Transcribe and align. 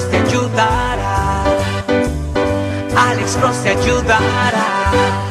Cross 0.02 0.10
te 0.10 0.18
ayudará. 0.18 1.44
Alex 2.96 3.38
Cross 3.38 3.64
te 3.64 3.70
ayudará. 3.70 5.31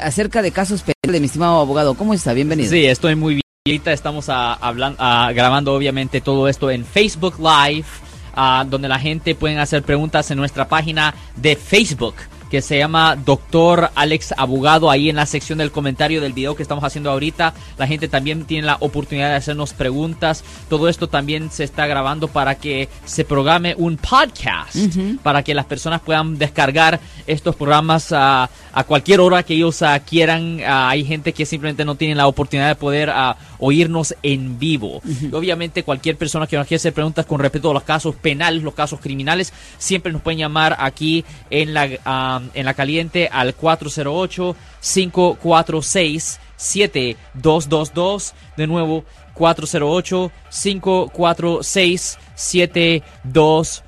acerca 0.00 0.42
de 0.42 0.52
casos 0.52 0.82
penales, 0.82 1.20
mi 1.20 1.26
estimado 1.26 1.60
abogado. 1.60 1.94
¿Cómo 1.94 2.14
está? 2.14 2.34
Bienvenido. 2.34 2.70
Sí, 2.70 2.86
estoy 2.86 3.16
muy 3.16 3.34
bien. 3.34 3.43
Ahorita 3.66 3.94
estamos 3.94 4.28
ah, 4.28 4.58
ah, 4.60 5.32
grabando 5.34 5.72
obviamente 5.72 6.20
todo 6.20 6.48
esto 6.48 6.70
en 6.70 6.84
Facebook 6.84 7.36
Live, 7.38 7.86
ah, 8.34 8.62
donde 8.68 8.88
la 8.88 8.98
gente 8.98 9.34
puede 9.34 9.58
hacer 9.58 9.82
preguntas 9.82 10.30
en 10.30 10.36
nuestra 10.36 10.68
página 10.68 11.14
de 11.36 11.56
Facebook 11.56 12.14
que 12.54 12.62
se 12.62 12.78
llama 12.78 13.16
Doctor 13.16 13.90
Alex 13.96 14.32
Abogado. 14.36 14.88
Ahí 14.88 15.10
en 15.10 15.16
la 15.16 15.26
sección 15.26 15.58
del 15.58 15.72
comentario 15.72 16.20
del 16.20 16.32
video 16.32 16.54
que 16.54 16.62
estamos 16.62 16.84
haciendo 16.84 17.10
ahorita, 17.10 17.52
la 17.78 17.86
gente 17.88 18.06
también 18.06 18.44
tiene 18.44 18.66
la 18.66 18.76
oportunidad 18.78 19.30
de 19.30 19.34
hacernos 19.34 19.72
preguntas. 19.72 20.44
Todo 20.68 20.88
esto 20.88 21.08
también 21.08 21.50
se 21.50 21.64
está 21.64 21.88
grabando 21.88 22.28
para 22.28 22.54
que 22.54 22.88
se 23.04 23.24
programe 23.24 23.74
un 23.76 23.96
podcast, 23.96 24.76
para 25.24 25.42
que 25.42 25.52
las 25.52 25.64
personas 25.66 26.00
puedan 26.02 26.38
descargar 26.38 27.00
estos 27.26 27.56
programas 27.56 28.12
a, 28.12 28.48
a 28.72 28.84
cualquier 28.84 29.18
hora 29.18 29.42
que 29.42 29.54
ellos 29.54 29.82
ah, 29.82 29.98
quieran. 29.98 30.60
Ah, 30.64 30.90
hay 30.90 31.04
gente 31.04 31.32
que 31.32 31.46
simplemente 31.46 31.84
no 31.84 31.96
tiene 31.96 32.14
la 32.14 32.28
oportunidad 32.28 32.68
de 32.68 32.76
poder 32.76 33.10
ah, 33.10 33.36
oírnos 33.64 34.14
en 34.22 34.58
vivo. 34.58 35.00
Y 35.04 35.34
Obviamente 35.34 35.82
cualquier 35.82 36.16
persona 36.16 36.46
que 36.46 36.56
nos 36.56 36.66
quiera 36.66 36.78
hacer 36.78 36.92
preguntas 36.92 37.24
con 37.24 37.40
respecto 37.40 37.70
a 37.70 37.74
los 37.74 37.82
casos 37.82 38.14
penales, 38.16 38.62
los 38.62 38.74
casos 38.74 39.00
criminales, 39.00 39.52
siempre 39.78 40.12
nos 40.12 40.22
pueden 40.22 40.38
llamar 40.38 40.76
aquí 40.78 41.24
en 41.50 41.72
la, 41.72 41.88
ah, 42.04 42.42
en 42.52 42.66
la 42.66 42.74
caliente 42.74 43.28
al 43.32 43.54
408 43.54 44.56
546 44.80 46.40
7222 46.56 48.34
de 48.56 48.66
nuevo 48.66 49.04
408 49.34 50.30
546 50.50 52.18
7222 52.34 53.83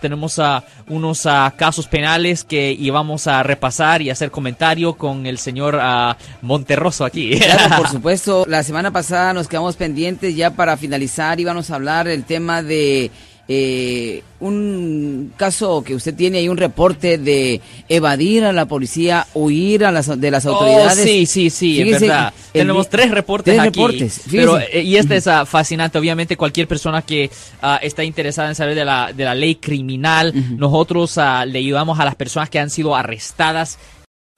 tenemos 0.00 0.38
a 0.38 0.64
unos 0.88 1.26
ah, 1.26 1.52
casos 1.56 1.86
penales 1.86 2.44
que 2.44 2.72
íbamos 2.72 3.26
a 3.26 3.42
repasar 3.42 4.02
y 4.02 4.10
hacer 4.10 4.30
comentario 4.30 4.94
con 4.94 5.26
el 5.26 5.38
señor 5.38 5.78
ah, 5.80 6.16
Monterroso 6.42 7.04
aquí 7.04 7.38
Claro, 7.38 7.76
por 7.76 7.88
supuesto. 7.90 8.44
La 8.48 8.62
semana 8.62 8.90
pasada 8.90 9.32
nos 9.32 9.48
quedamos 9.48 9.76
pendientes 9.76 10.36
ya 10.36 10.50
para 10.50 10.76
finalizar. 10.76 11.40
Íbamos 11.40 11.70
a 11.70 11.74
hablar 11.76 12.08
el 12.08 12.24
tema 12.24 12.62
de 12.62 13.10
eh, 13.52 14.22
un 14.38 15.32
caso 15.36 15.82
que 15.82 15.96
usted 15.96 16.14
tiene 16.14 16.38
ahí, 16.38 16.48
un 16.48 16.56
reporte 16.56 17.18
de 17.18 17.60
evadir 17.88 18.44
a 18.44 18.52
la 18.52 18.66
policía, 18.66 19.26
huir 19.34 19.84
a 19.84 19.90
las, 19.90 20.20
de 20.20 20.30
las 20.30 20.46
autoridades. 20.46 21.00
Oh, 21.00 21.02
sí, 21.02 21.26
sí, 21.26 21.50
sí, 21.50 21.80
es 21.80 22.00
verdad. 22.00 22.32
el 22.54 22.60
Tenemos 22.60 22.88
tres 22.88 23.10
reportes 23.10 23.56
tres 23.56 23.66
aquí. 23.66 23.80
reportes, 23.80 24.20
pero, 24.30 24.56
eh, 24.56 24.82
y 24.82 24.94
este 24.94 25.16
es 25.16 25.26
ah, 25.26 25.44
fascinante. 25.46 25.98
Obviamente, 25.98 26.36
cualquier 26.36 26.68
persona 26.68 27.02
que 27.02 27.28
ah, 27.60 27.80
está 27.82 28.04
interesada 28.04 28.48
en 28.50 28.54
saber 28.54 28.76
de 28.76 28.84
la, 28.84 29.12
de 29.12 29.24
la 29.24 29.34
ley 29.34 29.56
criminal, 29.56 30.32
nosotros 30.56 31.18
ah, 31.18 31.44
le 31.44 31.58
ayudamos 31.58 31.98
a 31.98 32.04
las 32.04 32.14
personas 32.14 32.50
que 32.50 32.60
han 32.60 32.70
sido 32.70 32.94
arrestadas 32.94 33.78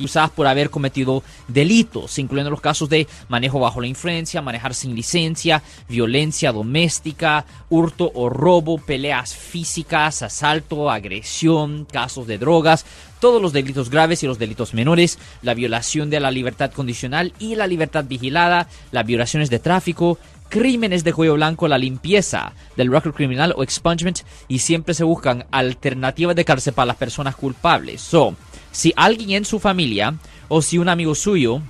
usadas 0.04 0.30
por 0.30 0.46
haber 0.46 0.70
cometido 0.70 1.22
delitos, 1.48 2.18
incluyendo 2.18 2.50
los 2.50 2.60
casos 2.60 2.88
de 2.88 3.06
manejo 3.28 3.60
bajo 3.60 3.80
la 3.80 3.86
influencia, 3.86 4.42
manejar 4.42 4.74
sin 4.74 4.94
licencia, 4.94 5.62
violencia 5.88 6.52
doméstica, 6.52 7.44
hurto 7.68 8.10
o 8.14 8.28
robo, 8.28 8.78
peleas 8.78 9.34
físicas, 9.34 10.22
asalto, 10.22 10.90
agresión, 10.90 11.86
casos 11.90 12.26
de 12.26 12.38
drogas, 12.38 12.84
todos 13.20 13.40
los 13.40 13.52
delitos 13.52 13.88
graves 13.88 14.22
y 14.22 14.26
los 14.26 14.38
delitos 14.38 14.74
menores, 14.74 15.18
la 15.42 15.54
violación 15.54 16.10
de 16.10 16.20
la 16.20 16.30
libertad 16.30 16.72
condicional 16.72 17.32
y 17.38 17.54
la 17.54 17.66
libertad 17.66 18.04
vigilada, 18.04 18.68
las 18.90 19.06
violaciones 19.06 19.48
de 19.48 19.60
tráfico, 19.60 20.18
crímenes 20.52 21.02
de 21.02 21.14
cuello 21.14 21.34
blanco, 21.34 21.66
la 21.66 21.78
limpieza 21.78 22.52
del 22.76 22.90
record 22.90 23.14
criminal 23.14 23.54
o 23.56 23.62
expungement 23.62 24.20
y 24.48 24.58
siempre 24.58 24.92
se 24.92 25.02
buscan 25.02 25.46
alternativas 25.50 26.36
de 26.36 26.44
cárcel 26.44 26.74
para 26.74 26.86
las 26.86 26.96
personas 26.96 27.36
culpables. 27.36 28.02
So, 28.02 28.36
si 28.72 28.92
alguien 28.96 29.30
en 29.30 29.44
su 29.44 29.60
familia 29.60 30.16
o 30.48 30.62
si 30.62 30.78
un 30.78 30.88
amigo 30.88 31.14
suyo 31.14 31.62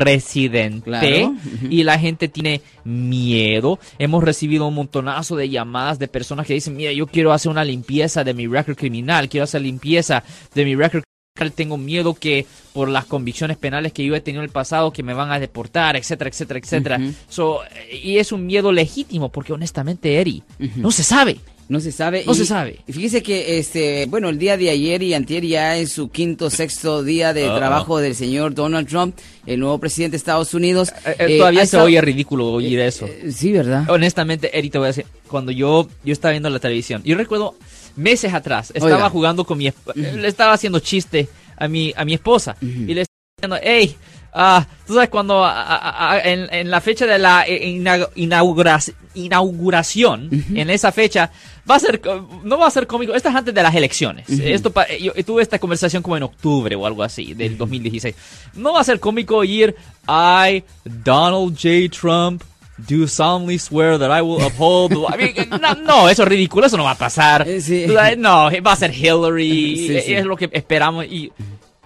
presidente 0.00 0.84
Claro. 0.84 1.34
y 1.70 1.82
la 1.82 1.98
gente 1.98 2.28
tiene 2.28 2.60
miedo. 2.84 3.78
Hemos 3.98 4.24
recibido 4.24 4.66
un 4.66 4.74
montonazo 4.74 5.36
de 5.36 5.48
llamadas 5.48 5.98
de 5.98 6.08
personas 6.08 6.46
que 6.46 6.54
dicen, 6.54 6.76
mira, 6.76 6.92
yo 6.92 7.06
quiero 7.06 7.32
hacer 7.32 7.50
una 7.50 7.64
limpieza 7.64 8.24
de 8.24 8.34
mi 8.34 8.46
récord 8.46 8.76
criminal, 8.76 9.28
quiero 9.28 9.44
hacer 9.44 9.62
limpieza 9.62 10.22
de 10.54 10.64
mi 10.64 10.74
récord 10.74 11.02
criminal, 11.34 11.52
tengo 11.54 11.76
miedo 11.76 12.14
que 12.14 12.46
por 12.72 12.88
las 12.88 13.04
convicciones 13.06 13.56
penales 13.56 13.92
que 13.92 14.04
yo 14.04 14.14
he 14.14 14.20
tenido 14.20 14.42
en 14.42 14.46
el 14.48 14.52
pasado 14.52 14.92
que 14.92 15.02
me 15.02 15.14
van 15.14 15.32
a 15.32 15.40
deportar, 15.40 15.96
etcétera, 15.96 16.30
etcétera, 16.30 16.60
etcétera. 16.60 17.00
So, 17.28 17.60
y 18.02 18.18
es 18.18 18.30
un 18.32 18.46
miedo 18.46 18.70
legítimo 18.72 19.30
porque 19.30 19.52
honestamente, 19.52 20.20
Eri, 20.20 20.42
no 20.76 20.90
se 20.90 21.02
sabe. 21.02 21.38
No 21.68 21.80
se 21.80 21.92
sabe. 21.92 22.24
No 22.26 22.32
y- 22.32 22.36
se 22.36 22.44
sabe. 22.44 22.80
Y 22.86 22.92
fíjese 22.92 23.22
que, 23.22 23.58
este, 23.58 24.06
bueno, 24.06 24.28
el 24.28 24.38
día 24.38 24.56
de 24.56 24.68
ayer 24.70 25.02
y 25.02 25.14
antier 25.14 25.44
ya 25.46 25.78
en 25.78 25.88
su 25.88 26.10
quinto, 26.10 26.50
sexto 26.50 27.02
día 27.02 27.32
de 27.32 27.48
Uh-oh. 27.48 27.56
trabajo 27.56 27.98
del 27.98 28.14
señor 28.14 28.54
Donald 28.54 28.86
Trump, 28.88 29.16
el 29.46 29.60
nuevo 29.60 29.78
presidente 29.78 30.12
de 30.12 30.16
Estados 30.18 30.52
Unidos. 30.54 30.90
Eh, 31.06 31.16
eh, 31.18 31.26
eh, 31.34 31.38
todavía 31.38 31.60
se 31.60 31.64
estado- 31.64 31.84
oye 31.84 32.00
ridículo 32.00 32.48
oír 32.52 32.78
eso. 32.80 33.06
Eh, 33.06 33.32
sí, 33.32 33.50
¿verdad? 33.52 33.88
Honestamente, 33.88 34.56
Eri, 34.58 34.68
te 34.70 34.78
voy 34.78 34.86
a 34.86 34.88
decir, 34.88 35.06
cuando 35.28 35.52
yo, 35.52 35.88
yo 36.04 36.12
estaba 36.12 36.32
viendo 36.32 36.50
la 36.50 36.58
televisión, 36.58 37.02
yo 37.04 37.16
recuerdo 37.16 37.54
meses 37.96 38.34
atrás, 38.34 38.70
estaba 38.74 38.96
Oiga. 38.96 39.10
jugando 39.10 39.44
con 39.44 39.56
mi 39.58 39.70
le 39.94 40.28
estaba 40.28 40.52
haciendo 40.52 40.80
chiste 40.80 41.28
a 41.56 41.68
mi, 41.68 41.92
a 41.96 42.04
mi 42.04 42.14
esposa 42.14 42.56
y 42.60 42.92
le 42.92 43.02
estaba 43.02 43.13
diciendo, 43.46 43.58
hey, 43.62 43.96
ah, 44.32 44.66
tú 44.86 44.94
sabes 44.94 45.08
cuando 45.10 45.44
a- 45.44 45.62
a- 45.62 46.12
a- 46.12 46.20
en, 46.20 46.48
en 46.52 46.70
la 46.70 46.80
fecha 46.80 47.06
de 47.06 47.18
la 47.18 47.44
eh, 47.46 47.68
ina- 47.68 48.08
inaugura- 48.16 48.80
inauguración, 49.14 50.28
en 50.54 50.70
esa 50.70 50.90
fecha, 50.92 51.30
va 51.70 51.76
a 51.76 51.78
ser, 51.78 52.00
no 52.42 52.58
va 52.58 52.66
a 52.66 52.70
ser 52.70 52.86
cómico, 52.86 53.14
esto 53.14 53.28
es 53.28 53.34
antes 53.34 53.54
de 53.54 53.62
las 53.62 53.74
elecciones, 53.74 54.28
esto 54.28 54.70
pa- 54.72 54.88
yo, 54.96 55.14
yo 55.14 55.24
tuve 55.24 55.42
esta 55.42 55.58
conversación 55.58 56.02
como 56.02 56.16
en 56.16 56.22
octubre 56.24 56.74
o 56.76 56.86
algo 56.86 57.02
así, 57.02 57.34
del 57.34 57.56
2016, 57.56 58.14
no 58.54 58.72
va 58.72 58.80
a 58.80 58.84
ser 58.84 58.98
cómico 59.00 59.44
ir, 59.44 59.74
I, 60.08 60.62
Donald 60.84 61.56
J. 61.56 61.88
Trump, 61.90 62.42
do 62.76 63.06
solemnly 63.06 63.56
swear 63.58 63.98
that 63.98 64.10
I 64.10 64.20
will 64.20 64.44
uphold. 64.44 64.90
the 64.90 64.96
law". 64.98 65.10
I 65.14 65.16
mean, 65.32 65.48
no, 65.60 65.74
no, 65.76 66.08
eso 66.08 66.22
es 66.24 66.28
ridículo, 66.28 66.66
eso 66.66 66.76
no 66.76 66.84
va 66.84 66.90
a 66.92 66.98
pasar. 66.98 67.46
Eh, 67.48 67.60
sí. 67.60 67.86
No, 68.18 68.50
va 68.66 68.72
a 68.72 68.76
ser 68.76 68.92
Hillary, 68.92 69.76
Sí, 69.86 70.00
sí. 70.00 70.14
es 70.14 70.24
lo 70.24 70.36
que 70.36 70.50
esperamos. 70.52 71.04
Y, 71.06 71.30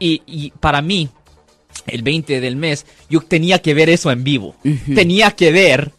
y, 0.00 0.22
y 0.26 0.50
para 0.58 0.80
mí, 0.80 1.08
el 1.90 2.02
20 2.02 2.40
del 2.40 2.56
mes, 2.56 2.86
yo 3.10 3.20
tenía 3.20 3.60
que 3.60 3.74
ver 3.74 3.88
eso 3.90 4.10
en 4.10 4.24
vivo. 4.24 4.54
Tenía 4.94 5.30
que 5.32 5.50
ver 5.52 5.92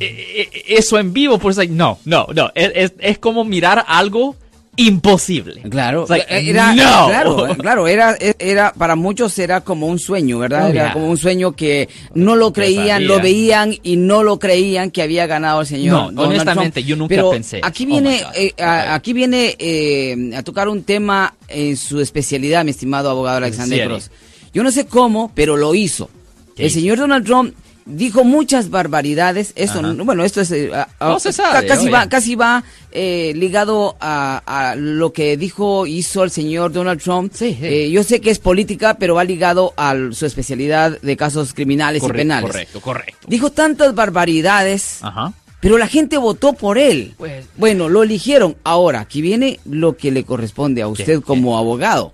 eh, 0.00 0.48
eh, 0.52 0.62
eso 0.68 0.98
en 0.98 1.12
vivo, 1.12 1.38
pues 1.38 1.56
like, 1.56 1.72
no, 1.72 1.98
no, 2.04 2.26
no, 2.34 2.50
es, 2.54 2.72
es, 2.74 2.92
es 2.98 3.18
como 3.18 3.44
mirar 3.44 3.84
algo 3.86 4.34
imposible. 4.78 5.62
Claro, 5.70 6.04
like, 6.08 6.26
era, 6.28 6.74
no. 6.74 7.06
claro, 7.08 7.46
eh, 7.48 7.56
claro, 7.56 7.88
era, 7.88 8.16
era, 8.38 8.72
para 8.74 8.94
muchos 8.94 9.38
era 9.38 9.62
como 9.62 9.86
un 9.86 9.98
sueño, 9.98 10.38
¿verdad? 10.38 10.66
Oh, 10.66 10.68
era 10.70 10.84
yeah. 10.84 10.92
como 10.92 11.08
un 11.08 11.16
sueño 11.16 11.52
que 11.52 11.88
no 12.14 12.36
lo 12.36 12.52
creían, 12.52 13.06
lo 13.06 13.20
veían 13.20 13.74
y 13.82 13.96
no 13.96 14.22
lo 14.22 14.38
creían 14.38 14.90
que 14.90 15.00
había 15.02 15.26
ganado 15.26 15.62
el 15.62 15.66
señor. 15.66 16.12
No, 16.12 16.22
honestamente, 16.24 16.84
yo 16.84 16.94
nunca 16.96 17.14
Pero 17.14 17.30
pensé. 17.30 17.60
Aquí 17.62 17.84
Oh, 17.84 17.88
viene, 17.88 18.22
eh, 18.34 18.52
a- 18.58 18.94
aquí 18.94 19.12
viene 19.14 19.54
eh, 19.58 20.32
a 20.36 20.42
tocar 20.42 20.68
un 20.68 20.82
tema 20.82 21.34
en 21.48 21.76
su 21.76 22.00
especialidad, 22.00 22.64
mi 22.64 22.72
estimado 22.72 23.08
abogado 23.08 23.38
Alexander? 23.38 23.86
Cross. 23.86 24.10
Yo 24.56 24.62
no 24.62 24.70
sé 24.70 24.86
cómo, 24.86 25.30
pero 25.34 25.58
lo 25.58 25.74
hizo. 25.74 26.08
¿Qué 26.56 26.64
El 26.64 26.70
señor 26.70 26.96
Donald 26.96 27.26
Trump 27.26 27.54
dijo 27.84 28.24
muchas 28.24 28.70
barbaridades. 28.70 29.52
Eso, 29.54 29.80
Ajá. 29.80 29.92
bueno, 30.02 30.24
esto 30.24 30.40
es 30.40 30.50
eh, 30.50 30.70
No 30.98 31.20
se 31.20 31.30
sabe, 31.34 31.66
ca- 31.66 31.74
casi 31.74 31.90
va, 31.90 32.08
casi 32.08 32.34
va 32.36 32.64
eh, 32.90 33.34
ligado 33.36 33.96
a, 34.00 34.42
a 34.46 34.74
lo 34.76 35.12
que 35.12 35.36
dijo, 35.36 35.86
hizo 35.86 36.24
el 36.24 36.30
señor 36.30 36.72
Donald 36.72 37.02
Trump. 37.02 37.32
Sí, 37.34 37.50
sí. 37.60 37.66
Eh, 37.66 37.90
yo 37.90 38.02
sé 38.02 38.22
que 38.22 38.30
es 38.30 38.38
política, 38.38 38.94
pero 38.98 39.14
va 39.16 39.24
ligado 39.24 39.74
a 39.76 39.94
su 40.12 40.24
especialidad 40.24 40.98
de 41.02 41.16
casos 41.18 41.52
criminales 41.52 41.98
y 42.02 42.06
Correcto, 42.06 42.18
penales. 42.22 42.50
correcto, 42.50 42.80
correcto. 42.80 43.26
Dijo 43.28 43.50
tantas 43.52 43.94
barbaridades, 43.94 45.00
Ajá. 45.02 45.34
pero 45.60 45.76
la 45.76 45.86
gente 45.86 46.16
votó 46.16 46.54
por 46.54 46.78
él. 46.78 47.12
Pues- 47.18 47.44
bueno, 47.58 47.90
lo 47.90 48.02
eligieron. 48.02 48.56
Ahora, 48.64 49.00
aquí 49.00 49.20
viene 49.20 49.60
lo 49.66 49.98
que 49.98 50.10
le 50.10 50.24
corresponde 50.24 50.80
a 50.80 50.88
usted 50.88 51.18
¿Qué? 51.18 51.20
como 51.20 51.58
abogado. 51.58 52.12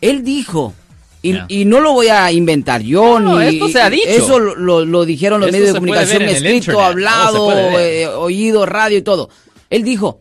Él 0.00 0.24
dijo, 0.24 0.74
y, 1.22 1.36
y 1.48 1.64
no 1.64 1.80
lo 1.80 1.92
voy 1.92 2.08
a 2.08 2.30
inventar 2.32 2.82
yo, 2.82 3.20
No, 3.20 3.38
ni 3.38 3.46
esto 3.46 3.68
se 3.68 3.80
ha 3.80 3.88
dicho. 3.88 4.08
Eso 4.08 4.38
lo, 4.40 4.54
lo- 4.56 4.84
lo 4.84 5.04
dijeron 5.04 5.40
los 5.40 5.48
Esto 5.48 5.56
medios 5.58 5.72
de 5.72 5.78
comunicación, 5.80 6.22
escrito, 6.22 6.80
hablado, 6.80 7.78
eh, 7.78 8.06
oído, 8.08 8.66
radio 8.66 8.98
y 8.98 9.02
todo. 9.02 9.30
Él 9.70 9.84
dijo, 9.84 10.20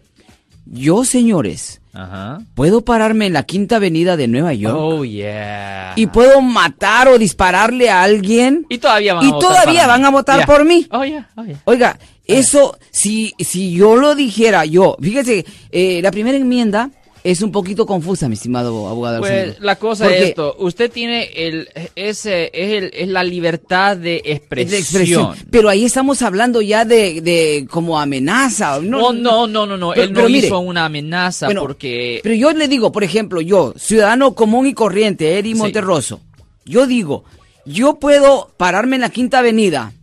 yo 0.65 1.03
señores, 1.03 1.81
Ajá. 1.93 2.39
puedo 2.55 2.81
pararme 2.85 3.25
en 3.25 3.33
la 3.33 3.43
quinta 3.43 3.77
avenida 3.77 4.15
de 4.15 4.27
Nueva 4.27 4.53
York 4.53 4.77
Oh, 4.79 5.03
yeah. 5.03 5.91
y 5.95 6.05
puedo 6.07 6.39
matar 6.41 7.07
o 7.09 7.17
dispararle 7.17 7.89
a 7.89 8.03
alguien 8.03 8.65
Y 8.69 8.77
todavía 8.77 9.15
van 9.15 9.25
y 9.25 9.29
a 9.29 9.31
votar 9.33 9.49
todavía 9.49 9.87
van 9.87 10.05
a 10.05 10.09
votar 10.11 10.37
Yeah. 10.37 10.45
por 10.45 10.63
mí. 10.65 10.87
Oh, 10.91 11.03
yeah, 11.03 11.29
oh, 11.35 11.43
yeah. 11.43 11.59
Oiga, 11.65 11.99
eso, 12.25 12.77
si, 12.91 13.33
si 13.39 13.73
yo 13.73 13.97
lo 13.97 14.15
dijera 14.15 14.63
yo, 14.65 14.95
fíjese, 15.01 15.45
eh, 15.71 15.99
la 16.01 16.11
primera 16.11 16.37
enmienda 16.37 16.91
es 17.23 17.41
un 17.41 17.51
poquito 17.51 17.85
confusa, 17.85 18.27
mi 18.27 18.33
estimado 18.33 18.87
abogado. 18.87 19.19
Pues 19.19 19.59
la 19.59 19.75
cosa 19.75 20.05
Porque 20.05 20.19
es 20.23 20.29
esto, 20.29 20.55
usted 20.59 20.91
tiene 20.91 21.29
el, 21.35 21.69
ese, 21.95 22.45
es, 22.53 22.83
el, 22.83 22.91
es 22.93 23.07
la 23.07 23.23
libertad 23.23 23.95
de 23.97 24.21
es 24.25 24.37
expresión. 24.37 24.71
de 24.71 24.77
expresión. 24.79 25.35
Pero 25.51 25.69
ahí 25.69 25.85
estamos 25.85 26.21
hablando 26.23 26.61
ya 26.61 26.83
de, 26.85 27.21
de 27.21 27.67
como 27.69 27.99
amenaza. 27.99 28.79
No, 28.81 29.07
Oh, 29.07 29.13
no, 29.13 29.45
no, 29.47 29.65
no, 29.67 29.77
no, 29.77 29.91
Pero- 29.91 30.03
él 30.03 30.13
no 30.13 30.15
pero 30.15 30.29
mire, 30.29 30.47
hizo 30.47 30.59
una 30.59 30.85
amenaza 30.85 31.45
bueno, 31.45 31.61
porque... 31.61 32.19
Pero 32.23 32.33
yo 32.35 32.51
le 32.53 32.67
digo, 32.67 32.91
por 32.91 33.03
ejemplo, 33.03 33.39
yo, 33.41 33.73
ciudadano 33.77 34.33
común 34.33 34.65
y 34.67 34.73
corriente, 34.73 35.37
Eri 35.37 35.51
Sí. 35.53 35.59
Monterroso, 35.59 36.21
yo 36.65 36.87
digo, 36.87 37.23
yo 37.65 37.99
puedo 37.99 38.51
pararme 38.57 38.95
en 38.95 39.01
la 39.01 39.09
quinta 39.09 39.39
avenida 39.39 39.93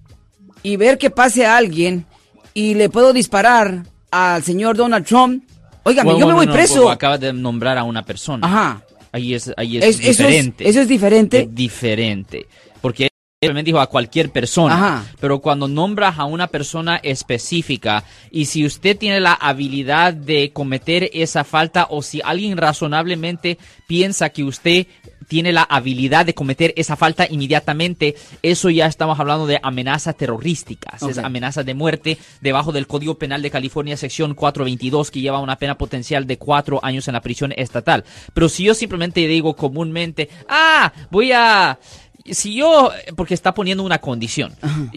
y 0.63 0.77
ver 0.77 0.99
que 0.99 1.11
pase 1.11 1.47
a 1.47 1.57
alguien 1.57 2.07
y 2.55 2.75
le 2.75 2.89
puedo 2.89 3.13
disparar 3.13 3.85
al 4.11 4.43
señor 4.45 4.77
Donald 4.77 5.05
Trump. 5.07 5.45
Bueno, 5.95 6.19
yo 6.21 6.27
me 6.27 6.35
voy 6.35 6.47
no, 6.47 6.53
preso. 6.53 6.91
acabas 6.91 7.21
de 7.21 7.33
nombrar 7.33 7.79
a 7.79 7.85
una 7.85 8.05
persona. 8.05 8.47
Ajá. 8.47 8.83
Ahí 9.13 9.35
es, 9.35 9.53
ahí 9.57 9.79
es, 9.79 9.85
Es- 9.85 10.01
eso, 10.01 10.09
es, 10.11 10.17
diferente. 10.19 10.69
eso 10.69 10.81
es 10.81 10.89
diferente. 10.89 11.41
Es 11.43 11.55
diferente. 11.55 12.47
Porque 12.81 13.09
él 13.41 13.65
dijo 13.65 13.81
a 13.81 13.87
cualquier 13.87 14.31
persona. 14.31 14.75
Ajá. 14.75 15.05
Pero 15.21 15.39
cuando 15.41 15.69
nombras 15.69 16.19
a 16.19 16.25
una 16.25 16.49
persona 16.49 16.97
específica 17.03 18.05
y 18.31 18.47
si 18.47 18.67
usted 18.67 18.97
tiene 18.99 19.21
la 19.21 19.33
habilidad 19.35 20.13
de 20.13 20.51
cometer 20.53 21.09
esa 21.13 21.45
falta 21.45 21.87
o 21.91 22.03
si 22.03 22.21
alguien 22.25 22.57
razonablemente 22.57 23.57
piensa 23.87 24.31
que 24.31 24.43
usted 24.45 24.87
tiene 25.29 25.53
la 25.53 25.63
habilidad 25.63 26.27
de 26.27 26.35
cometer 26.35 26.73
esa 26.77 26.97
falta 26.97 27.27
inmediatamente, 27.31 28.17
eso 28.43 28.71
ya 28.71 28.87
estamos 28.87 29.21
hablando 29.21 29.47
de 29.47 29.61
amenazas 29.63 30.17
terrorísticas, 30.17 31.03
es 31.03 31.19
amenazas 31.19 31.65
de 31.65 31.75
muerte 31.75 32.19
debajo 32.41 32.73
del 32.73 32.87
Código 32.87 33.19
Penal 33.19 33.43
de 33.43 33.51
California, 33.51 33.97
sección 33.97 34.35
422, 34.35 35.11
que 35.11 35.21
lleva 35.21 35.39
una 35.39 35.57
pena 35.57 35.77
potencial 35.77 36.27
de 36.27 36.39
cuatro 36.39 36.81
años 36.83 37.07
en 37.09 37.15
la 37.15 37.21
prisión 37.21 37.53
estatal. 37.57 38.05
Pero 38.33 38.49
si 38.49 38.65
yo 38.65 38.75
simplemente 38.75 39.27
digo 39.27 39.55
comúnmente, 39.55 40.29
ah, 40.49 40.93
voy 41.11 41.33
a... 41.33 41.79
Si 42.31 42.55
yo, 42.55 42.91
porque 43.17 43.33
está 43.33 43.55
poniendo 43.55 43.83
una 43.83 44.01
condición, 44.01 44.55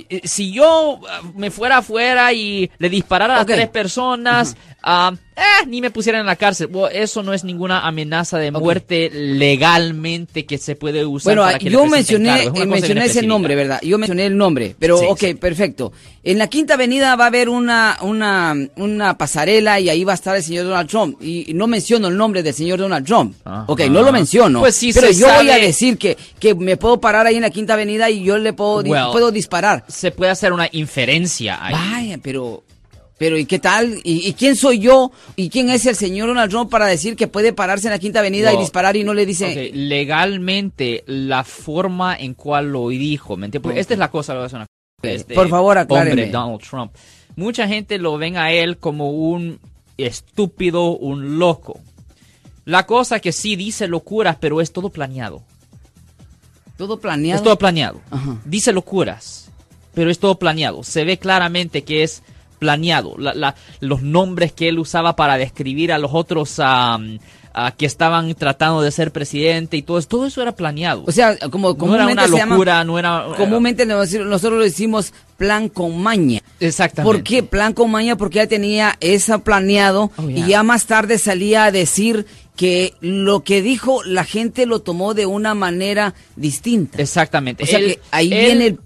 eh, 0.10 0.20
si 0.26 0.52
yo 0.52 1.00
ah, 1.10 1.22
me 1.34 1.50
fuera 1.50 1.78
afuera 1.78 2.34
y 2.34 2.70
le 2.78 2.90
disparara 2.90 3.40
a 3.40 3.46
tres 3.46 3.70
personas, 3.70 4.58
ah, 4.84 5.14
eh, 5.36 5.66
ni 5.68 5.82
me 5.82 5.90
pusieran 5.90 6.22
en 6.22 6.28
la 6.28 6.36
cárcel, 6.36 6.68
Bueno, 6.68 6.90
eso 6.90 7.24
no 7.24 7.34
es 7.34 7.44
ninguna 7.44 7.88
amenaza 7.88 8.38
de 8.38 8.52
muerte 8.52 9.10
legalmente 9.12 10.46
que 10.46 10.58
se 10.58 10.76
puede 10.76 11.06
usar 11.06 11.32
Bueno, 11.32 11.44
para 11.44 11.58
que 11.58 11.66
le 11.66 11.72
yo 11.72 11.86
mencioné. 11.88 12.44
Es 12.44 12.52
eh, 12.54 12.66
mencioné 12.66 13.06
ese 13.06 13.24
nombre, 13.24 13.56
¿verdad? 13.56 13.80
Yo 13.82 13.98
mencioné 13.98 14.26
el 14.26 14.38
nombre, 14.38 14.76
pero 14.78 14.98
Sí, 14.98 15.06
ok, 15.10 15.20
sí. 15.20 15.34
perfecto. 15.36 15.94
En 16.24 16.38
la 16.38 16.48
Quinta 16.48 16.76
Avenida 16.76 17.16
va 17.16 17.24
a 17.24 17.28
haber 17.28 17.50
una, 17.50 17.98
una, 18.02 18.56
una 18.76 19.18
pasarela 19.18 19.80
y 19.80 19.90
ahí 19.90 20.04
va 20.04 20.12
a 20.12 20.16
estar 20.16 20.36
el 20.36 20.44
señor 20.44 20.66
Donald 20.66 20.90
Trump. 20.90 21.22
Y, 21.22 21.52
no 21.54 21.66
menciono 21.66 22.10
el 22.10 22.18
nombre 22.18 22.44
del 22.44 22.54
señor 22.54 22.80
Donald 22.80 23.06
Trump. 23.06 23.36
Ajá. 23.44 23.66
Ok, 23.68 23.82
no 23.90 24.04
lo 24.04 24.12
menciono. 24.12 24.60
Pues 24.60 24.76
sí 24.76 24.92
pero 24.94 25.12
yo 25.12 25.28
voy 25.34 25.50
a 25.50 25.58
decir 25.58 25.98
que, 25.98 26.18
que 26.40 26.54
me 26.54 26.78
puedo 26.78 27.00
parar 27.00 27.26
ahí 27.26 27.36
en 27.36 27.42
la 27.42 27.50
Quinta 27.50 27.74
Avenida 27.74 28.10
y 28.10 28.24
yo 28.24 28.38
le 28.38 28.54
puedo, 28.54 28.82
Well, 28.82 29.12
puedo 29.12 29.32
disparar. 29.32 29.86
Se 29.88 30.12
puede 30.12 30.32
hacer 30.32 30.54
una 30.54 30.68
inferencia 30.72 31.58
ahí. 31.66 31.74
Vaya, 31.74 32.20
pero... 32.22 32.64
Pero 33.22 33.38
¿y 33.38 33.46
qué 33.46 33.60
tal? 33.60 34.00
¿Y, 34.04 34.28
y 34.28 34.34
quién 34.34 34.56
soy 34.56 34.80
yo? 34.80 35.12
¿Y 35.36 35.52
quién 35.52 35.70
es 35.70 35.86
el 35.86 35.96
señor 35.96 36.28
Donald 36.30 36.50
Trump 36.50 36.72
para 36.72 36.88
decir 36.88 37.16
que 37.16 37.28
puede 37.28 37.54
pararse 37.54 37.86
en 37.86 37.92
la 37.94 38.00
Quinta 38.00 38.18
Avenida 38.18 38.52
y 38.52 38.58
disparar 38.58 38.98
y 38.98 39.04
no 39.04 39.14
le 39.14 39.28
dice... 39.28 39.52
Ok, 39.70 39.76
legalmente, 39.76 41.04
la 41.06 41.44
forma 41.44 42.16
en 42.16 42.34
cual 42.34 42.72
lo 42.72 42.90
dijo, 42.90 43.38
¿me 43.38 43.46
entiendes? 43.46 43.62
Porque 43.64 43.80
esta 43.80 43.94
es 43.94 44.00
la 44.00 44.10
cosa, 44.10 44.34
lo 44.34 44.44
una- 44.48 44.66
este 45.04 45.36
Por 45.36 45.50
favor, 45.50 45.78
acláreme. 45.78 46.24
Hombre, 46.24 46.32
Donald 46.32 46.62
Trump. 46.68 46.94
Mucha 47.36 47.68
gente 47.68 48.00
lo 48.00 48.18
ven 48.18 48.38
a 48.38 48.54
él 48.54 48.80
como 48.80 49.12
un 49.12 49.60
estúpido, 50.00 50.98
un 50.98 51.38
loco. 51.38 51.80
La 52.66 52.88
cosa 52.88 53.20
que 53.20 53.32
sí 53.32 53.56
dice 53.56 53.88
locuras, 53.88 54.38
pero 54.40 54.62
es 54.62 54.74
todo 54.74 54.90
planeado. 54.90 55.44
Todo 56.76 57.00
planeado. 57.00 57.38
Es 57.38 57.44
todo 57.44 57.60
planeado. 57.60 58.02
Ajá. 58.10 58.38
Dice 58.46 58.74
locuras, 58.74 59.52
pero 59.94 60.10
es 60.10 60.18
todo 60.18 60.40
planeado. 60.40 60.82
Se 60.84 61.04
ve 61.04 61.20
claramente 61.20 61.84
que 61.84 62.02
es 62.02 62.24
planeado. 62.72 63.16
La- 63.18 63.34
la- 63.34 63.56
los 63.80 64.04
nombres 64.04 64.52
que 64.54 64.70
él 64.70 64.78
usaba 64.78 65.16
para 65.16 65.38
describir 65.38 65.92
a 65.92 65.98
los 65.98 66.12
otros 66.14 66.60
am, 66.60 67.18
ah, 67.56 67.72
que 67.76 67.88
estaban 67.88 68.36
tratando 68.36 68.84
de 68.84 68.92
ser 68.92 69.12
presidente 69.12 69.78
y 69.78 69.82
todo 69.82 69.98
eso, 69.98 70.08
todo 70.08 70.28
eso 70.28 70.44
era 70.44 70.52
planeado. 70.56 71.04
O 71.08 71.12
sea, 71.12 71.36
como 71.50 71.74
no 71.74 71.96
era 71.96 72.06
una 72.06 72.28
llama- 72.28 72.54
locura, 72.56 72.84
no 72.84 73.00
era... 73.00 73.26
comúnmente 73.36 73.88
nosotros 73.88 74.54
lo 74.54 74.60
decimos 74.64 75.12
plan 75.38 75.70
con 75.70 76.00
maña. 76.00 76.40
Exactamente. 76.60 77.12
¿Por 77.18 77.24
qué 77.24 77.42
plan 77.42 77.74
con 77.74 77.90
maña? 77.90 78.16
Porque 78.16 78.36
ya 78.36 78.48
tenía 78.48 78.96
eso 79.00 79.40
planeado 79.40 80.12
Oh, 80.18 80.30
y 80.30 80.46
ya 80.46 80.62
más 80.62 80.86
tarde 80.86 81.18
salía 81.18 81.64
a 81.66 81.72
decir 81.72 82.28
que 82.62 82.94
lo 83.02 83.40
que 83.44 83.64
dijo 83.64 84.04
la 84.04 84.24
gente 84.24 84.68
lo 84.68 84.82
tomó 84.84 85.16
de 85.16 85.26
una 85.26 85.56
manera 85.56 86.14
distinta. 86.36 87.02
Exactamente. 87.02 87.64
O 87.64 87.66
sea 87.66 87.80
que 87.80 88.00
ahí 88.12 88.30
viene 88.30 88.68
el- 88.68 88.80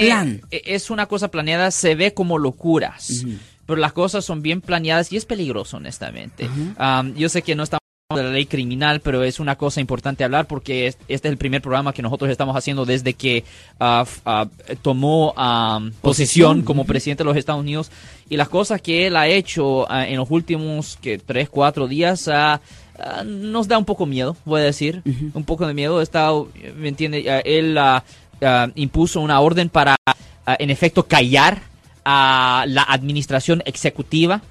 el 0.00 0.06
plan. 0.06 0.42
e- 0.50 0.60
Es 0.66 0.90
una 0.90 1.06
cosa 1.06 1.30
planeada, 1.30 1.70
se 1.70 1.94
ve 1.94 2.12
como 2.12 2.36
locuras, 2.36 3.24
pero 3.64 3.80
las 3.80 3.94
cosas 3.94 4.22
son 4.22 4.42
bien 4.42 4.60
planeadas 4.60 5.10
y 5.12 5.16
es 5.16 5.24
peligroso, 5.24 5.78
honestamente. 5.78 6.46
Am, 6.76 7.14
yo 7.14 7.30
sé 7.30 7.40
que 7.40 7.54
no 7.54 7.62
estamos 7.62 7.80
de 8.16 8.22
la 8.22 8.30
ley 8.30 8.46
criminal, 8.46 9.00
pero 9.00 9.22
es 9.24 9.40
una 9.40 9.56
cosa 9.56 9.80
importante 9.80 10.24
hablar 10.24 10.46
porque 10.46 10.86
es- 10.86 10.98
este 11.08 11.28
es 11.28 11.32
el 11.32 11.38
primer 11.38 11.60
programa 11.62 11.92
que 11.92 12.02
nosotros 12.02 12.30
estamos 12.30 12.56
haciendo 12.56 12.84
desde 12.84 13.14
que 13.14 13.44
ah, 13.80 14.02
f- 14.06 14.20
ah, 14.24 14.46
tomó 14.82 15.32
am, 15.36 15.92
posesión 16.00 16.62
como 16.62 16.84
presidente 16.84 17.22
de 17.22 17.28
los 17.28 17.36
Estados 17.36 17.60
Unidos 17.60 17.90
y 18.28 18.36
las 18.36 18.48
cosas 18.48 18.80
que 18.80 19.06
él 19.06 19.16
ha 19.16 19.26
hecho 19.28 19.90
ah, 19.90 20.06
en 20.06 20.16
los 20.16 20.30
últimos 20.30 20.96
que 21.00 21.18
tres, 21.18 21.48
cuatro 21.48 21.88
días 21.88 22.28
ah, 22.28 22.60
ah, 22.98 23.22
nos 23.24 23.68
da 23.68 23.78
un 23.78 23.84
poco 23.84 24.06
miedo, 24.06 24.36
voy 24.44 24.60
a 24.60 24.64
decir, 24.64 25.02
un 25.34 25.44
poco 25.44 25.66
de 25.66 25.74
miedo. 25.74 26.00
Está, 26.00 26.30
¿me 26.76 26.88
entiende? 26.88 27.30
Ah, 27.30 27.40
él 27.44 27.76
ah, 27.78 28.04
ah, 28.42 28.68
impuso 28.74 29.20
una 29.20 29.40
orden 29.40 29.68
para, 29.68 29.96
ah, 30.06 30.14
en 30.58 30.70
efecto, 30.70 31.04
callar 31.06 31.62
a 32.04 32.64
la 32.68 32.82
administración 32.82 33.62
ejecutiva. 33.64 34.42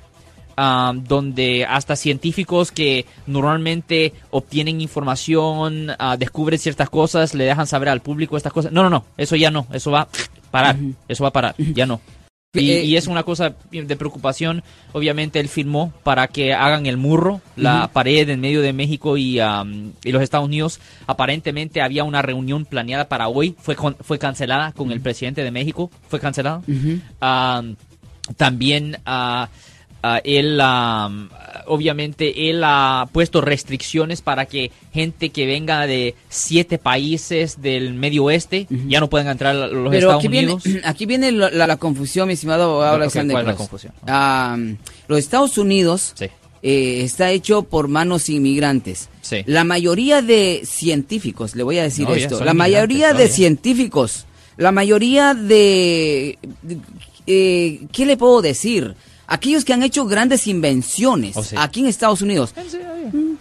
Ah, 0.58 0.94
donde 0.96 1.66
hasta 1.66 1.96
científicos 1.96 2.72
que 2.72 3.06
normalmente 3.28 4.14
obtienen 4.30 4.82
información, 4.82 5.92
ah, 6.00 6.18
descubren 6.18 6.60
ciertas 6.60 6.90
cosas, 6.90 7.34
le 7.34 7.44
dejan 7.46 7.68
saber 7.68 7.90
al 7.90 8.02
público 8.02 8.38
estas 8.38 8.54
cosas. 8.54 8.72
No, 8.72 8.84
no, 8.84 8.90
no, 8.90 9.06
eso 9.18 9.36
ya 9.36 9.52
no, 9.52 9.68
eso 9.74 9.92
va 9.92 10.02
a 10.02 10.08
parar, 10.52 10.76
eso 11.08 11.24
va 11.24 11.30
a 11.30 11.34
parar, 11.34 11.56
ya 11.58 11.86
no. 11.86 12.00
Y, 12.54 12.70
Eh, 12.72 12.84
y 12.84 12.98
es 12.98 13.08
una 13.08 13.24
cosa 13.24 13.56
de 13.72 13.96
preocupación. 13.96 14.62
Obviamente 14.92 15.40
él 15.40 15.48
firmó 15.48 15.94
para 16.04 16.28
que 16.28 16.54
hagan 16.54 16.86
el 16.86 16.98
murro, 16.98 17.40
la 17.56 17.88
pared 17.94 18.28
en 18.28 18.42
medio 18.42 18.62
de 18.62 18.74
México 18.74 19.16
y, 19.16 19.40
am, 19.40 19.94
y 20.04 20.12
los 20.12 20.22
Estados 20.22 20.48
Unidos. 20.48 20.82
Aparentemente 21.08 21.82
había 21.82 22.04
una 22.04 22.22
reunión 22.22 22.66
planeada 22.66 23.08
para 23.08 23.30
hoy, 23.30 23.56
fue 23.58 23.78
con- 23.78 23.96
fue 24.02 24.20
cancelada 24.20 24.74
con 24.74 24.92
el 24.92 25.00
presidente 25.00 25.46
de 25.46 25.52
México, 25.52 25.90
fue 26.10 26.20
cancelada. 26.20 26.62
Am, 27.22 27.78
también 28.36 28.98
ah, 30.04 30.20
él, 30.24 30.60
am, 30.62 31.30
obviamente, 31.68 32.50
él 32.50 32.62
ha 32.64 33.08
puesto 33.12 33.42
restricciones 33.42 34.22
para 34.22 34.46
que 34.46 34.72
gente 34.94 35.30
que 35.30 35.46
venga 35.46 35.86
de 35.88 36.16
siete 36.30 36.78
países 36.78 37.62
del 37.62 37.94
Medio 37.94 38.26
Oeste 38.26 38.68
ya 38.88 39.00
no 39.00 39.10
puedan 39.10 39.28
entrar 39.28 39.56
a 39.56 39.68
los 39.68 39.90
Pero 39.92 40.08
Estados 40.08 40.20
aquí 40.24 40.28
viene, 40.28 40.54
Unidos. 40.54 40.82
aquí 40.86 41.06
viene 41.06 41.32
la, 41.32 41.50
la- 41.50 41.68
la 41.68 41.78
confusión, 41.78 42.28
mi 42.28 42.34
estimado 42.34 42.64
abogado 42.64 42.96
Alexander 42.96 43.34
¿cuál 43.36 43.46
es 43.46 43.48
la 43.48 43.56
confusión? 43.56 43.94
Ah, 44.08 44.58
los 45.08 45.20
Estados 45.20 45.58
Unidos 45.58 46.14
Sí. 46.16 46.26
eh, 46.64 47.02
está 47.04 47.32
hecho 47.32 47.64
por 47.64 47.88
manos 47.88 48.30
inmigrantes. 48.30 49.10
Sí. 49.22 49.44
La 49.46 49.64
mayoría 49.64 50.22
de 50.22 50.62
científicos, 50.66 51.56
le 51.56 51.64
voy 51.64 51.78
a 51.78 51.84
decir 51.84 52.08
No, 52.08 52.16
esto, 52.16 52.44
la 52.44 52.54
mayoría 52.54 53.14
de 53.14 53.28
científicos, 53.30 54.26
la 54.58 54.72
mayoría 54.72 55.34
de, 55.34 56.38
de- 56.62 56.78
eh, 57.28 57.82
¿qué 57.92 58.06
le 58.06 58.18
puedo 58.18 58.42
decir? 58.42 58.96
Aquellos 59.34 59.64
que 59.64 59.74
han 59.74 59.82
hecho 59.82 60.06
grandes 60.06 60.46
invenciones 60.48 61.38
Oh, 61.38 61.44
sí. 61.44 61.56
aquí 61.58 61.80
en 61.80 61.86
Estados 61.88 62.22
Unidos 62.22 62.54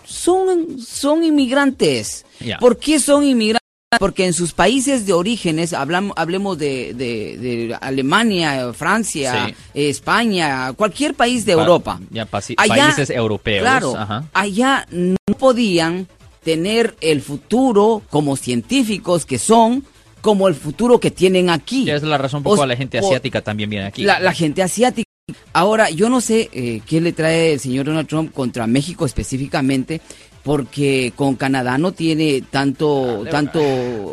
son, 0.04 0.78
son 0.80 1.24
inmigrantes. 1.24 2.24
¿Por 2.60 2.78
qué 2.78 2.98
son 3.00 3.24
inmigrantes? 3.24 3.60
Porque 3.98 4.24
en 4.24 4.32
sus 4.34 4.52
países 4.52 5.04
de 5.04 5.12
orígenes, 5.12 5.72
hablamos, 5.72 6.12
hablemos 6.16 6.56
de, 6.58 6.94
de- 6.94 7.36
de 7.38 7.76
Alemania, 7.80 8.72
Francia, 8.72 9.46
Sí. 9.48 9.54
España, 9.88 10.72
cualquier 10.74 11.14
país 11.14 11.44
de 11.44 11.56
Pa- 11.56 11.60
Europa. 11.62 12.00
ya, 12.10 12.28
Allá- 12.56 12.84
países 12.86 13.10
europeos. 13.10 13.62
Claro, 13.62 13.96
ajá. 13.96 14.24
allá 14.32 14.86
no 14.92 15.16
podían 15.36 16.06
tener 16.44 16.94
el 17.00 17.20
futuro 17.20 18.02
como 18.10 18.36
científicos 18.36 19.26
que 19.26 19.38
son, 19.40 19.84
como 20.20 20.46
el 20.46 20.54
futuro 20.54 21.00
que 21.00 21.10
tienen 21.10 21.50
aquí. 21.50 21.90
Es 21.90 22.04
la 22.04 22.16
razón 22.16 22.44
por 22.44 22.64
la 22.68 22.76
gente 22.76 22.96
asiática 22.98 23.42
también 23.42 23.68
viene 23.70 23.86
aquí. 23.86 24.04
la, 24.04 24.20
la 24.20 24.32
gente 24.32 24.62
asiática. 24.62 25.09
Ahora, 25.52 25.90
yo 25.90 26.08
no 26.08 26.20
sé 26.20 26.48
eh, 26.52 26.80
qué 26.86 27.00
le 27.00 27.12
trae 27.12 27.52
el 27.52 27.60
señor 27.60 27.86
Donald 27.86 28.08
Trump 28.08 28.32
contra 28.32 28.66
México 28.68 29.04
específicamente, 29.04 30.00
porque 30.44 31.12
con 31.16 31.34
Canadá 31.34 31.76
no 31.76 31.92
tiene 31.92 32.42
tanto, 32.42 33.24
tanto, 33.30 33.60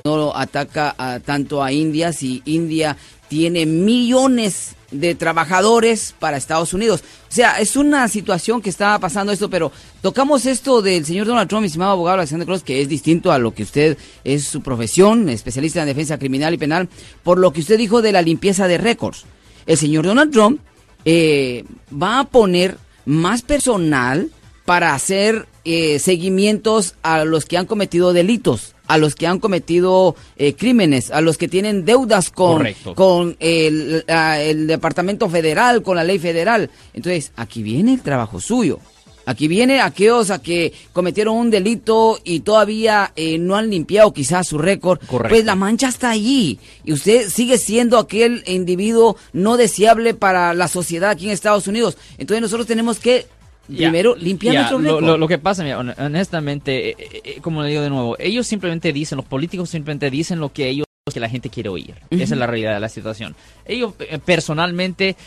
no 0.03 0.36
ataca 0.36 0.96
a, 0.98 1.20
tanto 1.20 1.63
a 1.63 1.72
India, 1.72 2.12
si 2.12 2.41
India 2.46 2.98
tiene 3.27 3.65
millones 3.65 4.75
de 4.91 5.15
trabajadores 5.15 6.15
para 6.17 6.38
Estados 6.38 6.74
Unidos. 6.74 7.03
O 7.29 7.32
sea, 7.32 7.60
es 7.60 7.75
una 7.75 8.08
situación 8.08 8.62
que 8.62 8.70
está 8.70 8.98
pasando 9.00 9.32
esto, 9.32 9.50
pero 9.50 9.72
tocamos 10.01 10.46
esto 10.46 10.82
del 10.82 11.06
señor 11.06 11.27
Donald 11.27 11.50
Trump, 11.50 11.62
mi 11.62 11.67
estimado 11.67 11.91
abogado 11.91 12.17
Alexander 12.17 12.48
Cross, 12.48 12.63
que 12.63 12.82
es 12.82 12.89
distinto 12.89 13.32
a 13.32 13.38
lo 13.38 13.53
que 13.53 13.63
usted 13.63 13.98
es 14.24 14.46
su 14.46 14.62
profesión, 14.62 15.29
especialista 15.29 15.82
en 15.82 15.88
defensa 15.88 16.17
criminal 16.17 16.53
y 16.53 16.58
penal, 16.58 16.89
por 17.24 17.38
lo 17.38 17.51
que 17.51 17.60
usted 17.60 17.77
dijo 17.77 18.01
de 18.01 18.12
la 18.12 18.22
limpieza 18.22 18.67
de 18.67 18.77
récords. 18.77 19.25
El 19.65 19.77
señor 19.77 20.06
Donald 20.06 20.32
Trump 20.32 20.62
eh, 21.10 21.64
va 21.92 22.20
a 22.20 22.24
poner 22.26 22.78
más 23.06 23.42
personal 23.42 24.30
para 24.66 24.94
hacer 24.94 25.48
eh, 25.64 26.00
seguimientos 26.00 26.96
a 27.02 27.24
los 27.24 27.46
que 27.46 27.58
han 27.58 27.66
cometido 27.66 28.12
delitos, 28.12 28.76
a 28.88 28.98
los 28.98 29.16
que 29.16 29.26
han 29.26 29.40
cometido 29.40 30.18
eh, 30.36 30.54
crímenes, 30.54 31.10
a 31.12 31.22
los 31.22 31.38
que 31.38 31.48
tienen 31.48 31.86
deudas 31.86 32.30
con, 32.30 32.58
Correcto. 32.58 32.94
con 32.94 33.38
el, 33.40 34.04
el 34.06 34.68
Departamento 34.68 35.30
Federal, 35.30 35.82
con 35.82 35.96
la 35.96 36.04
ley 36.04 36.20
federal. 36.20 36.70
Entonces, 36.94 37.32
aquí 37.38 37.64
viene 37.64 37.94
el 37.94 38.02
trabajo 38.02 38.42
suyo. 38.42 38.82
Aquí 39.29 39.48
viene 39.48 39.81
aquellos 39.81 40.31
a 40.31 40.41
que 40.41 40.72
cometieron 40.93 41.36
un 41.36 41.51
delito 41.51 42.17
y 42.24 42.39
todavía 42.39 43.12
eh, 43.15 43.38
no 43.38 43.55
han 43.57 43.69
limpiado 43.69 44.13
quizás 44.13 44.48
su 44.48 44.57
récord. 44.57 45.00
Correcto. 45.05 45.29
Pues 45.36 45.43
la 45.46 45.55
mancha 45.55 45.89
está 45.89 46.10
allí. 46.10 46.60
Y 46.86 46.93
usted 46.93 47.29
sigue 47.29 47.57
siendo 47.57 48.00
aquel 48.00 48.43
individuo 48.48 49.17
no 49.34 49.57
deseable 49.57 50.13
para 50.13 50.53
la 50.53 50.67
sociedad 50.69 51.10
aquí 51.10 51.25
en 51.25 51.31
Estados 51.31 51.67
Unidos. 51.67 51.98
Entonces 52.17 52.41
nosotros 52.41 52.65
tenemos 52.67 53.00
que 53.00 53.25
primero 53.67 54.15
limpiar 54.15 54.53
nuestro 54.55 54.77
récord. 54.96 55.03
lo- 55.05 55.17
lo 55.17 55.27
que 55.27 55.38
pasa, 55.39 55.62
mira, 55.62 55.77
hon- 55.79 55.93
honestamente, 56.00 56.91
eh, 56.91 56.96
eh, 56.98 57.22
eh, 57.25 57.39
como 57.41 57.62
le 57.63 57.69
digo 57.69 57.81
de 57.81 57.89
nuevo, 57.89 58.15
ellos 58.17 58.48
simplemente 58.48 58.93
dicen, 58.93 59.17
los 59.17 59.25
políticos 59.25 59.69
simplemente 59.69 60.10
dicen 60.10 60.39
lo 60.39 60.53
que 60.53 60.69
ellos, 60.69 60.86
que 61.13 61.19
la 61.19 61.27
gente 61.27 61.50
quiere 61.50 61.67
oír. 61.67 61.96
Esa 62.10 62.24
es 62.34 62.39
la 62.39 62.48
realidad 62.48 62.75
de 62.75 62.79
la 62.79 62.88
situación. 62.89 63.36
Ellos, 63.65 63.93
eh, 64.00 64.19
personalmente, 64.24 65.17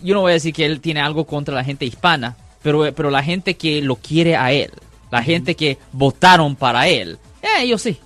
yo 0.00 0.14
no 0.14 0.20
voy 0.20 0.30
a 0.30 0.34
decir 0.34 0.54
que 0.54 0.64
él 0.64 0.80
tiene 0.80 1.00
algo 1.00 1.24
contra 1.26 1.54
la 1.56 1.64
gente 1.64 1.84
hispana, 1.84 2.36
pero, 2.62 2.84
eh, 2.86 2.92
pero 2.92 3.10
la 3.10 3.22
gente 3.22 3.54
que 3.54 3.80
lo 3.82 3.96
quiere 3.96 4.36
a 4.36 4.52
él, 4.52 4.70
la 5.10 5.22
gente 5.22 5.54
que 5.54 5.78
votaron 5.92 6.56
para 6.56 6.88
él, 6.88 7.18
eh, 7.42 7.62
ellos 7.62 7.82
sí. 7.82 7.96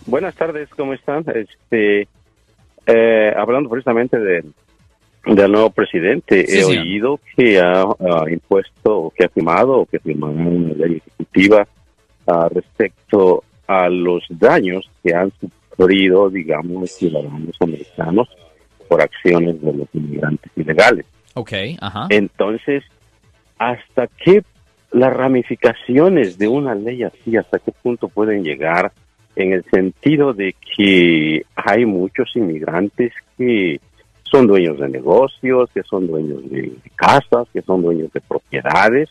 Buenas 0.06 0.34
tardes, 0.34 0.68
¿cómo 0.76 0.92
están? 0.94 1.24
Este, 1.34 2.08
eh, 2.86 3.32
hablando 3.36 3.70
precisamente 3.70 4.18
de, 4.18 4.44
del 5.26 5.52
nuevo 5.52 5.70
presidente, 5.70 6.46
Sí, 6.46 6.58
he 6.58 6.62
señor. 6.64 6.82
oído 6.84 7.20
que 7.36 7.58
ha, 7.58 7.82
ah, 7.82 8.24
impuesto, 8.30 9.12
que 9.16 9.24
ha 9.24 9.28
firmado, 9.28 9.80
o 9.80 9.86
que 9.86 9.98
firmará 9.98 10.34
una 10.34 10.74
ley 10.74 10.96
ejecutiva 10.98 11.66
ah, 12.26 12.48
respecto 12.52 13.42
a 13.66 13.88
los 13.88 14.24
daños 14.28 14.90
que 15.02 15.14
han 15.14 15.32
sufrido, 15.40 16.28
digamos, 16.28 16.90
ciudadanos 16.92 17.56
americanos 17.60 18.28
por 18.88 19.00
acciones 19.00 19.60
de 19.62 19.72
los 19.72 19.88
inmigrantes 19.94 20.52
ilegales. 20.54 21.06
Ok, 21.32 21.52
ajá. 21.80 22.06
Entonces, 22.10 22.84
¿hasta 23.58 24.06
qué 24.22 24.42
las 24.92 25.12
ramificaciones 25.12 26.38
de 26.38 26.46
una 26.46 26.74
ley 26.74 27.02
así, 27.02 27.36
hasta 27.36 27.58
qué 27.58 27.72
punto 27.72 28.08
pueden 28.08 28.44
llegar 28.44 28.92
en 29.36 29.52
el 29.52 29.64
sentido 29.64 30.32
de 30.32 30.54
que 30.76 31.44
hay 31.56 31.84
muchos 31.86 32.30
inmigrantes 32.36 33.12
que 33.36 33.80
son 34.22 34.46
dueños 34.46 34.78
de 34.78 34.88
negocios, 34.88 35.70
que 35.72 35.82
son 35.82 36.06
dueños 36.06 36.48
de 36.50 36.72
casas, 36.96 37.46
que 37.52 37.62
son 37.62 37.82
dueños 37.82 38.12
de 38.12 38.20
propiedades? 38.20 39.08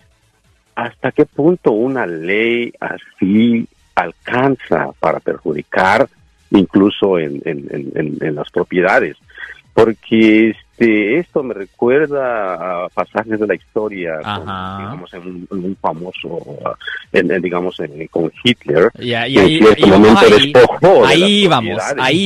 ¿Hasta 0.76 1.12
qué 1.12 1.26
punto 1.26 1.72
una 1.72 2.06
ley 2.06 2.74
así 2.80 3.68
alcanza 3.96 4.90
para 5.00 5.20
perjudicar 5.20 6.08
incluso 6.52 7.20
en, 7.20 7.42
en- 7.46 7.68
en- 7.96 8.18
en- 8.22 8.36
las 8.36 8.50
propiedades? 8.50 9.18
Porque 9.74 10.56
este, 10.78 11.20
esto 11.20 11.44
me 11.44 11.54
recuerda 11.54 12.84
a 12.86 12.90
pasajes 12.90 13.40
de 13.40 13.48
la 13.48 13.56
historia, 13.56 14.20
con, 14.24 14.48
digamos, 14.80 15.14
en 15.14 15.22
un, 15.22 15.48
en 15.52 15.66
un 15.66 15.78
famoso, 15.80 16.28
uh, 16.28 16.60
en- 17.12 17.32
en, 17.32 17.42
digamos, 17.42 17.80
en- 17.80 18.08
con 18.08 18.32
Hitler. 18.44 18.90
Y 19.00 19.60
que 19.76 19.84
ahí, 19.84 19.92
vamos 19.92 20.24
ahí, 21.08 21.48
vamos, 21.48 21.78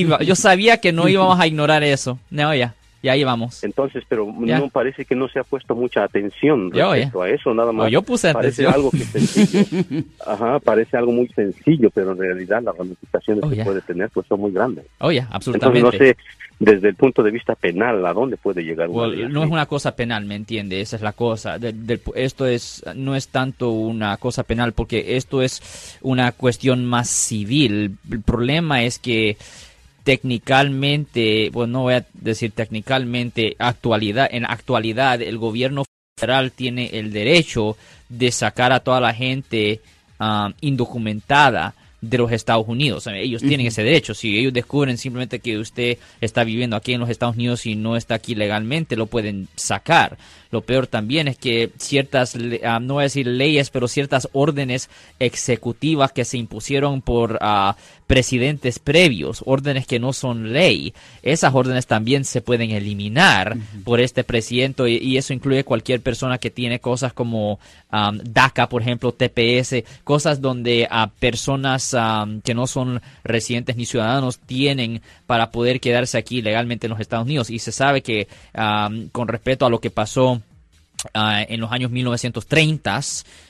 va- 0.06 0.20
Yo 0.24 0.36
sabía 0.36 0.77
que 0.77 0.92
no 0.94 1.08
íbamos 1.10 1.39
a 1.39 1.48
ignorar 1.48 1.84
eso. 1.84 2.20
No, 2.32 2.54
ya, 2.56 2.74
ya 3.04 3.12
ahí 3.13 3.24
vamos. 3.24 3.63
Entonces, 3.63 4.04
pero 4.08 4.34
Ya. 4.46 4.60
no 4.60 4.70
parece 4.70 5.06
que 5.06 5.16
no 5.16 5.27
se 5.27 5.39
ha 5.39 5.44
puesto 5.44 5.75
mucha 5.75 6.04
atención 6.04 6.72
respecto 6.72 7.22
a 7.22 7.30
eso, 7.30 7.54
nada 7.54 7.72
más. 7.72 7.86
No, 7.86 7.89
yo 7.89 8.01
puse 8.01 8.34
parece 8.34 8.66
atención. 8.66 8.74
algo 8.74 8.92
que 8.92 9.04
sencillo. 9.06 10.04
Ajá, 10.25 10.60
parece 10.60 10.98
algo 10.98 11.12
muy 11.12 11.27
sencillo, 11.30 11.89
pero 11.92 12.12
en 12.13 12.18
realidad 12.20 12.62
las 12.63 12.77
ramificaciones 12.77 13.44
Oh, 13.44 13.50
que 13.50 13.63
puede 13.63 13.82
tener 13.82 14.10
pues 14.10 14.25
son 14.27 14.39
muy 14.42 14.51
grandes. 14.51 14.86
Oye, 15.00 15.20
Entonces, 15.20 15.36
absolutamente. 15.36 15.82
no 15.82 15.92
sé, 15.92 16.18
desde 16.60 16.89
el 16.89 16.96
punto 16.96 17.22
de 17.22 17.30
vista 17.30 17.54
penal, 17.54 18.04
¿a 18.06 18.13
dónde 18.13 18.36
puede 18.36 18.63
llegar 18.63 18.89
Well, 18.89 19.32
no 19.32 19.44
es 19.44 19.50
una 19.51 19.68
cosa 19.68 19.96
penal, 19.96 20.25
¿me 20.25 20.34
entiende? 20.36 20.82
Esa 20.82 20.96
es 20.96 21.04
la 21.04 21.13
cosa. 21.13 21.60
Del- 21.60 21.86
del- 21.86 22.01
esto 22.16 22.48
es 22.48 22.84
no 22.96 23.16
es 23.16 23.27
tanto 23.27 23.70
una 23.72 24.18
cosa 24.18 24.44
penal 24.44 24.74
porque 24.74 25.18
esto 25.18 25.44
es 25.44 25.98
una 26.01 26.32
cuestión 26.32 26.84
más 26.86 27.10
civil. 27.10 27.98
El 28.12 28.22
problema 28.24 28.82
es 28.84 28.98
que 28.98 29.38
técnicamente, 30.08 31.50
bueno, 31.52 31.74
no 31.74 31.82
voy 31.82 31.96
a 31.96 32.06
decir 32.14 32.54
técnicamente, 32.54 33.58
actualidad, 33.60 34.30
en 34.32 34.46
actualidad 34.46 35.22
el 35.22 35.38
gobierno 35.38 35.84
federal 36.18 36.54
tiene 36.54 36.92
el 36.94 37.12
derecho 37.12 37.76
de 38.08 38.32
sacar 38.32 38.72
a 38.72 38.80
toda 38.80 39.02
la 39.02 39.14
gente 39.14 39.82
ah, 40.18 40.54
indocumentada 40.62 41.74
de 42.01 42.18
los 42.18 42.32
Estados 42.32 42.68
Unidos. 42.68 43.08
Ellos 43.08 43.42
tienen 43.42 43.68
ese 43.68 43.84
derecho. 43.84 44.13
Si 44.13 44.38
ellos 44.38 44.54
descubren 44.54 44.98
simplemente 44.98 45.39
que 45.39 45.58
usted 45.58 45.98
está 46.22 46.44
viviendo 46.44 46.75
aquí 46.75 46.94
en 46.94 47.00
los 47.00 47.10
Estados 47.10 47.36
Unidos 47.36 47.66
y 47.66 47.75
no 47.75 47.96
está 47.96 48.16
aquí 48.16 48.36
legalmente, 48.36 48.96
lo 48.96 49.08
pueden 49.08 49.48
sacar. 49.56 50.18
Lo 50.51 50.62
peor 50.62 50.88
también 50.88 51.27
es 51.27 51.38
que 51.38 51.72
ciertas, 51.77 52.38
ah, 52.63 52.80
no 52.80 52.96
voy 52.96 53.01
a 53.01 53.04
decir 53.04 53.27
leyes, 53.27 53.70
pero 53.70 53.88
ciertas 53.88 54.30
órdenes 54.32 54.89
ejecutivas 55.20 56.12
que 56.12 56.24
se 56.24 56.38
impusieron 56.38 57.01
por 57.01 57.38
ah, 57.42 57.75
presidentes 58.06 58.80
previos, 58.80 59.44
órdenes 59.46 59.86
que 59.86 60.00
no 60.00 60.13
son 60.13 60.54
ley, 60.54 60.94
esas 61.24 61.54
órdenes 61.54 61.88
también 61.88 62.24
se 62.24 62.42
pueden 62.42 62.72
eliminar 62.72 63.58
por 63.84 64.00
este 64.00 64.24
presidente 64.24 64.89
y, 64.89 64.98
y 64.98 65.17
eso 65.17 65.34
incluye 65.34 65.65
cualquier 65.65 66.00
persona 66.00 66.38
que 66.38 66.50
tiene 66.50 66.80
cosas 66.80 67.12
como 67.12 67.60
am, 67.89 68.19
DACA, 68.24 68.69
por 68.69 68.82
ejemplo, 68.82 69.12
TPS, 69.12 69.84
cosas 70.06 70.39
donde 70.39 70.88
a 70.89 71.08
personas 71.08 71.87
am, 71.93 72.41
que 72.41 72.54
no 72.54 72.67
son 72.67 73.02
residentes 73.23 73.76
ni 73.76 73.86
ciudadanos 73.86 74.39
tienen 74.39 75.02
para 75.26 75.52
poder 75.52 75.80
quedarse 75.80 76.17
aquí 76.17 76.41
legalmente 76.41 76.88
en 76.88 76.91
los 76.91 77.00
Estados 77.00 77.26
Unidos. 77.26 77.50
Y 77.50 77.60
se 77.60 77.71
sabe 77.71 78.02
que 78.02 78.28
con 79.12 79.28
respecto 79.28 79.65
a 79.65 79.69
lo 79.69 79.80
que 79.80 79.89
pasó 79.89 80.41
ah, 81.13 81.43
en 81.47 81.60
los 81.60 81.71
años 81.71 81.91
1930 81.91 83.02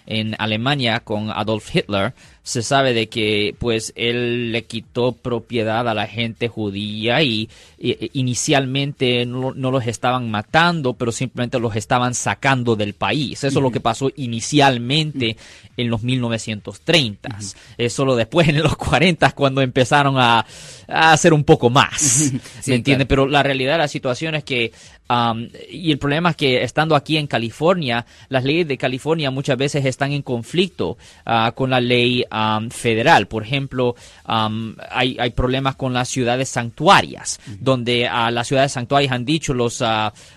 en 0.08 0.36
Alemania 0.40 1.02
con 1.02 1.30
Adolf 1.32 1.76
Hitler, 1.76 2.14
se 2.44 2.62
sabe 2.64 2.94
de 2.94 3.10
que 3.10 3.54
pues 3.60 3.92
él 3.98 4.54
le 4.54 4.64
quitó 4.64 5.12
propiedad 5.12 5.86
a 5.90 5.94
la 5.94 6.08
gente 6.08 6.48
judía 6.48 7.22
y, 7.22 7.50
y- 7.78 8.10
inicialmente 8.14 9.26
no, 9.26 9.54
no 9.54 9.70
los 9.70 9.86
estaban 9.86 10.32
matando, 10.32 10.94
pero 10.94 11.12
simplemente 11.12 11.60
los 11.60 11.76
estaban 11.76 12.14
sacando 12.14 12.78
del 12.78 12.94
país. 12.94 13.44
Eso 13.44 13.48
es 13.60 13.64
lo 13.64 13.70
que 13.72 13.82
pasó 13.82 14.10
inicialmente 14.16 15.36
en 15.76 15.90
los 15.90 16.04
1930. 16.04 17.38
Es 17.78 17.94
solo 17.94 18.16
después 18.16 18.48
en 18.48 18.64
los 18.64 18.76
40 18.78 19.32
cuando 19.32 19.62
empezaron 19.62 20.18
a, 20.18 20.46
a 20.88 21.12
hacer 21.12 21.34
un 21.34 21.44
poco 21.44 21.70
más. 21.70 22.00
Sí, 22.02 22.40
¿Me 22.68 22.82
claro. 22.84 23.08
Pero 23.08 23.28
la 23.28 23.44
realidad 23.44 23.74
de 23.74 23.78
la 23.80 23.88
situación 23.88 24.36
es 24.36 24.44
que, 24.44 24.72
am, 25.10 25.50
y 25.70 25.92
el 25.92 26.00
problema 26.00 26.30
es 26.32 26.36
que 26.38 26.64
estando 26.64 26.96
aquí 26.96 27.18
en 27.18 27.28
California, 27.28 28.06
las 28.30 28.44
leyes 28.44 28.68
de 28.68 28.78
California 28.78 29.32
muchas 29.32 29.58
veces 29.58 29.86
están 29.98 30.12
en 30.12 30.22
conflicto 30.22 30.98
ah, 31.26 31.52
con 31.56 31.72
la 31.72 31.82
ley 31.82 32.24
am, 32.30 32.70
federal. 32.70 33.28
Por 33.28 33.44
ejemplo, 33.44 33.96
am, 34.26 34.76
hay, 34.92 35.18
hay 35.20 35.32
problemas 35.32 35.76
con 35.76 35.94
las 35.94 36.08
ciudades 36.08 36.50
santuarias, 36.50 37.40
donde 37.60 38.08
a 38.08 38.30
las 38.30 38.48
ciudades 38.48 38.72
santuarias 38.72 39.12
han 39.12 39.26
dicho 39.26 39.54
los, 39.54 39.84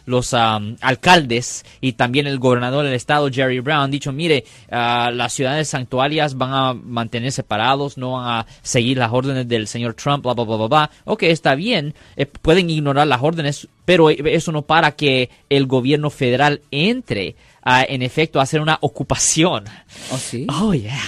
los 0.07 0.35
am, 0.35 0.77
alcaldes 0.81 1.65
y 1.81 1.93
también 1.93 2.27
el 2.27 2.39
gobernador 2.39 2.85
del 2.85 2.95
estado, 2.95 3.31
Jerry 3.31 3.61
Brown, 3.61 3.85
han 3.85 3.91
dicho, 3.91 4.13
mire, 4.13 4.45
las 4.71 5.33
ciudades 5.33 5.69
santuarias 5.69 6.37
van 6.37 6.53
a 6.53 6.75
mantener 6.75 7.33
separados, 7.33 7.99
no 7.99 8.13
van 8.13 8.41
a 8.41 8.47
seguir 8.63 8.99
las 8.99 9.13
órdenes 9.13 9.47
del 9.47 9.67
señor 9.67 9.95
Trump, 9.95 10.23
bla, 10.23 10.35
bla, 10.35 10.45
bla, 10.45 10.57
bla, 10.57 10.67
bla. 10.67 10.91
Ok, 11.05 11.25
está 11.25 11.55
bien, 11.55 11.95
eh, 12.17 12.27
pueden 12.27 12.71
ignorar 12.71 13.07
las 13.07 13.23
órdenes, 13.23 13.69
pero 13.85 14.11
eso 14.11 14.53
no 14.53 14.63
para 14.63 14.93
que 14.93 15.31
el 15.49 15.67
gobierno 15.67 16.11
federal 16.11 16.63
entre 16.71 17.37
a, 17.63 17.85
en 17.85 18.03
efecto 18.03 18.41
hacer 18.41 18.61
una 18.61 18.79
ocupación. 18.81 19.65
¿Oh, 20.11 20.17
sí? 20.19 20.47
Oh, 20.49 20.73
yeah. 20.75 20.99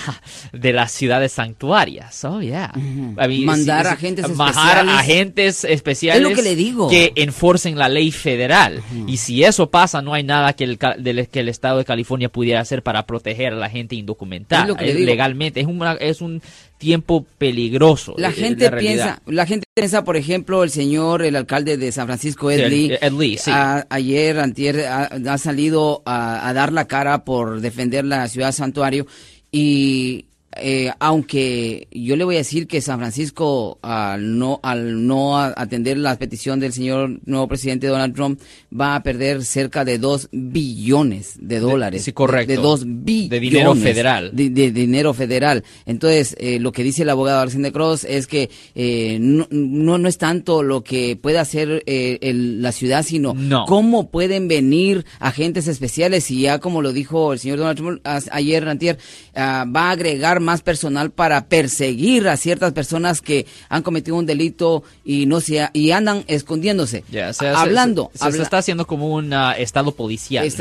De 0.52 0.72
las 0.72 0.92
ciudades 0.92 1.32
santuarias. 1.32 2.24
Oh, 2.24 2.40
yeah. 2.40 2.72
I 2.76 2.80
mean, 3.28 3.44
Mandar 3.44 3.86
sí, 3.86 3.92
agentes 3.92 4.26
especiales. 4.26 4.94
agentes 4.94 5.64
especiales. 5.64 6.22
Es 6.22 6.28
lo 6.28 6.34
que 6.36 6.42
le 6.42 6.54
digo. 6.56 6.88
Que 6.90 7.12
enforcen 7.16 7.78
la 7.78 7.88
ley 7.88 8.10
federal. 8.10 8.82
Y 9.06 9.16
si 9.16 9.44
eso 9.44 9.70
pasa, 9.70 10.02
no 10.02 10.14
hay 10.14 10.24
nada 10.24 10.52
que 10.52 10.64
el, 10.64 10.78
del- 10.98 11.28
que 11.28 11.40
el 11.40 11.48
Estado 11.48 11.78
de 11.78 11.84
California 11.84 12.28
pudiera 12.30 12.60
hacer 12.60 12.82
para 12.82 13.06
proteger 13.06 13.52
a 13.52 13.56
la 13.56 13.70
gente 13.70 13.94
indocumentada. 13.94 14.62
Es 14.62 14.68
lo 14.68 14.76
que 14.76 14.84
le 14.84 14.90
Eh, 14.92 14.94
digo. 14.96 15.06
Legalmente. 15.06 15.60
Es, 15.60 15.66
una- 15.66 15.92
es 15.94 16.20
un 16.20 16.42
tiempo 16.82 17.24
peligroso. 17.38 18.14
La 18.18 18.30
eh, 18.30 18.32
gente 18.32 18.68
piensa, 18.72 19.22
la 19.26 19.46
gente 19.46 19.64
piensa, 19.72 20.02
por 20.02 20.16
ejemplo, 20.16 20.64
el 20.64 20.70
señor, 20.70 21.22
el 21.22 21.36
alcalde 21.36 21.76
de 21.76 21.92
San 21.92 22.06
Francisco, 22.06 22.50
Ed 22.50 22.68
Lee, 22.68 22.98
Ed 23.00 23.12
Lee, 23.12 23.38
sí. 23.38 23.52
a- 23.52 23.86
ayer, 23.88 24.40
antier, 24.40 24.80
ha, 24.86 25.04
ha 25.04 25.38
salido 25.38 26.02
a, 26.04 26.48
a 26.48 26.52
dar 26.52 26.72
la 26.72 26.88
cara 26.88 27.24
por 27.24 27.60
defender 27.60 28.04
la 28.04 28.26
ciudad 28.26 28.50
santuario 28.50 29.06
y 29.52 30.24
eh, 30.56 30.90
aunque 30.98 31.88
yo 31.90 32.16
le 32.16 32.24
voy 32.24 32.34
a 32.36 32.38
decir 32.38 32.66
que 32.66 32.80
San 32.80 32.98
Francisco 32.98 33.78
al 33.82 34.38
no 34.38 34.60
al 34.62 35.06
no 35.06 35.38
atender 35.38 35.96
la 35.98 36.16
petición 36.18 36.60
del 36.60 36.72
señor 36.72 37.20
nuevo 37.24 37.48
presidente 37.48 37.86
Donald 37.86 38.14
Trump 38.14 38.40
va 38.78 38.94
a 38.96 39.02
perder 39.02 39.44
cerca 39.44 39.84
de 39.84 39.98
dos 39.98 40.28
billones 40.32 41.36
de 41.40 41.58
dólares 41.60 42.04
sí, 42.04 42.12
correcto. 42.12 42.50
de, 42.50 42.56
de 42.56 42.62
dos 42.62 42.84
billones 42.86 43.30
De 43.30 43.40
dinero 43.40 43.74
federal. 43.74 44.30
de, 44.32 44.50
de 44.50 44.70
dinero 44.70 45.14
federal. 45.14 45.64
Entonces, 45.86 46.36
eh, 46.38 46.58
lo 46.60 46.72
que 46.72 46.82
dice 46.82 47.02
el 47.02 47.10
abogado 47.10 47.40
Alexander 47.40 47.72
Cross 47.72 48.04
es 48.04 48.26
que 48.26 48.50
eh, 48.74 49.18
no, 49.20 49.46
no, 49.50 49.98
no 49.98 50.08
es 50.08 50.18
tanto 50.18 50.62
lo 50.62 50.82
que 50.84 51.16
puede 51.16 51.38
hacer 51.38 51.82
eh, 51.86 52.18
el- 52.22 52.60
la 52.62 52.72
ciudad, 52.72 53.02
sino 53.04 53.34
No. 53.34 53.64
cómo 53.66 54.10
pueden 54.10 54.48
venir 54.48 55.04
agentes 55.18 55.66
especiales 55.68 56.30
y 56.30 56.42
ya 56.42 56.58
como 56.58 56.82
lo 56.82 56.92
dijo 56.92 57.32
el 57.32 57.38
señor 57.38 57.58
Donald 57.58 57.78
Trump 57.78 58.00
ayer, 58.30 58.68
antier, 58.68 58.98
ah, 59.34 59.64
va 59.74 59.88
a 59.88 59.90
agregar 59.92 60.40
más 60.42 60.60
personal 60.62 61.10
para 61.10 61.46
perseguir 61.46 62.28
a 62.28 62.36
ciertas 62.36 62.72
personas 62.72 63.20
que 63.22 63.46
han 63.68 63.82
cometido 63.82 64.16
un 64.16 64.26
delito 64.26 64.82
y 65.04 65.26
no 65.26 65.40
se 65.40 65.68
y 65.72 65.90
andan 65.92 66.24
escondiéndose. 66.26 67.04
Se- 67.10 67.48
Hablando, 67.48 68.10
se, 68.12 68.18
se 68.18 68.24
habla- 68.24 68.42
está 68.42 68.58
haciendo 68.58 68.86
como 68.86 69.08
un 69.14 69.32
ah, 69.32 69.52
estado 69.52 69.92
policial. 69.94 70.44
Es 70.46 70.56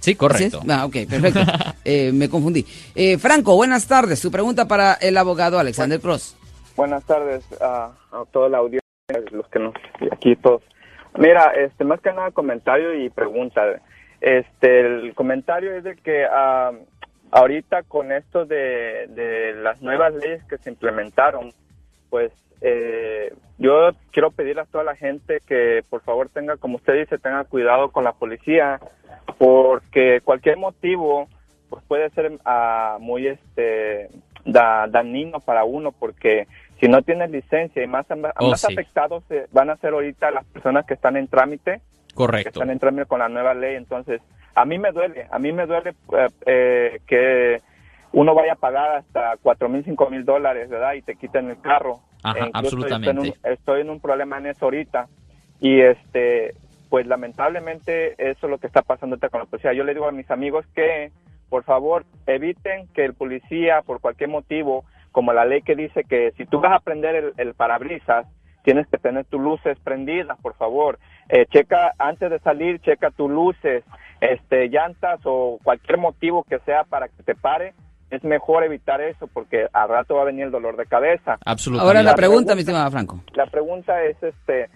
Sí, 0.00 0.14
correcto. 0.14 0.58
¿Así 0.58 0.68
es? 0.68 0.76
Ah, 0.76 0.84
ok, 0.86 0.96
perfecto. 1.08 1.40
Eh, 1.84 2.12
me 2.12 2.28
confundí. 2.28 2.64
Eh, 2.94 3.18
Franco, 3.18 3.56
buenas 3.56 3.88
tardes. 3.88 4.20
Su 4.20 4.30
pregunta 4.30 4.68
para 4.68 4.92
el 4.94 5.16
abogado 5.16 5.58
Alexander 5.58 5.98
Cross. 5.98 6.36
Buenas 6.76 7.02
tardes 7.04 7.42
a, 7.60 7.90
a 8.12 8.24
toda 8.30 8.48
la 8.48 8.58
audiencia, 8.58 8.86
los 9.32 9.48
que 9.48 9.58
nos 9.58 9.74
aquí 10.12 10.36
todos. 10.36 10.62
Mira, 11.18 11.52
este 11.54 11.84
más 11.84 12.00
que 12.00 12.12
nada 12.12 12.30
comentario 12.30 12.94
y 12.94 13.10
pregunta. 13.10 13.62
Este 14.20 14.80
el 14.80 15.12
comentario 15.14 15.74
es 15.74 15.82
de 15.82 15.96
que 15.96 16.24
ah, 16.24 16.70
ahorita 17.32 17.82
con 17.82 18.12
esto 18.12 18.44
de, 18.44 19.06
de 19.08 19.54
las 19.54 19.80
nuevas 19.82 20.14
leyes 20.14 20.44
que 20.44 20.58
se 20.58 20.70
implementaron, 20.70 21.52
pues 22.10 22.30
eh, 22.60 23.34
yo 23.58 23.90
quiero 24.12 24.30
pedir 24.30 24.60
a 24.60 24.66
toda 24.66 24.84
la 24.84 24.94
gente 24.94 25.40
que 25.46 25.82
por 25.90 26.02
favor 26.02 26.28
tenga, 26.28 26.56
como 26.58 26.76
usted 26.76 26.94
dice, 26.94 27.18
tenga 27.18 27.44
cuidado 27.44 27.90
con 27.90 28.04
la 28.04 28.12
policía, 28.12 28.78
porque 29.38 30.20
cualquier 30.22 30.58
motivo 30.58 31.26
pues 31.68 31.82
puede 31.88 32.10
ser 32.10 32.38
ah, 32.44 32.98
muy 33.00 33.26
este 33.26 34.10
da, 34.44 34.86
dañino 34.88 35.40
para 35.40 35.64
uno, 35.64 35.90
porque 35.92 36.46
si 36.78 36.88
no 36.88 37.02
tienes 37.02 37.30
licencia 37.30 37.82
y 37.82 37.86
más, 37.86 38.06
Oh, 38.10 38.50
más 38.50 38.60
sí. 38.60 38.72
afectados 38.72 39.24
van 39.52 39.70
a 39.70 39.76
ser 39.76 39.94
ahorita 39.94 40.30
las 40.30 40.44
personas 40.46 40.84
que 40.84 40.94
están 40.94 41.16
en 41.16 41.28
trámite, 41.28 41.80
que 42.08 42.14
Correcto. 42.14 42.50
están 42.50 42.70
en 42.70 42.78
trámite 42.78 43.06
con 43.06 43.20
la 43.20 43.28
nueva 43.28 43.54
ley. 43.54 43.76
Entonces, 43.76 44.20
a 44.54 44.64
mí 44.64 44.78
me 44.78 44.92
duele, 44.92 45.26
a 45.30 45.38
mí 45.38 45.52
me 45.52 45.66
duele 45.66 45.90
eh, 45.90 46.28
eh, 46.46 47.00
que 47.06 47.60
uno 48.12 48.34
vaya 48.34 48.52
a 48.52 48.56
pagar 48.56 48.96
hasta 48.96 49.36
cuatro 49.42 49.68
mil, 49.68 49.84
cinco 49.84 50.10
mil 50.10 50.24
dólares, 50.24 50.68
¿verdad? 50.68 50.94
Y 50.94 51.02
te 51.02 51.16
quiten 51.16 51.50
el 51.50 51.60
carro. 51.60 52.00
Ajá, 52.22 52.38
E 52.38 52.48
incluso 52.48 52.76
absolutamente. 52.76 53.10
Estoy 53.10 53.28
en, 53.28 53.34
un, 53.46 53.52
estoy 53.52 53.80
en 53.80 53.90
un 53.90 54.00
problema 54.00 54.38
en 54.38 54.46
eso 54.46 54.66
ahorita. 54.66 55.06
Y 55.60 55.80
este, 55.80 56.54
pues 56.90 57.06
lamentablemente 57.06 58.14
eso 58.18 58.46
es 58.46 58.50
lo 58.50 58.58
que 58.58 58.66
está 58.66 58.82
pasando 58.82 59.18
con 59.18 59.40
la 59.40 59.46
policía. 59.46 59.72
Yo 59.72 59.84
le 59.84 59.94
digo 59.94 60.06
a 60.06 60.12
mis 60.12 60.30
amigos 60.30 60.66
que, 60.74 61.10
por 61.48 61.64
favor, 61.64 62.04
eviten 62.26 62.86
que 62.88 63.04
el 63.04 63.14
policía, 63.14 63.82
por 63.82 64.00
cualquier 64.00 64.28
motivo, 64.28 64.84
como 65.10 65.32
la 65.32 65.44
ley 65.44 65.62
que 65.62 65.76
dice 65.76 66.04
que 66.04 66.32
si 66.32 66.44
tú 66.46 66.60
vas 66.60 66.72
a 66.72 66.80
prender 66.80 67.14
el, 67.14 67.32
el 67.36 67.54
parabrisas, 67.54 68.26
tienes 68.62 68.86
que 68.88 68.98
tener 68.98 69.24
tus 69.24 69.40
luces 69.40 69.78
prendidas, 69.80 70.38
por 70.40 70.54
favor. 70.54 70.98
Eh, 71.34 71.46
checa, 71.46 71.94
antes 71.98 72.30
de 72.30 72.38
salir, 72.40 72.78
checa 72.82 73.10
tus 73.10 73.30
luces, 73.30 73.84
este, 74.20 74.68
llantas 74.68 75.18
o 75.24 75.58
cualquier 75.64 75.96
motivo 75.96 76.44
que 76.44 76.58
sea 76.58 76.84
para 76.84 77.08
que 77.08 77.22
te 77.22 77.34
pare. 77.34 77.72
Es 78.10 78.22
mejor 78.22 78.64
evitar 78.64 79.00
eso 79.00 79.26
porque 79.28 79.66
al 79.72 79.88
rato 79.88 80.16
va 80.16 80.22
a 80.22 80.26
venir 80.26 80.44
el 80.44 80.50
dolor 80.50 80.76
de 80.76 80.84
cabeza. 80.84 81.38
Absolutamente. 81.46 81.88
Ahora 81.88 82.02
la 82.02 82.10
La 82.10 82.16
pregunta, 82.16 82.54
mi 82.54 82.60
estimado 82.60 82.90
Franco. 82.90 83.22
La 83.32 83.46
pregunta 83.46 84.02
es, 84.02 84.22
este, 84.22 84.68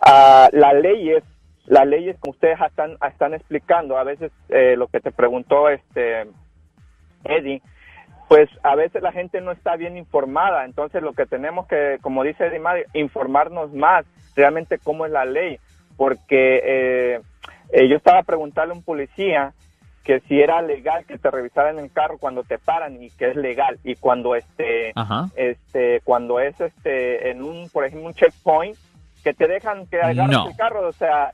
ah, 0.00 0.48
las 0.52 0.74
leyes, 0.74 1.24
las 1.64 1.84
leyes 1.88 2.16
como 2.20 2.30
ustedes 2.30 2.56
están, 2.60 2.96
están 3.10 3.34
explicando, 3.34 3.98
a 3.98 4.04
veces 4.04 4.30
eh, 4.48 4.76
lo 4.76 4.86
que 4.86 5.00
te 5.00 5.10
preguntó 5.10 5.68
este 5.68 6.28
Eddie, 7.24 7.62
pues 8.28 8.48
a 8.62 8.76
veces 8.76 9.02
la 9.02 9.10
gente 9.10 9.40
no 9.40 9.50
está 9.50 9.74
bien 9.74 9.96
informada, 9.96 10.64
entonces 10.64 11.02
lo 11.02 11.14
que 11.14 11.26
tenemos 11.26 11.66
que, 11.66 11.98
como 12.00 12.22
dice 12.22 12.46
Eddie, 12.46 12.60
Madi, 12.60 12.82
informarnos 12.94 13.72
más 13.72 14.06
realmente 14.36 14.78
cómo 14.78 15.06
es 15.06 15.10
la 15.10 15.24
ley, 15.24 15.58
porque 15.96 16.60
eh, 16.64 17.20
eh, 17.72 17.88
yo 17.88 17.96
estaba 17.96 18.22
preguntarle 18.22 18.72
a 18.72 18.76
un 18.76 18.82
policía 18.82 19.52
que 20.04 20.20
si 20.20 20.40
era 20.40 20.62
legal 20.62 21.04
que 21.04 21.18
te 21.18 21.30
revisaran 21.30 21.78
el 21.80 21.90
carro 21.90 22.18
cuando 22.18 22.44
te 22.44 22.58
paran 22.58 23.02
y 23.02 23.10
que 23.10 23.30
es 23.30 23.36
legal 23.36 23.78
y 23.82 23.96
cuando 23.96 24.36
este 24.36 24.92
Ajá. 24.94 25.28
este 25.34 26.00
cuando 26.04 26.38
es 26.38 26.60
este 26.60 27.30
en 27.30 27.42
un 27.42 27.68
por 27.70 27.84
ejemplo 27.84 28.06
un 28.08 28.14
checkpoint 28.14 28.76
que 29.24 29.34
te 29.34 29.48
dejan 29.48 29.86
que 29.86 30.00
agarres 30.00 30.28
No. 30.36 30.48
el 30.48 30.56
carro 30.56 30.86
o 30.86 30.92
sea 30.92 31.32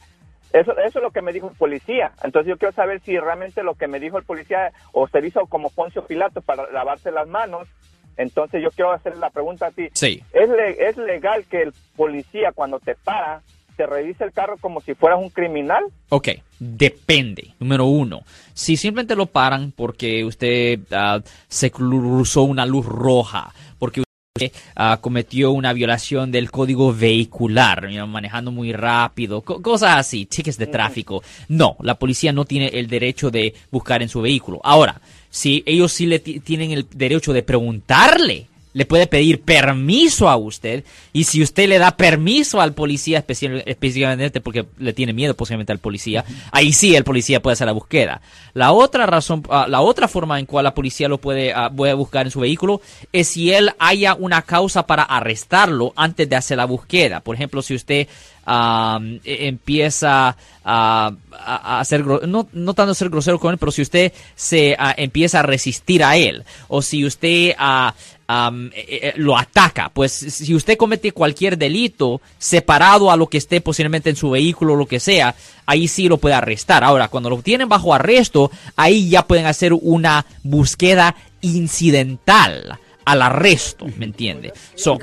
eso 0.55 0.73
eso 0.79 0.99
es 0.99 1.03
lo 1.03 1.11
que 1.11 1.21
me 1.21 1.33
dijo 1.35 1.51
el 1.51 1.57
policía 1.57 2.13
entonces 2.25 2.49
yo 2.49 2.57
quiero 2.57 2.73
saber 2.73 3.01
si 3.01 3.19
realmente 3.19 3.63
lo 3.63 3.75
que 3.75 3.89
me 3.89 4.01
dijo 4.01 4.17
el 4.17 4.25
policía 4.25 4.73
o 4.93 5.07
se 5.07 5.19
hizo 5.27 5.47
como 5.47 5.69
Poncio 5.69 6.07
Pilato 6.07 6.41
para 6.41 6.71
lavarse 6.71 7.11
las 7.11 7.29
manos 7.29 7.69
entonces 8.17 8.63
yo 8.63 8.71
quiero 8.71 8.93
hacer 8.93 9.19
la 9.19 9.29
pregunta 9.29 9.67
a 9.67 9.71
ti 9.71 9.89
Sí. 9.93 10.23
es 10.33 10.49
le- 10.49 10.87
es 10.89 10.97
legal 10.97 11.45
que 11.51 11.61
el 11.61 11.73
policía 11.95 12.53
cuando 12.53 12.81
te 12.81 12.95
para 12.95 13.43
te 13.83 13.87
revise 13.87 14.23
el 14.25 14.33
carro 14.33 14.57
como 14.59 14.81
si 14.81 14.95
fueras 14.95 15.19
un 15.21 15.31
criminal 15.31 15.83
Ok, 16.09 16.29
depende. 16.59 17.55
Número 17.59 17.87
uno, 17.87 18.23
si 18.55 18.77
simplemente 18.77 19.17
lo 19.17 19.27
paran 19.27 19.73
porque 19.75 20.25
usted 20.25 20.79
ah, 20.93 21.21
se 21.49 21.71
cruzó 21.71 22.43
una 22.43 22.65
luz 22.67 22.87
roja, 22.87 23.53
porque 23.79 24.03
usted 24.37 24.53
ah, 24.77 24.99
cometió 25.01 25.51
una 25.53 25.73
violación 25.73 26.31
del 26.31 26.51
código 26.51 26.93
vehicular, 26.95 27.89
manejando 28.07 28.51
muy 28.53 28.73
rápido, 28.73 29.41
co- 29.41 29.61
cosas 29.63 29.97
así, 29.97 30.27
tickets 30.27 30.59
de 30.59 30.67
tráfico. 30.69 31.23
No, 31.49 31.77
la 31.81 31.97
policía 31.97 32.33
no 32.33 32.45
tiene 32.45 32.69
el 32.69 32.87
derecho 32.87 33.31
de 33.31 33.55
buscar 33.71 34.03
en 34.03 34.09
su 34.09 34.21
vehículo. 34.21 34.61
Ahora, 34.63 35.01
si 35.31 35.63
ellos 35.67 35.93
sí 35.93 36.07
le 36.07 36.19
ti- 36.21 36.41
tienen 36.41 36.71
el 36.73 36.87
derecho 36.95 37.33
de 37.33 37.43
preguntarle 37.43 38.47
le 38.75 38.87
puede 38.87 39.07
pedir 39.07 39.43
permiso 39.43 40.29
a 40.31 40.37
usted 40.37 40.85
y 41.13 41.25
si 41.25 41.43
usted 41.43 41.69
le 41.69 41.79
da 41.79 41.97
permiso 41.97 42.61
al 42.61 42.73
policía 42.73 43.19
especial- 43.19 43.63
específicamente 43.67 44.41
porque 44.41 44.65
le 44.79 44.93
tiene 44.93 45.13
miedo 45.13 45.35
posiblemente 45.35 45.73
al 45.73 45.79
policía, 45.79 46.25
ahí 46.53 46.73
sí 46.73 46.95
el 46.97 47.05
policía 47.05 47.41
puede 47.43 47.53
hacer 47.53 47.67
la 47.67 47.73
búsqueda. 47.73 48.23
La 48.55 48.73
otra 48.73 49.05
razón, 49.07 49.43
ah, 49.51 49.67
la 49.69 49.81
otra 49.83 50.09
forma 50.09 50.39
en 50.39 50.47
cual 50.47 50.65
la 50.65 50.75
policía 50.75 51.09
lo 51.09 51.19
puede, 51.19 51.53
ah, 51.53 51.71
puede 51.71 51.93
buscar 51.95 52.27
en 52.27 52.31
su 52.33 52.41
vehículo 52.41 52.81
es 53.13 53.29
si 53.29 53.53
él 53.53 53.71
haya 53.79 54.15
una 54.15 54.43
causa 54.43 54.87
para 54.87 55.03
arrestarlo 55.03 55.93
antes 55.97 56.29
de 56.29 56.37
hacer 56.37 56.57
la 56.57 56.65
búsqueda. 56.65 57.21
Por 57.21 57.35
ejemplo, 57.35 57.61
si 57.63 57.75
usted 57.75 58.09
e- 59.25 59.47
empieza 59.49 60.29
a, 60.29 60.37
a- 60.65 61.13
a 61.77 61.81
hacer, 61.81 62.05
gro- 62.05 62.27
no, 62.27 62.49
no 62.53 62.75
tanto 62.75 62.95
ser 62.95 63.09
grosero 63.09 63.39
con 63.39 63.53
él, 63.53 63.59
pero 63.59 63.73
si 63.73 63.83
usted 63.83 64.13
se 64.35 64.75
ah, 64.79 64.95
empieza 64.97 65.41
a 65.41 65.43
resistir 65.43 66.03
a 66.05 66.17
él, 66.17 66.45
o 66.69 66.83
si 66.83 67.05
usted 67.05 67.53
eh, 68.75 68.99
eh, 69.03 69.13
lo 69.17 69.37
ataca, 69.37 69.91
pues 69.93 70.13
si 70.13 70.55
usted 70.55 70.77
comete 70.77 71.13
cualquier 71.13 71.59
delito 71.59 72.21
separado 72.39 73.11
a 73.11 73.17
lo 73.17 73.27
que 73.27 73.39
esté 73.39 73.61
posiblemente 73.61 74.11
en 74.11 74.17
su 74.17 74.31
vehículo 74.31 74.75
o 74.75 74.77
lo 74.77 74.87
que 74.87 75.01
sea, 75.01 75.35
ahí 75.67 75.89
sí 75.89 76.09
lo 76.09 76.17
puede 76.17 76.35
arrestar. 76.35 76.85
Ahora, 76.85 77.09
cuando 77.09 77.31
lo 77.31 77.43
tienen 77.43 77.69
bajo 77.69 77.95
arresto, 77.95 78.51
ahí 78.77 79.09
ya 79.09 79.27
pueden 79.27 79.47
hacer 79.47 79.73
una 79.73 80.25
búsqueda 80.43 81.15
incidental 81.41 82.79
al 83.05 83.23
arresto, 83.23 83.87
¿me 83.97 84.05
entiende? 84.05 84.53
So. 84.75 84.99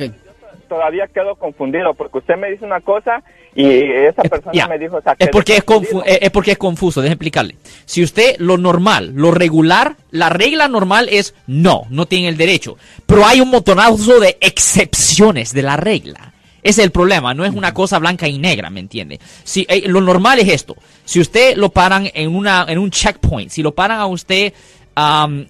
Todavía 0.70 1.08
quedo 1.08 1.36
confundido 1.36 1.94
porque 1.96 2.20
usted 2.20 2.38
me 2.38 2.50
dice 2.52 2.64
una 2.64 2.80
cosa 2.80 3.22
y 3.56 3.66
esa 3.68 4.22
Es- 4.22 4.30
persona 4.30 4.68
me 4.68 4.78
dijo... 4.78 4.98
o 4.98 5.02
sea, 5.02 5.16
es, 5.20 5.28
porque 5.30 5.58
es, 5.58 5.66
confu- 5.66 6.04
es- 6.06 6.20
es 6.22 6.30
porque 6.30 6.52
es 6.52 6.58
confuso, 6.58 7.02
déjeme 7.02 7.16
explicarle. 7.16 7.56
Si 7.86 8.04
usted 8.04 8.36
lo 8.38 8.58
normal, 8.58 9.12
lo 9.16 9.32
regular, 9.32 9.96
la 10.12 10.30
regla 10.30 10.68
normal 10.70 11.10
es 11.12 11.34
no, 11.48 11.84
no 11.90 12.06
tiene 12.06 12.30
el 12.30 12.38
derecho. 12.38 12.78
Pero 13.06 13.26
hay 13.26 13.42
un 13.42 13.50
montonazo 13.50 14.20
de 14.20 14.38
excepciones 14.40 15.54
de 15.54 15.64
la 15.64 15.76
regla. 15.78 16.34
Ese 16.62 16.82
es 16.82 16.86
el 16.86 16.92
problema, 16.92 17.34
no 17.34 17.46
es 17.46 17.54
una 17.54 17.74
cosa 17.74 18.00
blanca 18.00 18.28
y 18.28 18.38
negra, 18.38 18.70
¿me 18.70 18.82
entiende? 18.82 19.18
Si, 19.46 19.66
eh, 19.70 19.84
lo 19.88 20.02
normal 20.02 20.40
es 20.40 20.50
esto. 20.50 20.76
Si 21.06 21.20
usted 21.22 21.56
lo 21.56 21.70
paran 21.70 22.12
en, 22.14 22.36
una, 22.36 22.66
en 22.68 22.78
un 22.80 22.92
checkpoint, 22.92 23.50
si 23.50 23.64
lo 23.64 23.74
paran 23.74 24.00
a 24.00 24.06
usted 24.08 24.54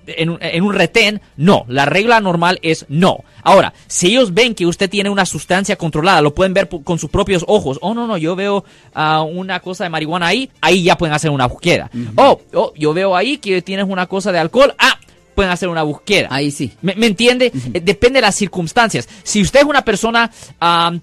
en, 0.07 0.29
un- 0.29 0.37
en 0.41 0.63
un 0.63 0.73
retén, 0.73 1.21
no. 1.37 1.65
La 1.67 1.85
regla 1.85 2.19
normal 2.19 2.59
es 2.61 2.85
no. 2.89 3.23
Ahora, 3.43 3.73
si 3.87 4.07
ellos 4.07 4.33
ven 4.33 4.53
que 4.53 4.65
usted 4.65 4.89
tiene 4.89 5.09
una 5.09 5.25
sustancia 5.25 5.75
controlada, 5.75 6.21
lo 6.21 6.33
pueden 6.35 6.53
ver 6.53 6.69
con 6.83 6.99
sus 6.99 7.09
propios 7.09 7.43
ojos. 7.47 7.77
Oh, 7.81 7.93
no, 7.93 8.05
no, 8.07 8.17
yo 8.17 8.35
veo 8.35 8.63
ah, 8.93 9.21
una 9.23 9.59
cosa 9.59 9.83
de 9.85 9.89
marihuana 9.89 10.27
ahí, 10.27 10.49
ahí 10.61 10.83
ya 10.83 10.97
pueden 10.97 11.13
hacer 11.15 11.31
una 11.31 11.47
búsqueda. 11.47 11.89
Oh, 12.15 12.39
oh, 12.53 12.73
yo 12.75 12.93
veo 12.93 13.15
ahí 13.15 13.37
que 13.37 13.61
tienes 13.61 13.85
una 13.87 14.05
cosa 14.07 14.31
de 14.31 14.39
alcohol, 14.39 14.73
ah, 14.77 14.99
pueden 15.35 15.51
hacer 15.53 15.69
una 15.69 15.83
búsqueda. 15.83 16.27
Ahí 16.31 16.51
sí. 16.51 16.73
¿Me, 16.81 16.95
me 16.95 17.07
entiende? 17.07 17.51
Eh, 17.73 17.79
Depende 17.79 18.17
de 18.17 18.21
las 18.23 18.35
circunstancias. 18.35 19.07
Si 19.23 19.41
usted 19.41 19.61
es 19.61 19.65
una 19.65 19.83
persona 19.85 20.29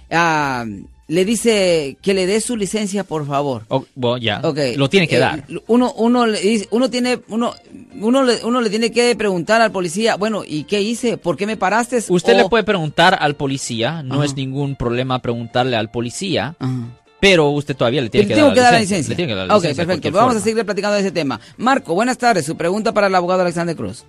Le 1.11 1.25
dice 1.25 1.97
que 2.01 2.13
le 2.13 2.25
dé 2.25 2.39
su 2.39 2.55
licencia, 2.55 3.03
por 3.03 3.27
favor. 3.27 3.63
Bueno, 3.95 4.17
ya, 4.17 4.39
Ok. 4.43 4.57
lo 4.77 4.87
tiene 4.89 5.09
que 5.09 5.17
Eh, 5.17 5.19
dar. 5.19 5.43
Uno, 5.67 5.91
uno, 5.97 6.25
le 6.25 6.39
dice- 6.39 6.69
uno 6.71 6.89
tiene, 6.89 7.19
uno, 7.27 7.53
uno 7.99 8.23
le, 8.23 8.45
uno 8.45 8.61
le 8.61 8.69
tiene 8.69 8.91
que 8.93 9.13
preguntar 9.17 9.61
al 9.61 9.73
policía, 9.73 10.15
bueno, 10.15 10.43
¿y 10.47 10.63
qué 10.63 10.79
hice? 10.81 11.17
¿Por 11.17 11.35
qué 11.35 11.45
me 11.45 11.57
paraste? 11.57 12.01
Usted 12.07 12.37
le 12.37 12.47
puede 12.47 12.63
preguntar 12.63 13.17
al 13.19 13.35
policía, 13.35 14.03
no 14.03 14.15
Ajá. 14.15 14.25
es 14.25 14.35
ningún 14.35 14.77
problema 14.77 15.19
preguntarle 15.19 15.75
al 15.75 15.91
policía, 15.91 16.55
Ajá. 16.57 16.71
pero 17.19 17.49
usted 17.49 17.75
todavía 17.75 18.01
le 18.01 18.09
tiene 18.09 18.27
Le 18.29 18.33
que 18.33 18.39
dar 18.39 18.53
que 18.53 18.55
la 18.59 18.63
dar 18.63 18.73
la 18.75 18.79
licencia. 18.79 18.97
licencia. 18.97 19.11
Le 19.11 19.15
tiene 19.17 19.31
que 19.33 19.35
dar 19.37 19.47
la 19.47 19.55
ok, 19.57 19.61
licencia 19.63 19.83
de 19.83 19.87
perfecto. 19.87 20.17
Vamos 20.17 20.35
a 20.37 20.39
seguir 20.39 20.63
platicando 20.63 20.95
de 20.95 21.01
ese 21.01 21.11
tema. 21.11 21.41
Marco, 21.57 21.93
buenas 21.93 22.17
tardes. 22.17 22.45
Su 22.45 22.55
pregunta 22.55 22.93
para 22.93 23.07
el 23.07 23.15
abogado 23.15 23.41
Alexander 23.41 23.75
Cruz. 23.75 24.05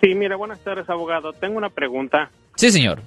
Sí, 0.00 0.14
mira, 0.14 0.36
buenas 0.36 0.60
tardes, 0.60 0.88
abogado. 0.88 1.34
Tengo 1.34 1.58
una 1.58 1.68
pregunta. 1.68 2.30
Sí, 2.56 2.70
señor. 2.72 3.02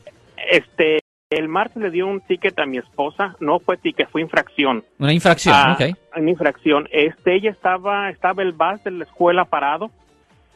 Este, 0.52 1.00
el 1.32 1.48
martes 1.48 1.82
le 1.82 1.90
dio 1.90 2.06
un 2.08 2.22
ticket 2.22 2.58
a 2.60 2.66
mi 2.66 2.78
esposa. 2.78 3.36
No 3.40 3.60
fue 3.60 3.78
ticket, 3.78 4.10
fue 4.10 4.22
infracción. 4.22 4.84
Una 5.00 5.14
infracción, 5.14 5.56
Ah, 5.56 5.78
ok. 5.80 5.98
Una 6.18 6.30
infracción. 6.30 6.88
Este, 6.92 7.36
ella 7.36 7.50
estaba, 7.52 8.10
estaba 8.10 8.44
el 8.44 8.52
bus 8.54 8.84
de 8.84 8.92
la 8.92 9.04
escuela 9.06 9.46
parado, 9.46 9.90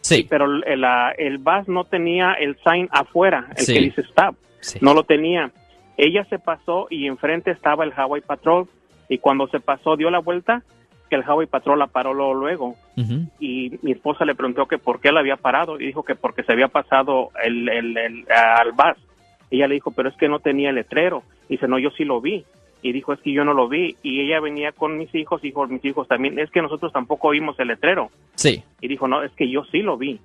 Sí, 0.01 0.25
pero 0.29 0.45
el, 0.45 0.79
la- 0.79 1.11
el 1.17 1.39
bus 1.39 1.67
no 1.67 1.83
tenía 1.83 2.31
el 2.33 2.55
sign 2.63 2.87
afuera, 2.91 3.47
el 3.57 3.65
Sí. 3.65 3.73
que 3.73 3.79
dice 3.81 4.01
stop. 4.01 4.35
sí. 4.61 4.79
No 4.81 4.93
lo 4.93 5.03
tenía. 5.03 5.51
Ella 5.97 6.23
se 6.29 6.39
pasó 6.39 6.87
y 6.89 7.07
enfrente 7.07 7.51
estaba 7.51 7.83
el 7.83 7.91
Hawaii 7.93 8.21
Patrol. 8.21 8.67
Y 9.09 9.17
cuando 9.17 9.47
se 9.47 9.59
pasó, 9.59 9.97
dio 9.97 10.09
la 10.11 10.19
vuelta, 10.19 10.61
que 11.09 11.15
el 11.15 11.23
Hawaii 11.23 11.47
Patrol 11.47 11.79
la 11.79 11.87
paró 11.87 12.13
luego. 12.13 12.33
luego. 12.35 12.75
Y 13.39 13.77
mi 13.81 13.91
esposa 13.91 14.23
le 14.23 14.35
preguntó 14.35 14.67
que 14.67 14.77
por 14.77 15.01
qué 15.01 15.11
la 15.11 15.19
había 15.21 15.35
parado 15.37 15.79
y 15.79 15.85
dijo 15.87 16.03
que 16.03 16.15
porque 16.15 16.43
se 16.43 16.51
había 16.53 16.67
pasado 16.69 17.29
el, 17.43 17.67
el, 17.67 17.97
el- 17.97 18.25
al 18.31 18.71
bus. 18.71 19.03
Ella 19.51 19.67
le 19.67 19.75
dijo, 19.75 19.91
pero 19.91 20.09
es 20.09 20.15
que 20.15 20.27
no 20.29 20.39
tenía 20.39 20.71
letrero. 20.71 21.23
Dice, 21.47 21.67
no, 21.67 21.79
yo 21.79 21.89
sí 21.91 22.03
lo 22.05 22.21
vi. 22.21 22.45
Y 22.81 22.91
dijo, 22.93 23.11
es 23.13 23.19
que 23.19 23.33
yo 23.33 23.43
no 23.43 23.53
lo 23.53 23.67
vi. 23.67 23.97
Y 24.03 24.21
ella 24.21 24.39
venía 24.39 24.71
con 24.71 24.97
mis 24.97 25.13
hijos, 25.13 25.41
dijo, 25.41 25.67
mis 25.67 25.83
hijos 25.83 26.07
también, 26.07 26.39
es 26.39 26.49
que 26.51 26.61
nosotros 26.61 26.93
tampoco 26.93 27.29
vimos 27.31 27.59
el 27.59 27.67
letrero. 27.69 28.09
Sí. 28.35 28.63
Y 28.79 28.87
dijo, 28.87 29.07
no, 29.07 29.21
es 29.23 29.31
que 29.33 29.49
yo 29.49 29.63
sí 29.65 29.81
lo 29.81 29.97
vi. 29.97 30.19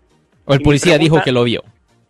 O 0.44 0.54
el 0.54 0.60
Y 0.60 0.64
policía 0.64 0.98
dijo 0.98 1.20
que 1.22 1.32
lo 1.32 1.42
vio. 1.44 1.62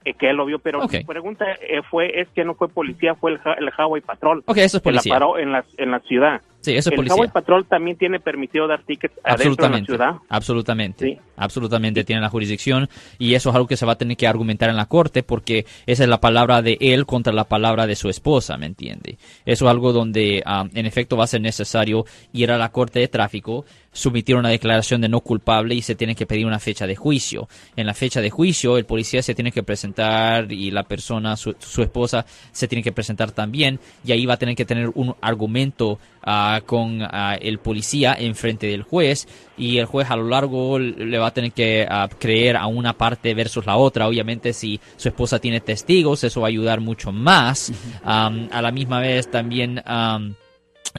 Eh, 0.05 0.13
que 0.13 0.29
él 0.29 0.37
lo 0.37 0.45
vio, 0.45 0.59
pero 0.59 0.83
Ok. 0.85 0.93
mi 0.93 1.05
pregunta 1.05 1.47
eh, 1.63 1.81
fue, 1.89 2.21
es 2.21 2.29
que 2.35 2.45
no 2.45 2.55
fue 2.55 2.69
policía, 2.69 3.15
fue 3.15 3.33
el, 3.33 3.41
el 3.59 3.71
Hawaii 3.75 4.03
Patrol. 4.03 4.43
Ok, 4.45 4.59
eso 4.59 4.77
es 4.77 4.83
Que 4.83 4.91
la 4.91 4.97
policía. 4.99 5.13
paró 5.15 5.39
en 5.39 5.51
la, 5.53 5.65
en 5.79 5.91
la 5.93 6.01
ciudad. 6.01 6.43
Sí, 6.65 6.71
eso 6.73 6.79
es 6.79 6.87
el 6.93 6.97
policía. 6.97 7.33
Patrol 7.33 7.67
también 7.67 7.97
tiene 7.99 8.21
permitido 8.21 8.67
dar 8.67 8.83
tickets 8.85 9.15
adentro 9.23 9.69
de 9.69 9.71
la 9.81 9.85
ciudad. 9.85 10.15
absolutamente, 10.31 11.05
Sí. 11.07 11.19
absolutamente 11.37 12.05
tiene 12.05 12.23
la 12.23 12.29
jurisdicción 12.31 12.89
y 13.19 13.35
eso 13.35 13.51
es 13.51 13.55
algo 13.55 13.69
que 13.69 13.77
se 13.77 13.85
va 13.85 13.93
a 13.93 13.99
tener 13.99 14.17
que 14.17 14.27
argumentar 14.27 14.71
en 14.71 14.77
la 14.77 14.87
corte 14.87 15.23
porque 15.23 15.67
esa 15.87 16.05
es 16.05 16.09
la 16.09 16.21
palabra 16.21 16.63
de 16.63 16.79
él 16.81 17.05
contra 17.07 17.33
la 17.33 17.45
palabra 17.45 17.87
de 17.87 17.97
su 17.97 18.09
esposa, 18.09 18.57
¿me 18.57 18.67
entiende? 18.67 19.19
Eso 19.45 19.67
es 19.67 19.71
algo 19.71 19.93
donde 19.93 20.43
ah, 20.47 20.65
en 20.75 20.87
efecto 20.87 21.17
va 21.17 21.25
a 21.25 21.27
ser 21.29 21.41
necesario 21.43 22.05
ir 22.33 22.51
a 22.51 22.57
la 22.57 22.71
corte 22.71 22.99
de 22.99 23.09
tráfico, 23.09 23.65
submitir 23.95 24.37
una 24.37 24.51
declaración 24.51 25.01
de 25.01 25.09
no 25.09 25.21
culpable 25.21 25.75
y 25.75 25.81
se 25.81 25.95
tiene 25.95 26.15
que 26.15 26.27
pedir 26.27 26.45
una 26.45 26.59
fecha 26.59 26.87
de 26.87 26.97
juicio. 26.97 27.49
En 27.77 27.87
la 27.87 27.95
fecha 27.95 28.21
de 28.21 28.29
juicio 28.29 28.77
el 28.77 28.85
policía 28.85 29.23
se 29.23 29.35
tiene 29.35 29.53
que 29.53 29.63
presentar 29.63 30.53
y 30.53 30.71
la 30.71 30.83
persona, 30.83 31.37
su, 31.37 31.55
su 31.59 31.83
esposa, 31.83 32.27
se 32.53 32.69
tiene 32.69 32.83
que 32.83 32.93
presentar 32.93 33.31
también 33.31 33.79
y 34.05 34.13
ahí 34.13 34.27
va 34.27 34.35
a 34.35 34.37
tener 34.37 34.57
que 34.57 34.65
tener 34.65 34.91
un 34.95 35.15
argumento 35.21 35.99
ah, 36.23 36.61
con 36.67 37.01
ah, 37.03 37.39
el 37.41 37.59
policía 37.59 38.15
en 38.19 38.35
frente 38.35 38.67
del 38.67 38.83
juez 38.83 39.27
y 39.57 39.79
el 39.79 39.87
juez 39.87 40.11
a 40.11 40.17
lo 40.17 40.29
largo 40.29 40.79
le 40.79 41.19
va 41.19 41.29
a 41.29 41.35
tener 41.35 41.53
que 41.53 41.87
ah, 41.89 42.09
creer 42.19 42.57
a 42.57 42.67
una 42.67 42.95
parte 42.95 43.33
versus 43.33 43.65
la 43.65 43.77
otra. 43.77 44.09
Obviamente 44.09 44.53
si 44.53 44.81
su 44.97 45.09
esposa 45.09 45.39
tiene 45.39 45.61
testigos 45.61 46.25
eso 46.25 46.41
va 46.41 46.49
a 46.49 46.51
ayudar 46.51 46.81
mucho 46.81 47.13
más. 47.13 47.73
Am, 48.03 48.49
a 48.51 48.61
la 48.61 48.73
misma 48.73 48.99
vez 48.99 49.31
también... 49.31 49.81
am, 49.85 50.35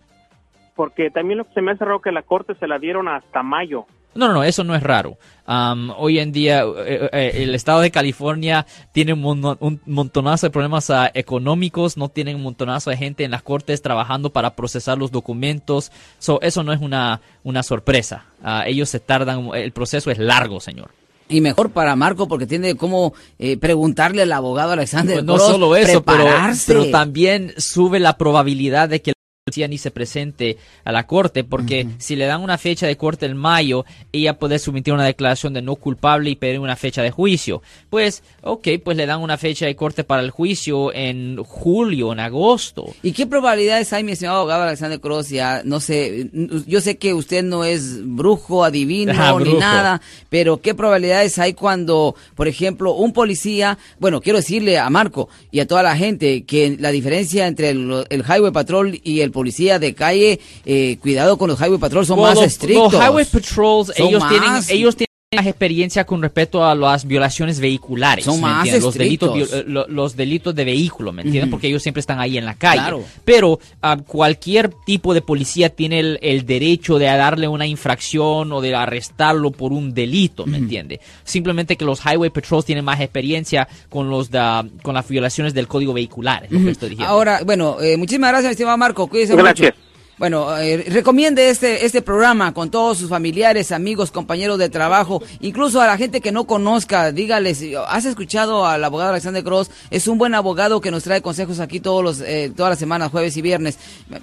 Porque 0.75 1.09
también 1.09 1.37
lo 1.37 1.45
que 1.45 1.53
se 1.53 1.61
me 1.61 1.71
hace 1.71 1.85
raro 1.85 2.01
que 2.01 2.11
la 2.11 2.21
corte 2.21 2.55
se 2.55 2.67
la 2.67 2.77
dieron 2.77 3.07
hasta 3.07 3.43
mayo. 3.43 3.85
No, 4.13 4.27
no, 4.27 4.33
no, 4.33 4.43
eso 4.43 4.65
no 4.65 4.75
es 4.75 4.83
raro. 4.83 5.17
Um, 5.47 5.91
hoy 5.91 6.19
en 6.19 6.33
día 6.33 6.63
eh, 6.85 7.09
eh, 7.13 7.31
el 7.35 7.55
estado 7.55 7.79
de 7.79 7.91
California 7.91 8.65
tiene 8.91 9.13
un, 9.13 9.21
mon 9.21 9.57
un 9.61 9.79
montonazo 9.85 10.47
de 10.47 10.51
problemas 10.51 10.89
uh, 10.89 11.07
económicos, 11.13 11.95
no 11.95 12.09
tienen 12.09 12.35
un 12.35 12.43
montonazo 12.43 12.89
de 12.89 12.97
gente 12.97 13.23
en 13.23 13.31
las 13.31 13.43
cortes 13.43 13.81
trabajando 13.81 14.31
para 14.31 14.55
procesar 14.55 14.97
los 14.97 15.11
documentos. 15.11 15.91
So, 16.17 16.41
eso 16.41 16.63
no 16.63 16.73
es 16.73 16.81
una, 16.81 17.21
una 17.43 17.63
sorpresa. 17.63 18.25
Uh, 18.43 18.63
ellos 18.65 18.89
se 18.89 18.99
tardan, 18.99 19.49
el 19.53 19.71
proceso 19.71 20.11
es 20.11 20.17
largo, 20.17 20.59
señor. 20.59 20.91
Y 21.29 21.41
mejor 21.41 21.69
para 21.69 21.95
Marco 21.95 22.27
porque 22.27 22.47
tiene 22.47 22.75
como 22.75 23.13
eh, 23.37 23.55
preguntarle 23.57 24.23
al 24.23 24.31
abogado 24.31 24.71
Alexander 24.71 25.17
Pues 25.17 25.25
no 25.25 25.37
solo 25.37 25.75
eso, 25.75 26.03
pero, 26.03 26.25
pero 26.65 26.85
también 26.89 27.53
sube 27.57 27.99
la 27.99 28.17
probabilidad 28.17 28.89
de 28.89 29.01
que 29.01 29.13
policía 29.49 29.67
ni 29.67 29.77
se 29.77 29.91
presente 29.91 30.57
a 30.85 30.91
la 30.91 31.05
corte, 31.07 31.43
porque 31.43 31.87
si 31.97 32.15
le 32.15 32.25
dan 32.25 32.41
una 32.41 32.57
fecha 32.57 32.85
de 32.87 32.97
corte 32.97 33.25
en 33.25 33.35
mayo, 33.35 33.85
ella 34.11 34.37
puede 34.37 34.59
submitir 34.59 34.93
una 34.93 35.05
declaración 35.05 35.53
de 35.53 35.61
no 35.61 35.75
culpable 35.75 36.29
y 36.29 36.35
pedir 36.35 36.59
una 36.59 36.75
fecha 36.75 37.01
de 37.01 37.11
juicio. 37.11 37.61
Pues, 37.89 38.23
ok, 38.43 38.67
pues 38.83 38.95
le 38.97 39.05
dan 39.05 39.21
una 39.21 39.37
fecha 39.37 39.65
de 39.65 39.75
corte 39.75 40.03
para 40.03 40.21
el 40.21 40.29
juicio 40.31 40.93
en 40.93 41.37
julio, 41.43 42.11
en 42.13 42.19
agosto. 42.19 42.85
¿Y 43.03 43.11
qué 43.11 43.25
probabilidades 43.25 43.91
hay, 43.93 44.03
mi 44.03 44.11
estimado 44.11 44.39
abogado 44.39 44.63
Alexander 44.63 44.99
Cross? 44.99 45.29
Ya, 45.29 45.61
no 45.65 45.79
sé, 45.79 46.29
yo 46.67 46.81
sé 46.81 46.97
que 46.97 47.13
usted 47.13 47.43
no 47.43 47.63
es 47.63 47.99
brujo, 48.05 48.63
adivino, 48.63 49.13
Ah, 49.15 49.33
ni 49.37 49.43
brujo. 49.45 49.59
nada, 49.59 50.01
pero 50.29 50.61
¿qué 50.61 50.73
probabilidades 50.75 51.39
hay 51.39 51.53
cuando, 51.53 52.15
por 52.35 52.47
ejemplo, 52.47 52.93
un 52.93 53.13
policía, 53.13 53.77
bueno, 53.99 54.21
quiero 54.21 54.37
decirle 54.37 54.77
a 54.77 54.89
Marco 54.89 55.29
y 55.51 55.59
a 55.59 55.67
toda 55.67 55.83
la 55.83 55.95
gente 55.97 56.43
que 56.43 56.77
la 56.79 56.91
diferencia 56.91 57.47
entre 57.47 57.69
el, 57.71 58.05
el 58.09 58.21
Highway 58.21 58.51
Patrol 58.51 58.99
y 59.03 59.21
el 59.21 59.31
policía 59.39 59.79
de 59.79 59.95
calle, 59.95 60.39
eh, 60.65 60.97
cuidado 61.01 61.37
con 61.37 61.47
los 61.49 61.59
Highway 61.59 61.79
Patrol, 61.79 62.05
son 62.05 62.19
más 62.19 62.35
los- 62.35 62.43
estrictos. 62.45 62.91
Los 62.93 63.01
Highway 63.03 63.25
Patrols, 63.25 63.87
Son 63.95 64.07
ellos 64.07 64.23
tienen, 64.27 64.49
más- 64.51 64.69
ellos 64.69 64.95
tienen 64.97 65.08
más 65.35 65.45
experiencia 65.45 66.05
con 66.05 66.23
respecto 66.23 66.65
a 66.65 66.73
las 66.73 67.05
violaciones 67.05 67.59
vehiculares. 67.59 68.25
Son 68.25 68.37
¿me 68.37 68.41
más 68.41 68.81
los 68.81 68.95
delitos, 68.95 69.63
los 69.67 70.15
delitos 70.15 70.55
de 70.55 70.65
vehículo, 70.65 71.11
¿me 71.13 71.21
entiendes? 71.21 71.51
Porque 71.51 71.67
ellos 71.67 71.83
siempre 71.83 71.99
están 71.99 72.19
ahí 72.19 72.39
en 72.39 72.45
la 72.45 72.55
calle. 72.55 72.79
Claro. 72.81 73.03
Pero 73.25 73.59
ah, 73.83 73.97
cualquier 74.07 74.71
tipo 74.87 75.13
de 75.13 75.21
policía 75.21 75.69
tiene 75.69 75.99
el, 75.99 76.19
el 76.23 76.47
derecho 76.47 76.97
de 76.97 77.05
darle 77.05 77.47
una 77.47 77.67
infracción 77.67 78.51
o 78.51 78.59
de 78.59 78.73
arrestarlo 78.73 79.51
por 79.51 79.71
un 79.71 79.93
delito, 79.93 80.47
¿me 80.47 80.57
entiende? 80.57 80.99
Simplemente 81.23 81.75
que 81.75 81.85
los 81.85 82.03
Highway 82.03 82.31
Patrols 82.31 82.65
tienen 82.65 82.83
más 82.83 82.99
experiencia 82.99 83.67
con 83.87 84.09
los 84.09 84.31
da- 84.31 84.65
con 84.81 84.95
las 84.95 85.07
violaciones 85.07 85.53
del 85.53 85.67
código 85.67 85.93
vehicular, 85.93 86.45
es 86.45 86.51
lo 86.51 86.59
que 86.65 86.71
estoy 86.71 86.89
diciendo. 86.89 87.13
Ahora, 87.13 87.41
bueno, 87.45 87.79
eh, 87.81 87.97
muchísimas 87.97 88.31
gracias, 88.31 88.49
mi 88.49 88.53
estimado 88.53 88.77
Marco. 88.79 89.05
Cuídese 89.05 89.35
Gracias. 89.35 89.75
mucho. 89.75 89.88
Bueno, 90.19 90.55
eh, 90.57 90.85
recomiende 90.89 91.49
este, 91.49 91.85
este 91.85 92.01
programa 92.01 92.53
con 92.53 92.69
todos 92.69 92.97
sus 92.97 93.07
familiares, 93.07 93.71
amigos, 93.71 94.11
compañeros 94.11 94.59
de 94.59 94.67
trabajo, 94.67 95.23
incluso 95.39 95.79
a 95.79 95.87
la 95.87 95.97
gente 95.97 96.19
que 96.19 96.33
no 96.33 96.43
conozca, 96.43 97.13
dígales, 97.13 97.63
¿has 97.87 98.03
escuchado 98.03 98.65
al 98.65 98.83
abogado 98.83 99.11
Alexander 99.11 99.41
Cross? 99.41 99.71
Es 99.89 100.09
un 100.09 100.17
buen 100.17 100.35
abogado 100.35 100.81
que 100.81 100.91
nos 100.91 101.03
trae 101.03 101.21
consejos 101.21 101.61
aquí 101.61 101.79
todos 101.79 102.03
los, 102.03 102.19
eh, 102.19 102.51
todas 102.53 102.71
las 102.71 102.79
semanas, 102.79 103.11
jueves 103.11 103.37
y 103.37 103.41
viernes. 103.41 103.77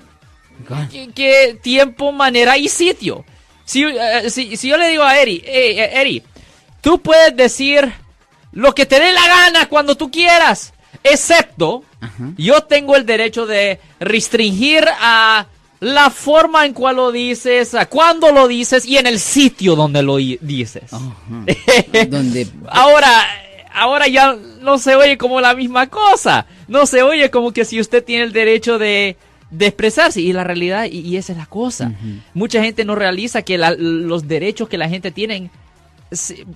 que 1.14 1.58
tiempo, 1.62 2.12
manera 2.12 2.56
y 2.56 2.68
sitio. 2.68 3.24
Si, 3.64 3.82
eh, 3.84 4.30
si, 4.30 4.56
si 4.56 4.68
yo 4.68 4.76
le 4.76 4.88
digo 4.88 5.02
a 5.02 5.18
Eri, 5.18 5.42
"Hey, 5.44 5.78
eh, 5.78 6.00
Eri, 6.00 6.22
tú 6.80 7.00
puedes 7.00 7.36
decir 7.36 7.92
lo 8.52 8.74
que 8.74 8.86
te 8.86 9.00
dé 9.00 9.12
la 9.12 9.26
gana 9.26 9.68
cuando 9.68 9.96
tú 9.96 10.10
quieras, 10.10 10.72
excepto 11.02 11.84
yo 12.36 12.62
tengo 12.62 12.96
el 12.96 13.04
derecho 13.04 13.46
de 13.46 13.80
restringir 14.00 14.86
a 15.00 15.46
la 15.80 16.10
forma 16.10 16.64
en 16.64 16.72
cual 16.72 16.96
lo 16.96 17.12
dices, 17.12 17.74
a 17.74 17.86
cuándo 17.86 18.32
lo 18.32 18.48
dices 18.48 18.86
y 18.86 18.96
en 18.96 19.06
el 19.06 19.18
sitio 19.18 19.76
donde 19.76 20.02
lo 20.02 20.16
dices. 20.16 20.84
Donde. 22.08 22.46
Ahora, 22.68 23.10
ahora 23.74 24.08
ya 24.08 24.36
no 24.60 24.78
se 24.78 24.94
oye 24.94 25.18
como 25.18 25.40
la 25.40 25.54
misma 25.54 25.88
cosa. 25.88 26.46
No 26.68 26.86
se 26.86 27.02
oye 27.02 27.30
como 27.30 27.52
que 27.52 27.64
si 27.64 27.80
usted 27.80 28.02
tiene 28.02 28.24
el 28.24 28.32
derecho 28.32 28.78
de, 28.78 29.16
de 29.50 29.66
expresarse. 29.66 30.20
Y 30.20 30.32
la 30.32 30.44
realidad, 30.44 30.87
y, 30.90 31.00
y 31.00 31.16
esa 31.16 31.32
es 31.32 31.38
la 31.38 31.46
cosa. 31.46 31.92
Mucha 32.35 32.62
gente 32.62 32.85
no 32.85 32.94
realiza 32.94 33.42
que 33.42 33.59
la- 33.59 33.74
los 33.76 34.26
derechos 34.28 34.68
que 34.68 34.78
la 34.78 34.88
gente 34.88 35.11
tiene. 35.11 35.50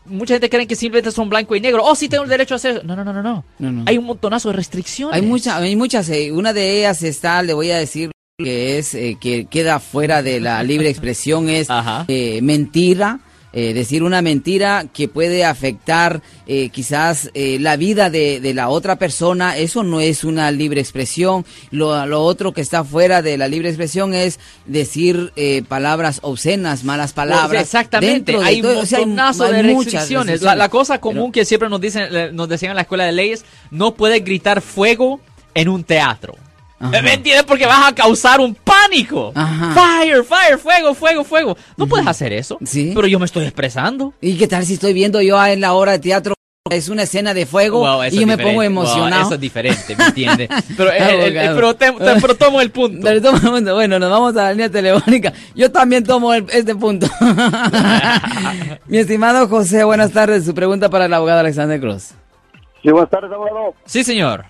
Mucha 0.07 0.35
gente 0.35 0.49
cree 0.49 0.67
que 0.67 0.77
simplemente 0.77 1.11
son 1.11 1.29
blanco 1.29 1.57
y 1.57 1.61
negro. 1.61 1.83
Oh, 1.85 1.95
sí 1.97 2.09
tengo 2.09 2.23
el 2.25 2.31
derecho 2.31 2.55
a 2.55 2.57
hacer 2.57 2.77
eso. 2.77 2.83
No, 2.85 2.95
no, 2.95 3.05
no, 3.05 3.13
no, 3.13 3.23
no. 3.23 3.45
Hay 3.87 3.99
un 3.99 4.05
montonazo 4.05 4.51
de 4.51 4.57
restricciones. 4.57 5.17
Hay, 5.17 5.23
mucha, 5.23 5.57
hay 5.57 5.75
muchas. 5.75 6.09
eh, 6.09 6.31
una 6.31 6.53
de 6.53 6.79
ellas 6.79 7.03
está, 7.03 7.43
le 7.43 7.53
voy 7.53 7.71
a 7.73 7.79
decir 7.79 8.13
que 8.39 8.79
es 8.79 8.95
eh, 8.95 9.19
que 9.21 9.47
queda 9.47 9.81
fuera 9.81 10.23
de 10.23 10.41
la 10.41 10.63
libre 10.63 10.89
expresión 10.89 11.49
es 11.49 11.69
eh, 12.09 12.41
mentira. 12.43 13.19
Eh, 13.53 13.75
decir 13.75 14.03
una 14.03 14.23
mentira 14.23 14.87
que 14.93 15.09
puede 15.09 15.45
afectar 15.45 16.23
eh, 16.47 16.69
quizás 16.71 17.31
eh, 17.35 17.59
la 17.61 17.77
vida 17.77 18.09
de, 18.11 18.41
de 18.41 18.55
la 18.55 18.69
otra 18.69 18.97
persona, 18.97 19.57
eso 19.57 19.83
no 19.83 20.01
es 20.01 20.25
una 20.25 20.51
libre 20.51 20.81
expresión. 20.81 21.45
Lo, 21.71 22.07
lo 22.07 22.23
otro 22.23 22.53
que 22.53 22.61
está 22.61 22.85
fuera 22.85 23.23
de 23.23 23.37
la 23.39 23.49
libre 23.49 23.69
expresión 23.69 24.15
es 24.15 24.39
decir 24.67 25.33
eh, 25.37 25.63
palabras 25.67 26.21
obscenas, 26.23 26.85
malas 26.85 27.13
palabras. 27.13 27.49
Pues, 27.49 27.61
Exactamente, 27.63 28.33
Dentro 28.33 28.41
de 28.41 28.47
hay 28.47 28.63
todo- 28.63 28.73
un 28.73 28.79
o 28.79 28.87
sea, 28.87 28.99
hay- 28.99 29.05
montonazo 29.07 29.45
hay 29.45 29.53
de 29.53 29.63
muchas 29.75 29.93
restricciones. 29.95 30.43
La, 30.43 30.55
la 30.55 30.69
cosa 30.69 31.01
común 31.01 31.31
Pero- 31.31 31.33
que 31.33 31.45
siempre 31.45 31.69
nos 31.69 31.81
dicen, 31.81 32.09
eh, 32.11 32.31
nos 32.33 32.49
decían 32.49 32.71
en 32.71 32.77
la 32.77 32.83
escuela 32.83 33.05
de 33.05 33.13
leyes, 33.13 33.45
no 33.71 33.95
puedes 33.95 34.25
gritar 34.25 34.61
fuego 34.61 35.21
en 35.55 35.69
un 35.69 35.83
teatro. 35.85 36.35
Ajá. 36.81 37.03
¿Me 37.03 37.13
entiendes? 37.15 37.45
Porque 37.45 37.67
vas 37.67 37.89
a 37.91 37.95
causar 37.95 38.41
un 38.41 38.55
pánico. 38.55 39.33
Ajá. 39.35 39.73
Fire, 39.75 40.25
fire, 40.25 40.59
fuego, 40.59 40.95
fuego, 40.95 41.25
fuego. 41.25 41.57
No 41.77 41.87
puedes 41.87 42.07
hacer 42.07 42.33
eso. 42.33 42.59
Sí. 42.65 42.93
Pero 42.95 43.07
yo 43.07 43.19
me 43.19 43.27
estoy 43.27 43.45
expresando. 43.45 44.15
¿Y 44.21 44.37
qué 44.39 44.49
tal 44.49 44.65
si 44.65 44.75
estoy 44.75 44.93
viendo 44.95 45.21
yo 45.21 45.45
en 45.45 45.61
la 45.61 45.75
obra 45.75 45.93
de 45.93 45.99
teatro? 45.99 46.35
Es 46.71 46.89
una 46.89 47.03
escena 47.03 47.35
de 47.35 47.47
fuego 47.47 47.81
Wow, 47.81 48.05
y 48.05 48.11
yo 48.21 48.27
me 48.27 48.37
pongo 48.39 48.53
Wow, 48.57 48.63
emocionado. 48.63 49.23
eso 49.23 49.35
es 49.35 49.41
diferente, 49.41 49.97
¿me 49.97 50.05
entiendes? 50.07 50.49
Pero, 50.77 50.91
eh, 50.93 50.97
eh, 50.99 51.25
Abogado. 51.25 51.55
pero, 51.57 51.75
te- 51.75 51.91
te- 51.93 52.21
pero 52.21 52.35
tomo 52.37 52.61
el 52.61 52.71
punto. 52.71 53.09
Bueno, 53.75 53.99
nos 53.99 54.11
vamos 54.11 54.37
a 54.37 54.43
la 54.45 54.51
línea 54.53 54.71
telefónica. 54.71 55.33
Yo 55.55 55.73
también 55.73 56.05
tomo 56.05 56.33
el- 56.33 56.47
este 56.53 56.77
punto. 56.77 57.09
Mi 58.87 58.99
estimado 58.99 59.49
José, 59.49 59.85
buenas 59.85 60.13
tardes. 60.13 60.45
Su 60.45 60.55
pregunta 60.55 60.89
para 60.89 61.07
el 61.07 61.15
abogado 61.15 61.41
Alexander 61.41 61.81
Cruz. 61.81 62.11
Sí, 62.83 62.91
buenas 62.91 63.11
tardes, 63.11 63.33
abogado. 63.33 63.75
Sí, 63.87 64.05
señor. 64.05 64.45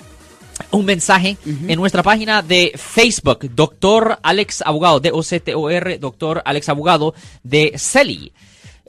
un 0.71 0.85
mensaje 0.85 1.37
en 1.45 1.77
nuestra 1.77 2.05
página 2.05 2.41
de 2.41 2.73
Facebook, 2.77 3.51
Doctor 3.55 4.21
Alex 4.23 4.63
Abogado, 4.65 5.01
D-O-C-T-O-R, 5.01 5.99
Doctor 5.99 6.43
Alex 6.45 6.69
Abogado 6.69 7.15
de 7.43 7.73
CELI. 7.77 8.33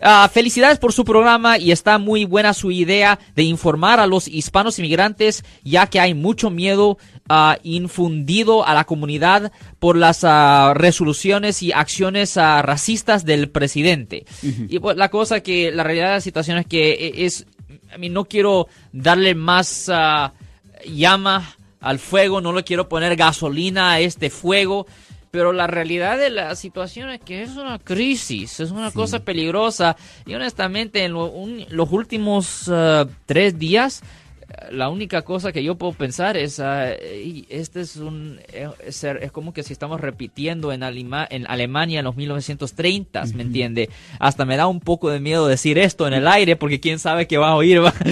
Ah, 0.02 0.30
felicidades 0.32 0.78
por 0.78 0.92
su 0.92 1.06
programa 1.06 1.58
y 1.58 1.72
está 1.72 1.98
muy 1.98 2.26
buena 2.26 2.54
su 2.54 2.70
idea 2.70 3.18
de 3.34 3.44
informar 3.44 4.02
a 4.02 4.08
los 4.08 4.28
hispanos 4.28 4.78
inmigrantes, 4.78 5.46
ya 5.64 5.88
que 5.88 6.02
hay 6.02 6.14
mucho 6.14 6.50
miedo 6.50 6.98
infundido 7.64 8.66
a 8.66 8.74
la 8.74 8.84
comunidad 8.84 9.52
por 9.80 9.96
las 9.98 10.24
ah, 10.24 10.74
resoluciones 10.76 11.64
y 11.64 11.72
acciones 11.72 12.38
ah, 12.38 12.62
racistas 12.62 13.26
del 13.26 13.50
presidente. 13.50 14.26
Y 14.70 14.80
pues, 14.80 14.96
la 14.98 15.10
cosa 15.10 15.42
que 15.42 15.72
la 15.72 15.84
realidad 15.84 16.08
de 16.10 16.14
la 16.16 16.22
situación 16.22 16.58
es 16.58 16.66
que 16.68 16.92
e- 16.94 17.26
es, 17.26 17.46
a 17.94 17.98
mí 17.98 18.10
no 18.10 18.26
quiero 18.26 18.68
darle 18.92 19.34
más 19.36 19.90
ah, 19.92 20.34
llama 20.88 21.56
al 21.80 22.00
fuego, 22.00 22.42
no 22.42 22.54
le 22.54 22.64
quiero 22.64 22.90
poner 22.90 23.16
gasolina 23.16 23.94
a 23.94 24.00
este 24.00 24.30
fuego, 24.30 24.86
pero 25.32 25.52
la 25.52 25.68
realidad 25.68 26.18
de 26.18 26.30
la 26.30 26.56
situación 26.56 27.10
es 27.10 27.20
que 27.22 27.44
es 27.44 27.52
una 27.58 27.78
crisis, 27.80 28.60
es 28.60 28.72
una 28.72 28.92
cosa 28.92 29.20
peligrosa. 29.20 29.96
Y 30.26 30.34
honestamente 30.34 31.04
en 31.04 31.14
lo- 31.14 31.26
un- 31.32 31.66
los 31.70 31.92
últimos 31.92 32.72
tres 33.26 33.60
días 33.60 34.02
la 34.72 34.90
única 34.90 35.24
cosa 35.24 35.52
que 35.52 35.64
yo 35.64 35.76
puedo 35.76 35.94
pensar 35.94 36.38
es, 36.38 36.62
y 37.24 37.46
este 37.50 37.82
es 37.82 37.96
un, 37.98 38.40
eh, 38.54 38.68
es, 38.86 39.04
es 39.04 39.32
como 39.32 39.54
que 39.54 39.64
si 39.64 39.74
estamos 39.74 40.00
repitiendo 40.02 40.72
en, 40.72 40.84
Alima- 40.84 41.28
en 41.30 41.46
Alemania 41.48 42.00
en 42.00 42.06
los 42.06 42.16
1930, 42.16 43.24
¿me 43.36 43.44
entiende? 43.44 43.90
Hasta 44.20 44.46
me 44.46 44.58
da 44.58 44.68
un 44.68 44.80
poco 44.80 45.10
de 45.10 45.20
miedo 45.20 45.48
decir 45.48 45.78
esto 45.78 46.08
en 46.08 46.14
el 46.14 46.28
aire 46.28 46.56
porque 46.56 46.80
quién 46.80 47.00
sabe 47.00 47.28
qué 47.28 47.38
va 47.38 47.50
a 47.50 47.56
oír. 47.56 47.84
va. 47.84 47.94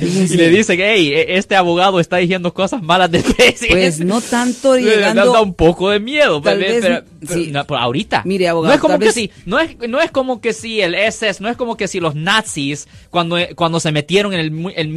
y 0.00 0.36
le 0.36 0.50
dicen, 0.50 0.78
hey, 0.80 1.12
este 1.28 1.56
abogado 1.56 2.00
está 2.00 2.16
diciendo 2.18 2.52
cosas 2.54 2.82
malas 2.82 3.10
del 3.10 3.22
presidente. 3.22 3.68
Pues 3.70 4.00
no 4.00 4.20
tanto 4.30 4.72
Me 4.72 4.82
da 4.84 5.12
llegando... 5.12 5.42
un 5.42 5.54
poco 5.54 5.90
de 5.90 6.00
miedo, 6.00 6.40
Tal 6.40 6.58
pero, 6.58 6.72
vez, 6.72 6.82
pero- 6.82 7.04
pero 7.20 7.32
sí. 7.34 7.50
no, 7.52 7.64
pero 7.66 7.80
ahorita. 7.80 8.22
Mire, 8.24 8.48
abogado, 8.48 8.70
no 8.70 8.74
es 8.74 8.80
como 8.80 8.94
tal 8.94 9.00
que 9.00 9.04
vez- 9.06 9.14
si, 9.14 9.30
no 9.46 9.58
es, 9.58 9.76
no 9.88 10.00
es 10.00 10.10
como 10.10 10.40
que 10.40 10.52
si 10.52 10.80
el 10.80 10.94
SS, 10.94 11.42
no 11.42 11.48
es 11.48 11.56
como 11.56 11.76
que 11.76 11.88
si 11.88 12.00
los 12.00 12.14
nazis 12.14 12.86
cuando, 13.10 13.36
cuando 13.56 13.80
se 13.80 13.90
metieron 13.92 14.32
en 14.32 14.40
el 14.40 14.88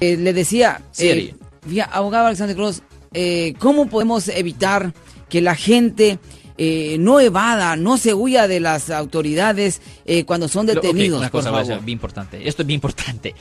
Eh, 0.00 0.16
le 0.16 0.32
decía, 0.32 0.82
Sí, 0.90 1.08
eh, 1.08 1.34
abogado 1.90 2.26
Alexander 2.26 2.54
Cross, 2.54 2.82
eh, 3.12 3.54
¿cómo 3.58 3.86
podemos 3.86 4.28
evitar 4.28 4.92
que 5.28 5.40
la 5.40 5.54
gente 5.54 6.18
no 6.58 7.20
evada, 7.20 7.76
no 7.76 7.98
se 7.98 8.14
huya 8.14 8.48
de 8.48 8.60
las 8.60 8.88
autoridades 8.88 9.82
cuando 10.24 10.48
son 10.48 10.66
detenidos? 10.66 11.20
una 11.20 11.30
cosa 11.30 11.50
favor? 11.50 11.84
bien 11.84 11.96
importante. 11.96 12.48
Esto 12.48 12.62
es 12.62 12.66
bien 12.66 12.76
importante. 12.78 13.34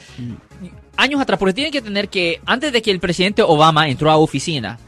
Años 0.97 1.21
atrás, 1.21 1.39
porque 1.39 1.53
tienen 1.53 1.71
que 1.71 1.81
tener 1.81 2.09
que, 2.09 2.41
antes 2.45 2.73
de 2.73 2.81
que 2.81 2.91
el 2.91 2.99
presidente 2.99 3.41
Obama 3.41 3.87
entró 3.87 4.11
a 4.11 4.17
oficina, 4.17 4.79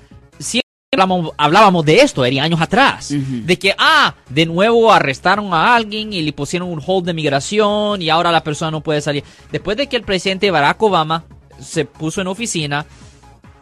hablamos, 0.98 1.32
hablábamos 1.38 1.86
de 1.86 2.02
esto, 2.02 2.26
Eri, 2.26 2.39
años 2.39 2.62
atrás. 2.62 3.10
De 3.10 3.60
que, 3.60 3.76
ah, 3.78 4.16
de 4.30 4.45
nuevo 4.45 4.91
arrestaron 4.91 5.54
a 5.54 5.76
alguien 5.76 6.14
y 6.14 6.22
le 6.22 6.34
pusieron 6.34 6.70
un 6.70 6.82
hold 6.86 7.06
de 7.06 7.14
migración 7.14 8.02
y 8.02 8.10
ahora 8.10 8.32
la 8.32 8.43
persona 8.43 8.72
no 8.72 8.82
puede 8.82 9.02
salir. 9.02 9.24
Después 9.52 9.78
de 9.78 9.88
que 9.88 9.95
el 9.95 10.04
presidente 10.04 10.50
Barack 10.52 10.82
Obama 10.82 11.26
se 11.60 11.86
puso 11.86 12.22
en 12.22 12.28
oficina, 12.28 12.86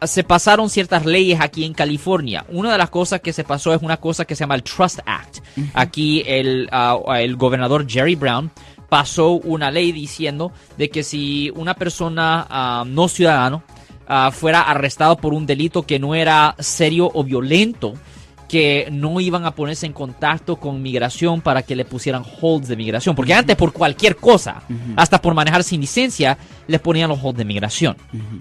se 0.01 0.23
pasaron 0.23 0.69
ciertas 0.69 1.05
leyes 1.05 1.39
aquí 1.41 1.65
en 1.65 1.73
California. 1.73 2.45
Una 2.49 2.71
de 2.71 2.77
las 2.77 2.89
cosas 2.89 3.21
que 3.21 3.33
se 3.33 3.43
pasó 3.43 3.73
es 3.73 3.81
una 3.81 3.97
cosa 3.97 4.25
que 4.25 4.35
se 4.35 4.41
llama 4.41 4.55
el 4.55 4.63
Trust 4.63 4.99
Act. 5.05 5.39
Aquí 5.73 6.23
el, 6.25 6.69
ah, 6.71 6.97
el 7.19 7.35
gobernador 7.35 7.85
Jerry 7.89 8.15
Brown 8.15 8.51
pasó 8.87 9.31
una 9.31 9.71
ley 9.71 9.91
diciendo 9.91 10.51
de 10.77 10.89
que 10.89 11.03
si 11.03 11.51
una 11.55 11.73
persona 11.73 12.45
ah, 12.49 12.83
no 12.87 13.07
ciudadano 13.07 13.63
ah, 14.07 14.31
fuera 14.31 14.61
arrestado 14.61 15.17
por 15.17 15.33
un 15.33 15.45
delito 15.45 15.83
que 15.83 15.99
no 15.99 16.15
era 16.15 16.55
serio 16.59 17.09
o 17.13 17.23
violento, 17.23 17.93
que 18.47 18.87
no 18.91 19.19
iban 19.19 19.43
a 19.45 19.51
ponerse 19.55 19.87
en 19.87 19.93
contacto 19.93 20.57
con 20.57 20.79
migración 20.79 21.41
para 21.41 21.63
que 21.63 21.75
le 21.75 21.83
pusieran 21.83 22.23
holds 22.41 22.67
de 22.67 22.75
migración. 22.75 23.15
Porque 23.15 23.33
antes 23.33 23.55
por 23.55 23.73
cualquier 23.73 24.15
cosa, 24.17 24.61
hasta 24.95 25.19
por 25.19 25.33
manejar 25.33 25.63
sin 25.63 25.81
licencia, 25.81 26.37
les 26.67 26.79
ponían 26.79 27.09
los 27.09 27.19
holds 27.23 27.39
de 27.39 27.43
migración. 27.45 27.97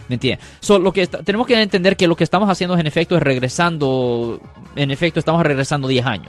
¿Me 0.09 0.17
entiendes? 0.17 0.47
So, 0.61 0.79
lo 0.79 0.93
que 0.93 1.03
está- 1.03 1.23
tenemos 1.23 1.47
que 1.47 1.61
entender 1.61 1.97
que 1.97 2.07
lo 2.07 2.17
que 2.17 2.25
estamos 2.25 2.51
haciendo 2.51 2.77
en 2.77 2.87
efecto 2.87 3.17
es 3.17 3.23
regresando, 3.23 4.41
en 4.77 4.91
efecto 4.91 5.19
estamos 5.21 5.43
regresando 5.43 5.89
10 5.89 6.05
años. 6.05 6.29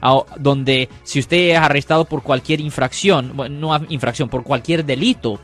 A- 0.00 0.22
donde 0.38 0.88
si 1.04 1.18
usted 1.20 1.50
es 1.50 1.58
arrestado 1.58 2.06
por 2.06 2.22
cualquier 2.22 2.60
infracción, 2.60 3.32
bueno, 3.34 3.76
no 3.78 3.86
infracción, 3.90 4.30
por 4.30 4.42
cualquier 4.42 4.84
delito, 4.86 5.38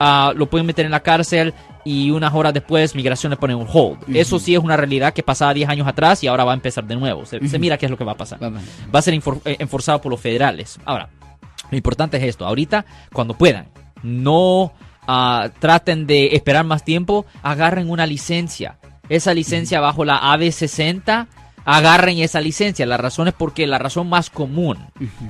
ah, 0.00 0.32
lo 0.34 0.46
pueden 0.46 0.66
meter 0.66 0.84
en 0.84 0.90
la 0.90 1.00
cárcel 1.00 1.54
y 1.84 2.10
unas 2.10 2.32
horas 2.34 2.54
después 2.54 2.94
migración 2.94 3.30
le 3.30 3.36
pone 3.36 3.54
un 3.54 3.66
hold. 3.70 3.98
Eso 4.16 4.38
sí 4.38 4.54
es 4.54 4.60
una 4.60 4.76
realidad 4.76 5.12
que 5.12 5.22
pasaba 5.22 5.52
10 5.54 5.68
años 5.68 5.86
atrás 5.86 6.22
y 6.24 6.26
ahora 6.26 6.44
va 6.44 6.52
a 6.52 6.54
empezar 6.54 6.84
de 6.84 6.96
nuevo. 6.96 7.26
Se, 7.26 7.46
se 7.48 7.58
mira 7.58 7.76
qué 7.78 7.86
es 7.86 7.90
lo 7.90 7.98
que 7.98 8.04
va 8.04 8.12
a 8.12 8.16
pasar. 8.16 8.38
Va- 8.42 8.98
a 8.98 9.02
ser 9.02 9.14
eh, 9.14 9.56
enforzado 9.58 10.00
por 10.00 10.10
los 10.10 10.20
federales. 10.20 10.78
Ahora, 10.84 11.08
lo 11.70 11.76
importante 11.76 12.16
es 12.16 12.22
esto. 12.24 12.46
Ahorita, 12.46 12.84
cuando 13.12 13.34
puedan, 13.34 13.66
no 14.02 14.72
ah, 15.06 15.48
traten 15.58 16.06
de 16.06 16.34
esperar 16.34 16.64
más 16.64 16.84
tiempo, 16.84 17.26
agarren 17.42 17.90
una 17.90 18.06
licencia. 18.06 18.78
Esa 19.08 19.34
licencia 19.34 19.80
bajo 19.80 20.04
la 20.04 20.20
AB60, 20.20 21.26
agarren 21.66 22.18
esa 22.18 22.40
licencia. 22.40 22.86
La 22.86 22.96
razón 22.96 23.28
es 23.28 23.34
porque 23.34 23.66
la 23.66 23.78
razón 23.78 24.08
más 24.08 24.30
común 24.30 24.78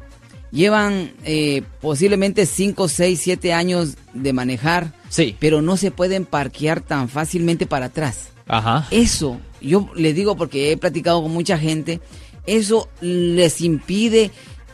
llevan 0.51 1.12
eh, 1.24 1.62
posiblemente 1.80 2.46
5, 2.46 2.88
6, 2.88 3.20
7 3.22 3.53
años 3.53 3.94
de 4.14 4.32
manejar, 4.32 4.92
Sí. 5.09 5.36
pero 5.38 5.62
no 5.62 5.76
se 5.76 5.90
pueden 5.90 6.24
parquear 6.24 6.80
tan 6.80 7.09
fácilmente 7.09 7.66
para 7.66 7.86
atrás. 7.86 8.28
Ajá. 8.48 8.86
Eso, 8.90 9.40
yo 9.61 9.88
le 9.94 10.12
digo 10.12 10.36
porque 10.36 10.72
he 10.72 10.76
platicado 10.76 11.22
con 11.22 11.32
mucha 11.32 11.57
gente, 11.59 12.01
eso 12.46 12.88
les 13.01 13.61
impide 13.61 14.30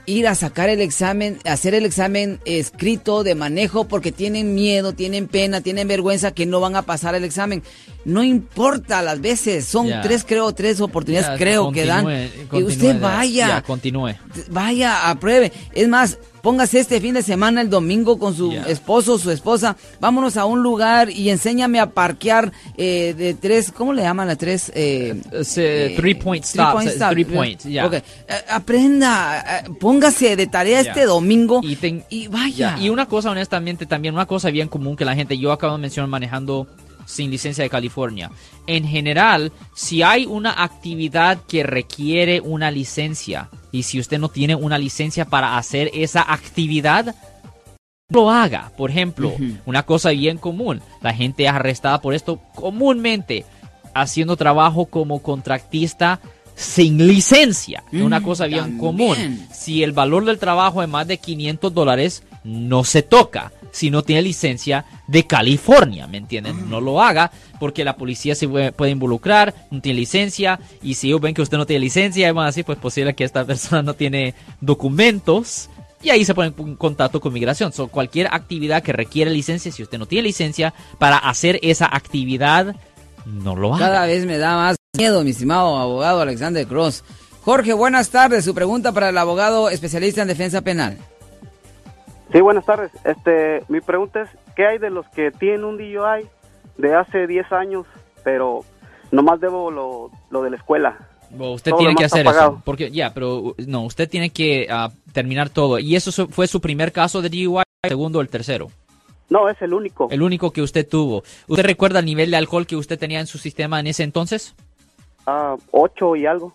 ir 0.06 0.28
a 0.28 0.34
sacar 0.36 0.68
el 0.68 0.80
examen, 0.80 1.38
hacer 1.44 1.74
el 1.74 1.84
examen 1.84 2.38
escrito 2.44 3.24
de 3.24 3.34
manejo 3.34 3.88
porque 3.88 4.12
tienen 4.12 4.54
miedo, 4.54 4.92
tienen 4.92 5.26
pena, 5.26 5.60
tienen 5.60 5.88
vergüenza 5.88 6.30
que 6.30 6.46
no 6.46 6.60
van 6.60 6.76
a 6.76 6.82
pasar 6.82 7.14
el 7.16 7.24
examen. 7.24 7.62
No 8.06 8.22
importa 8.22 9.02
las 9.02 9.20
veces, 9.20 9.64
son 9.66 9.88
tres, 10.00 10.24
creo, 10.24 10.52
tres 10.52 10.80
oportunidades, 10.80 11.36
creo 11.38 11.72
que 11.72 11.84
dan. 11.86 12.04
continúe, 12.04 12.58
Y 12.60 12.62
usted 12.62 12.94
ya, 12.94 13.00
vaya, 13.00 13.48
ya, 13.48 13.62
continúe. 13.62 14.14
vaya, 14.48 15.10
apruebe. 15.10 15.50
Es 15.72 15.88
más, 15.88 16.16
póngase 16.40 16.78
este 16.78 17.00
fin 17.00 17.14
de 17.14 17.22
semana, 17.22 17.60
el 17.62 17.68
domingo, 17.68 18.16
con 18.20 18.36
su 18.36 18.52
esposo 18.52 19.14
o 19.14 19.18
su 19.18 19.32
esposa. 19.32 19.76
Vámonos 19.98 20.36
a 20.36 20.44
un 20.44 20.62
lugar 20.62 21.10
y 21.10 21.30
enséñame 21.30 21.80
a 21.80 21.90
parquear 21.90 22.52
eh, 22.76 23.12
de 23.18 23.34
tres, 23.34 23.72
¿cómo 23.72 23.92
le 23.92 24.02
llaman 24.02 24.30
a 24.30 24.36
tres? 24.36 24.70
Eh, 24.76 25.20
Ese 25.32 25.94
three 25.96 26.14
point 26.14 26.44
stop, 26.44 26.74
point 26.74 26.88
eh, 26.88 26.92
stop. 26.94 27.10
three 27.10 27.24
point, 27.24 27.60
ya. 27.64 27.86
Ok, 27.86 27.94
eh, 27.94 28.02
aprenda, 28.48 29.62
eh, 29.66 29.70
póngase 29.80 30.36
de 30.36 30.46
tarea 30.46 30.78
este 30.80 31.04
domingo 31.06 31.60
Y, 31.64 31.74
ten- 31.74 32.04
y 32.08 32.28
vaya. 32.28 32.76
Ya, 32.76 32.78
Y 32.78 32.88
una 32.88 33.06
cosa, 33.06 33.30
honestamente, 33.32 33.84
también 33.86 34.14
una 34.14 34.26
cosa 34.26 34.50
bien 34.50 34.68
común 34.68 34.94
que 34.94 35.04
la 35.04 35.16
gente, 35.16 35.36
yo 35.36 35.50
acabo 35.50 35.74
de 35.74 35.82
mencionar 35.82 36.08
manejando 36.08 36.68
sin 37.06 37.30
licencia 37.30 37.64
de 37.64 37.70
California. 37.70 38.30
En 38.66 38.86
general, 38.86 39.52
si 39.74 40.02
hay 40.02 40.26
una 40.26 40.62
actividad 40.62 41.38
que 41.48 41.62
requiere 41.62 42.40
una 42.40 42.70
licencia 42.70 43.48
y 43.72 43.84
si 43.84 43.98
usted 43.98 44.18
no 44.18 44.28
tiene 44.28 44.54
una 44.54 44.76
licencia 44.78 45.24
para 45.24 45.56
hacer 45.56 45.90
esa 45.94 46.20
actividad, 46.30 47.14
no 48.08 48.20
lo 48.22 48.30
haga. 48.30 48.72
Por 48.76 48.90
ejemplo, 48.90 49.34
una 49.66 49.82
cosa 49.84 50.10
bien 50.10 50.38
común, 50.38 50.80
la 51.00 51.12
gente 51.14 51.44
es 51.44 51.50
arrestada 51.50 52.00
por 52.00 52.14
esto 52.14 52.40
comúnmente 52.54 53.44
haciendo 53.94 54.36
trabajo 54.36 54.86
como 54.86 55.22
contratista 55.22 56.20
sin 56.54 57.06
licencia. 57.06 57.82
Es 57.92 58.02
una 58.02 58.20
Mm, 58.20 58.22
cosa 58.24 58.46
bien 58.46 58.60
también. 58.60 58.78
común. 58.78 59.46
Si 59.52 59.82
el 59.82 59.92
valor 59.92 60.24
del 60.24 60.38
trabajo 60.38 60.82
es 60.82 60.88
más 60.88 61.06
de 61.06 61.18
500 61.18 61.72
dólares, 61.74 62.22
no 62.44 62.84
se 62.84 63.02
toca. 63.02 63.52
Si 63.76 63.90
no 63.90 64.02
tiene 64.02 64.22
licencia 64.22 64.86
de 65.06 65.26
California, 65.26 66.06
¿me 66.06 66.16
entienden? 66.16 66.70
No 66.70 66.80
lo 66.80 67.02
haga 67.02 67.30
porque 67.60 67.84
la 67.84 67.98
policía 67.98 68.34
se 68.34 68.48
puede, 68.48 68.90
involucrar, 68.90 69.54
no 69.70 69.82
tiene 69.82 70.00
licencia 70.00 70.58
y 70.82 70.94
si 70.94 71.08
ellos 71.08 71.20
ven 71.20 71.34
que 71.34 71.42
usted 71.42 71.58
no 71.58 71.66
tiene 71.66 71.80
licencia, 71.80 72.32
van 72.32 72.44
a 72.44 72.46
decir, 72.46 72.64
pues 72.64 72.78
posible 72.78 73.14
que 73.14 73.24
esta 73.24 73.44
persona 73.44 73.82
no 73.82 73.92
tiene 73.92 74.34
documentos 74.62 75.68
y 76.02 76.08
ahí 76.08 76.24
se 76.24 76.34
ponen 76.34 76.54
en 76.56 76.76
contacto 76.76 77.20
con 77.20 77.34
migración. 77.34 77.70
So, 77.70 77.88
cualquier 77.88 78.28
actividad 78.28 78.82
que 78.82 78.94
requiere 78.94 79.30
licencia, 79.30 79.70
si 79.70 79.82
usted 79.82 79.98
no 79.98 80.06
tiene 80.06 80.28
licencia 80.28 80.72
para 80.98 81.18
hacer 81.18 81.60
esa 81.62 81.84
actividad, 81.84 82.74
no 83.26 83.54
lo 83.56 83.74
haga. 83.74 83.88
Cada 83.88 84.06
vez 84.06 84.24
me 84.24 84.38
da 84.38 84.56
más 84.56 84.76
miedo, 84.96 85.22
mi 85.22 85.32
estimado 85.32 85.76
abogado 85.76 86.22
Alexander 86.22 86.66
Cross. 86.66 87.04
Jorge, 87.42 87.74
buenas 87.74 88.08
tardes. 88.08 88.46
Su 88.46 88.54
pregunta 88.54 88.92
para 88.92 89.10
el 89.10 89.18
abogado 89.18 89.68
especialista 89.68 90.22
en 90.22 90.28
defensa 90.28 90.62
penal. 90.62 90.96
Sí, 92.36 92.42
buenas 92.42 92.66
tardes. 92.66 92.92
Este, 93.02 93.62
mi 93.68 93.80
pregunta 93.80 94.20
es, 94.20 94.28
¿qué 94.54 94.66
hay 94.66 94.76
de 94.76 94.90
los 94.90 95.08
que 95.08 95.30
tienen 95.30 95.64
un 95.64 95.78
DUI 95.78 96.28
de 96.76 96.94
hace 96.94 97.26
10 97.26 97.50
años, 97.50 97.86
pero 98.24 98.60
nomás 99.10 99.40
debo 99.40 99.70
lo, 99.70 100.10
lo 100.28 100.42
de 100.42 100.50
la 100.50 100.56
escuela? 100.56 100.98
Bueno, 101.30 101.54
usted 101.54 101.70
Todo 101.70 101.78
tiene 101.78 101.94
que 101.94 102.04
hacer 102.04 102.26
eso. 102.26 102.60
Porque, 102.62 102.90
ya, 102.90 103.14
pero 103.14 103.38
uh, 103.38 103.54
no, 103.66 103.84
usted 103.84 104.06
tiene 104.06 104.28
que 104.28 104.66
ah, 104.68 104.90
terminar 105.14 105.48
todo. 105.48 105.78
¿Y 105.78 105.96
eso 105.96 106.28
fue 106.28 106.46
su 106.46 106.60
primer 106.60 106.92
caso 106.92 107.22
de 107.22 107.30
DUI, 107.30 107.62
el 107.82 107.88
segundo 107.88 108.18
o 108.18 108.20
el 108.20 108.28
tercero? 108.28 108.66
No, 109.30 109.48
es 109.48 109.56
el 109.62 109.72
único. 109.72 110.08
El 110.10 110.20
único 110.20 110.52
que 110.52 110.60
usted 110.60 110.86
tuvo. 110.86 111.22
¿Usted 111.48 111.64
recuerda 111.64 112.00
el 112.00 112.04
nivel 112.04 112.30
de 112.30 112.36
alcohol 112.36 112.66
que 112.66 112.76
usted 112.76 112.98
tenía 112.98 113.20
en 113.20 113.26
su 113.26 113.38
sistema 113.38 113.80
en 113.80 113.86
ese 113.86 114.02
entonces? 114.02 114.54
Ah, 115.26 115.56
ocho 115.70 116.14
y 116.16 116.26
algo. 116.26 116.52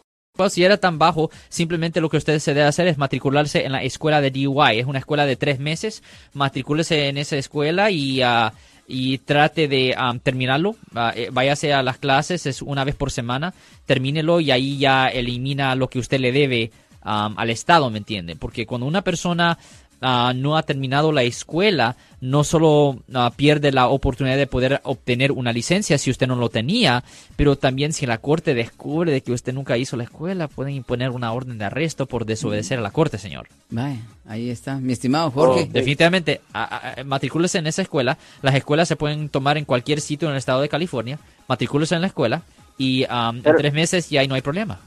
Si 0.50 0.64
era 0.64 0.78
tan 0.78 0.98
bajo, 1.00 1.30
simplemente 1.50 2.02
lo 2.02 2.10
que 2.10 2.18
usted 2.18 2.40
se 2.40 2.54
debe 2.54 2.68
hacer 2.68 2.88
es 2.88 2.98
matricularse 2.98 3.66
en 3.66 3.72
la 3.72 3.84
escuela 3.84 4.22
de 4.22 4.32
DUI. 4.32 4.80
Es 4.80 4.86
una 4.86 5.00
escuela 5.00 5.26
de 5.26 5.36
tres 5.36 5.60
meses. 5.60 6.04
Matricúlese 6.34 7.08
en 7.08 7.18
esa 7.18 7.38
escuela 7.38 7.92
y, 7.92 8.22
ah, 8.22 8.54
y 8.88 9.20
trate 9.20 9.68
de 9.68 9.94
ah, 9.98 10.14
terminarlo. 10.22 10.76
Eh, 11.16 11.30
váyase 11.32 11.74
a 11.74 11.84
las 11.84 11.98
clases, 11.98 12.46
es 12.46 12.62
una 12.62 12.84
vez 12.84 12.96
por 12.96 13.12
semana. 13.12 13.54
Termínelo 13.86 14.40
y 14.40 14.52
ahí 14.52 14.78
ya 14.78 15.08
elimina 15.08 15.76
lo 15.76 15.90
que 15.90 16.00
usted 16.00 16.20
le 16.20 16.32
debe 16.32 16.72
al 17.04 17.50
Estado, 17.50 17.90
¿me 17.90 17.98
entiende? 17.98 18.36
Porque 18.36 18.68
cuando 18.68 18.86
una 18.86 19.02
persona 19.02 19.58
ah, 20.02 20.34
no 20.36 20.58
ha 20.58 20.64
terminado 20.64 21.12
la 21.12 21.24
escuela, 21.24 21.96
no 22.20 22.44
solo 22.44 22.98
ah, 23.14 23.32
pierde 23.36 23.72
la 23.72 23.88
oportunidad 23.88 24.38
de 24.38 24.48
poder 24.48 24.82
obtener 24.84 25.32
una 25.32 25.54
licencia 25.54 25.98
si 25.98 26.10
usted 26.12 26.28
no 26.28 26.36
lo 26.36 26.50
tenía, 26.50 27.04
pero 27.36 27.56
también 27.56 27.94
si 27.94 28.06
la 28.06 28.18
corte 28.18 28.54
descubre 28.54 29.12
de 29.12 29.22
que 29.22 29.32
usted 29.32 29.54
nunca 29.54 29.78
hizo 29.78 29.96
la 29.98 30.04
escuela, 30.04 30.48
pueden 30.48 30.74
imponer 30.76 31.10
una 31.12 31.32
orden 31.34 31.58
de 31.58 31.66
arresto 31.66 32.06
por 32.06 32.26
desobedecer 32.26 32.80
a 32.80 32.82
la 32.82 32.92
corte, 32.92 33.18
señor. 33.18 33.48
Vaya, 33.70 34.00
ahí 34.28 34.50
está. 34.50 34.76
Mi 34.76 34.94
estimado 34.94 35.32
Jorge. 35.32 35.70
Definitivamente, 35.72 36.42
a- 36.54 36.64
a- 36.64 37.02
a- 37.02 37.04
matricúlese 37.04 37.58
en 37.60 37.68
esa 37.68 37.82
escuela. 37.82 38.18
Las 38.42 38.56
escuelas 38.56 38.88
se 38.88 38.96
pueden 38.96 39.30
tomar 39.30 39.58
en 39.58 39.66
cualquier 39.66 40.02
sitio 40.02 40.28
en 40.28 40.34
el 40.34 40.38
estado 40.40 40.62
de 40.62 40.70
California. 40.70 41.20
Matricúlese 41.48 41.96
en 41.96 42.02
la 42.02 42.08
escuela 42.08 42.42
y 42.78 43.06
ah, 43.10 43.32
en 43.34 43.42
tres 43.44 43.74
meses 43.74 44.10
ya 44.10 44.22
ahí 44.22 44.28
no 44.28 44.36
hay 44.36 44.42
problema. 44.42 44.80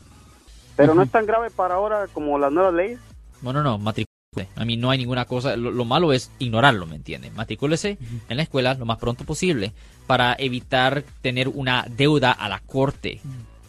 Pero 0.77 0.93
no 0.95 1.03
es 1.03 1.11
tan 1.11 1.25
grave 1.25 1.51
para 1.51 1.75
ahora 1.75 2.07
como 2.13 2.37
las 2.39 2.51
nuevas 2.53 2.75
leyes. 2.75 2.99
Bueno, 3.41 3.63
no, 3.63 3.79
matricúlese. 3.79 4.14
A 4.57 4.65
mí 4.65 4.77
no 4.77 4.91
hay 4.91 4.99
ninguna 4.99 5.25
cosa. 5.25 5.57
Lo, 5.57 5.71
lo 5.71 5.85
malo 5.85 6.13
es 6.13 6.31
ignorarlo, 6.39 6.87
¿me 6.87 6.97
entiende? 6.97 7.31
Matricúlese 7.31 7.99
en 8.29 8.37
la 8.37 8.43
escuela 8.43 8.75
lo 8.75 8.85
más 8.85 8.99
pronto 8.99 9.25
posible 9.25 9.73
para 10.07 10.37
evitar 10.39 11.05
tener 11.23 11.49
una 11.49 11.87
deuda 11.89 12.33
a 12.33 12.49
la 12.49 12.61
corte 12.61 13.21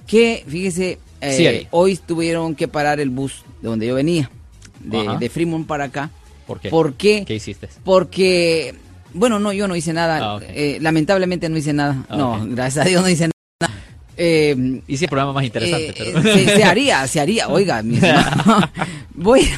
Que, 0.06 0.44
fíjese, 0.46 0.98
eh, 1.20 1.60
Sí, 1.62 1.68
hoy 1.70 1.96
tuvieron 1.96 2.54
que 2.54 2.68
parar 2.68 3.00
el 3.00 3.10
bus 3.10 3.44
de 3.62 3.68
donde 3.68 3.86
yo 3.86 3.94
venía, 3.94 4.30
de, 4.80 5.30
Fremont 5.30 5.66
para 5.66 5.84
acá. 5.84 6.10
¿Por 6.46 6.60
qué? 6.60 6.70
¿Por 6.70 6.94
qué? 6.94 7.24
¿Qué 7.26 7.34
hiciste? 7.34 7.68
Porque, 7.84 8.74
bueno, 9.14 9.38
no, 9.38 9.52
yo 9.52 9.66
no 9.66 9.76
hice 9.76 9.92
nada. 9.92 10.18
Ah. 10.22 10.40
Eh, 10.48 10.78
lamentablemente 10.80 11.48
no 11.48 11.56
hice 11.56 11.72
nada. 11.72 12.04
Ah, 12.08 12.16
no, 12.16 12.46
gracias 12.48 12.86
a 12.86 12.88
Dios 12.88 13.02
no 13.02 13.08
hice 13.08 13.24
nada. 13.24 13.35
Eh, 14.16 14.80
Hice 14.88 15.04
el 15.04 15.08
programa 15.10 15.32
más 15.34 15.44
interesante, 15.44 15.88
eh, 15.90 15.94
pero... 16.14 16.22
se, 16.22 16.44
se 16.56 16.64
haría, 16.64 17.06
se 17.06 17.20
haría. 17.20 17.48
Oiga, 17.50 17.82
mi 17.82 17.98
voy, 19.14 19.48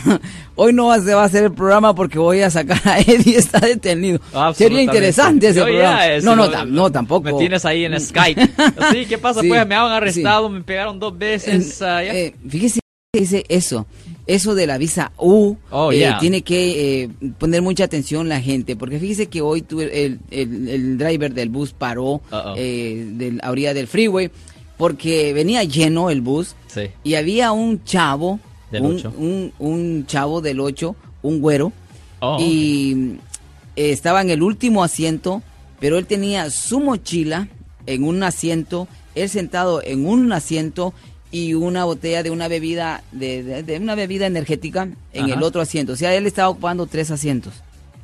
hoy 0.56 0.72
no 0.72 0.86
va- 0.88 1.00
se 1.00 1.14
va 1.14 1.22
a 1.22 1.26
hacer 1.26 1.44
el 1.44 1.52
programa 1.52 1.94
porque 1.94 2.18
voy 2.18 2.40
a 2.40 2.50
sacar 2.50 2.80
a 2.84 2.98
Eddie, 3.00 3.36
está 3.38 3.60
detenido. 3.60 4.20
Sería 4.54 4.82
interesante 4.82 5.48
ese 5.48 5.60
Yo 5.60 5.66
ya, 5.66 5.70
programa. 5.72 6.06
eh, 6.06 6.20
no, 6.22 6.30
si 6.32 6.36
no, 6.36 6.46
lo- 6.46 6.52
tam- 6.52 6.68
no, 6.68 6.90
tampoco. 6.92 7.24
Me 7.24 7.32
tienes 7.34 7.64
ahí 7.64 7.84
en 7.84 8.00
Skype. 8.00 8.48
Sí, 8.92 9.06
¿qué 9.06 9.18
pasa? 9.18 9.40
Sí, 9.40 9.48
pues 9.48 9.66
me 9.66 9.74
han 9.74 9.88
sí. 9.88 9.92
arrestado, 9.94 10.48
me 10.48 10.60
pegaron 10.62 10.98
dos 10.98 11.16
veces. 11.16 11.80
ah, 11.82 12.02
ya. 12.02 12.14
Eh, 12.14 12.34
fíjese 12.48 12.80
que 13.12 13.20
dice 13.20 13.44
eso, 13.48 13.86
eso 14.28 14.54
de 14.54 14.66
la 14.68 14.78
visa 14.78 15.10
U, 15.18 15.56
Oh, 15.70 15.90
eh, 15.90 15.96
yeah. 15.98 16.18
tiene 16.20 16.42
que 16.42 17.02
eh, 17.02 17.08
poner 17.38 17.60
mucha 17.62 17.82
atención 17.84 18.28
la 18.28 18.40
gente, 18.40 18.76
porque 18.76 19.00
fíjese 19.00 19.26
que 19.26 19.40
hoy 19.40 19.64
el, 19.70 20.20
el, 20.30 20.68
el 20.68 20.98
driver 20.98 21.34
del 21.34 21.48
bus 21.48 21.72
paró 21.72 22.20
eh, 22.56 23.36
a 23.42 23.50
orilla 23.50 23.74
del 23.74 23.88
freeway, 23.88 24.30
porque 24.76 25.32
venía 25.32 25.64
lleno 25.64 26.10
el 26.10 26.20
bus 26.20 26.54
Sí. 26.68 26.82
y 27.02 27.14
había 27.14 27.50
un 27.52 27.82
chavo, 27.84 28.38
Del 28.70 28.82
un, 28.82 28.96
ocho. 28.96 29.12
un, 29.16 29.52
un 29.58 30.06
chavo 30.06 30.40
del 30.40 30.60
8, 30.60 30.94
un 31.22 31.40
güero, 31.40 31.72
Oh, 32.20 32.36
y 32.40 33.16
estaba 33.76 34.20
en 34.22 34.30
el 34.30 34.42
último 34.42 34.82
asiento, 34.84 35.40
pero 35.80 35.98
él 35.98 36.06
tenía 36.06 36.50
su 36.50 36.80
mochila 36.80 37.48
en 37.86 38.02
un 38.04 38.22
asiento, 38.24 38.88
él 39.14 39.28
sentado 39.28 39.80
en 39.82 40.04
un 40.04 40.30
asiento 40.32 40.92
y 41.30 41.54
una 41.54 41.84
botella 41.84 42.22
de 42.22 42.30
una 42.30 42.48
bebida 42.48 43.02
de, 43.12 43.42
de- 43.42 43.62
de 43.62 43.76
una 43.78 43.94
bebida 43.94 44.26
energética 44.26 44.88
en 45.12 45.24
Ajá. 45.26 45.34
el 45.34 45.42
otro 45.42 45.60
asiento. 45.60 45.92
O 45.92 45.96
sea, 45.96 46.14
él 46.14 46.26
estaba 46.26 46.48
ocupando 46.48 46.86
tres 46.86 47.10
asientos. 47.10 47.54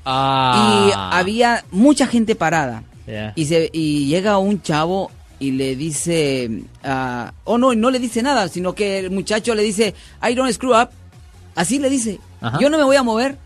Ah. 0.04 0.88
Y 0.90 0.92
había 1.18 1.64
mucha 1.70 2.06
gente 2.06 2.34
parada. 2.34 2.84
Yeah. 3.06 3.32
Y, 3.36 3.46
se, 3.46 3.70
y 3.72 4.06
llega 4.06 4.38
un 4.38 4.62
chavo 4.62 5.10
y 5.38 5.50
le 5.52 5.76
dice, 5.76 6.62
ah, 6.82 7.32
oh 7.44 7.58
no, 7.58 7.74
no 7.74 7.90
le 7.90 7.98
dice 7.98 8.22
nada, 8.22 8.48
sino 8.48 8.74
que 8.74 8.98
el 9.00 9.10
muchacho 9.10 9.54
le 9.54 9.62
dice, 9.62 9.94
I 10.26 10.34
don't 10.34 10.52
screw 10.52 10.74
up. 10.78 10.90
Así 11.54 11.78
le 11.78 11.88
dice, 11.90 12.18
Ajá. 12.40 12.58
yo 12.60 12.68
no 12.70 12.78
me 12.78 12.84
voy 12.84 12.96
a 12.96 13.02
mover. 13.02 13.36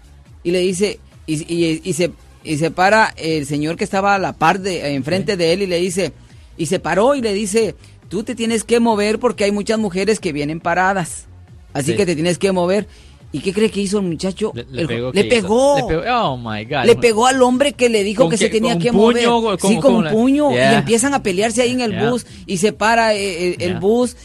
Y 0.43 0.51
le 0.51 0.61
dice, 0.61 0.99
y, 1.27 1.35
y- 1.53 1.81
y 1.85 1.93
se, 1.93 2.13
y 2.45 2.57
se 2.59 2.71
para 2.71 3.13
el 3.17 3.47
señor 3.47 3.77
que 3.77 3.85
estaba 3.85 4.15
a 4.15 4.19
la 4.19 4.33
par 4.33 4.61
de, 4.61 4.95
enfrente 4.95 5.37
de 5.37 5.53
él 5.53 5.63
y 5.63 5.67
le 5.67 5.79
dice, 5.79 6.13
y 6.57 6.67
se 6.67 6.79
paró 6.81 7.15
y 7.15 7.21
le 7.21 7.33
dice, 7.33 7.75
tú 8.09 8.23
te 8.23 8.35
tienes 8.35 8.65
que 8.65 8.81
mover 8.81 9.19
porque 9.19 9.45
hay 9.45 9.53
muchas 9.53 9.79
mujeres 9.79 10.21
que 10.21 10.33
vienen 10.33 10.61
paradas. 10.61 11.27
Así 11.73 11.93
Sí. 11.93 11.97
que 11.97 12.07
te 12.07 12.15
tienes 12.15 12.39
que 12.39 12.51
mover. 12.53 12.87
¿Y 13.31 13.41
qué 13.41 13.53
cree 13.53 13.71
que 13.71 13.81
hizo 13.83 13.99
el 13.99 14.07
muchacho? 14.07 14.53
Le, 14.55 14.65
le 14.71 14.83
El- 14.83 14.89
pegó. 14.89 15.13
le 15.13 15.25
pegó. 15.25 15.77
Le 15.77 15.85
pegó. 15.85 16.03
Oh 16.33 16.37
my 16.39 16.65
God. 16.65 16.85
Le 16.87 16.97
pegó 16.97 17.27
al 17.27 17.43
hombre 17.43 17.75
que 17.75 17.91
le 17.91 18.03
dijo 18.03 18.23
¿Con 18.23 18.31
que 18.31 18.39
se 18.39 18.49
tenía 18.49 18.73
¿Con 18.73 18.83
que 18.83 18.91
mover. 18.93 19.17
puño? 19.27 19.59
¿Cómo- 19.59 19.75
sí, 19.75 19.77
con 19.81 19.95
un 19.97 20.09
puño. 20.11 20.51
Y 20.53 20.57
empiezan 20.57 21.13
a 21.13 21.23
pelearse 21.23 21.61
ahí 21.61 21.73
en 21.73 21.83
el 21.83 21.91
Yeah. 21.91 22.11
bus. 22.11 22.27
Y 22.47 22.57
se 22.57 22.73
para 22.73 23.15
eh, 23.15 23.51
eh, 23.51 23.57
el 23.61 23.71
Yeah. 23.73 23.81
bus. 23.81 24.17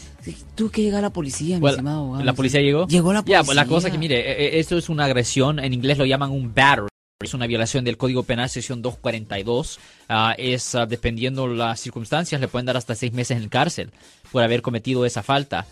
Tuvo 0.54 0.70
que 0.70 0.80
llegar 0.82 1.02
la 1.02 1.10
policía, 1.10 1.56
mi 1.58 1.62
Well, 1.64 1.74
estimado 1.74 2.00
abogado. 2.00 2.24
¿La 2.24 2.32
policía 2.32 2.60
llegó? 2.62 2.86
Llegó 2.86 3.12
la 3.12 3.18
Ya, 3.18 3.22
policía. 3.24 3.44
pues 3.44 3.56
la 3.56 3.66
cosa 3.66 3.90
que 3.90 3.98
mire, 3.98 4.20
eh, 4.20 4.58
esto 4.58 4.78
es 4.78 4.88
una 4.88 5.04
agresión, 5.04 5.58
en 5.58 5.74
inglés 5.74 5.98
lo 5.98 6.06
llaman 6.06 6.30
un 6.30 6.54
battery. 6.54 6.86
Es 7.22 7.32
una 7.32 7.46
violación 7.46 7.84
del 7.84 7.96
Código 7.96 8.24
Penal, 8.24 8.50
sección 8.50 8.82
242. 8.82 9.78
Ah, 10.08 10.34
es, 10.36 10.74
ah, 10.74 10.84
dependiendo 10.84 11.46
las 11.46 11.78
circunstancias, 11.78 12.40
le 12.40 12.48
pueden 12.48 12.66
dar 12.66 12.76
hasta 12.76 12.96
seis 12.96 13.12
meses 13.12 13.40
en 13.40 13.48
cárcel 13.48 13.92
por 14.34 14.42
haber 14.42 14.62
cometido 14.62 15.06
esa 15.06 15.22
falta. 15.22 15.64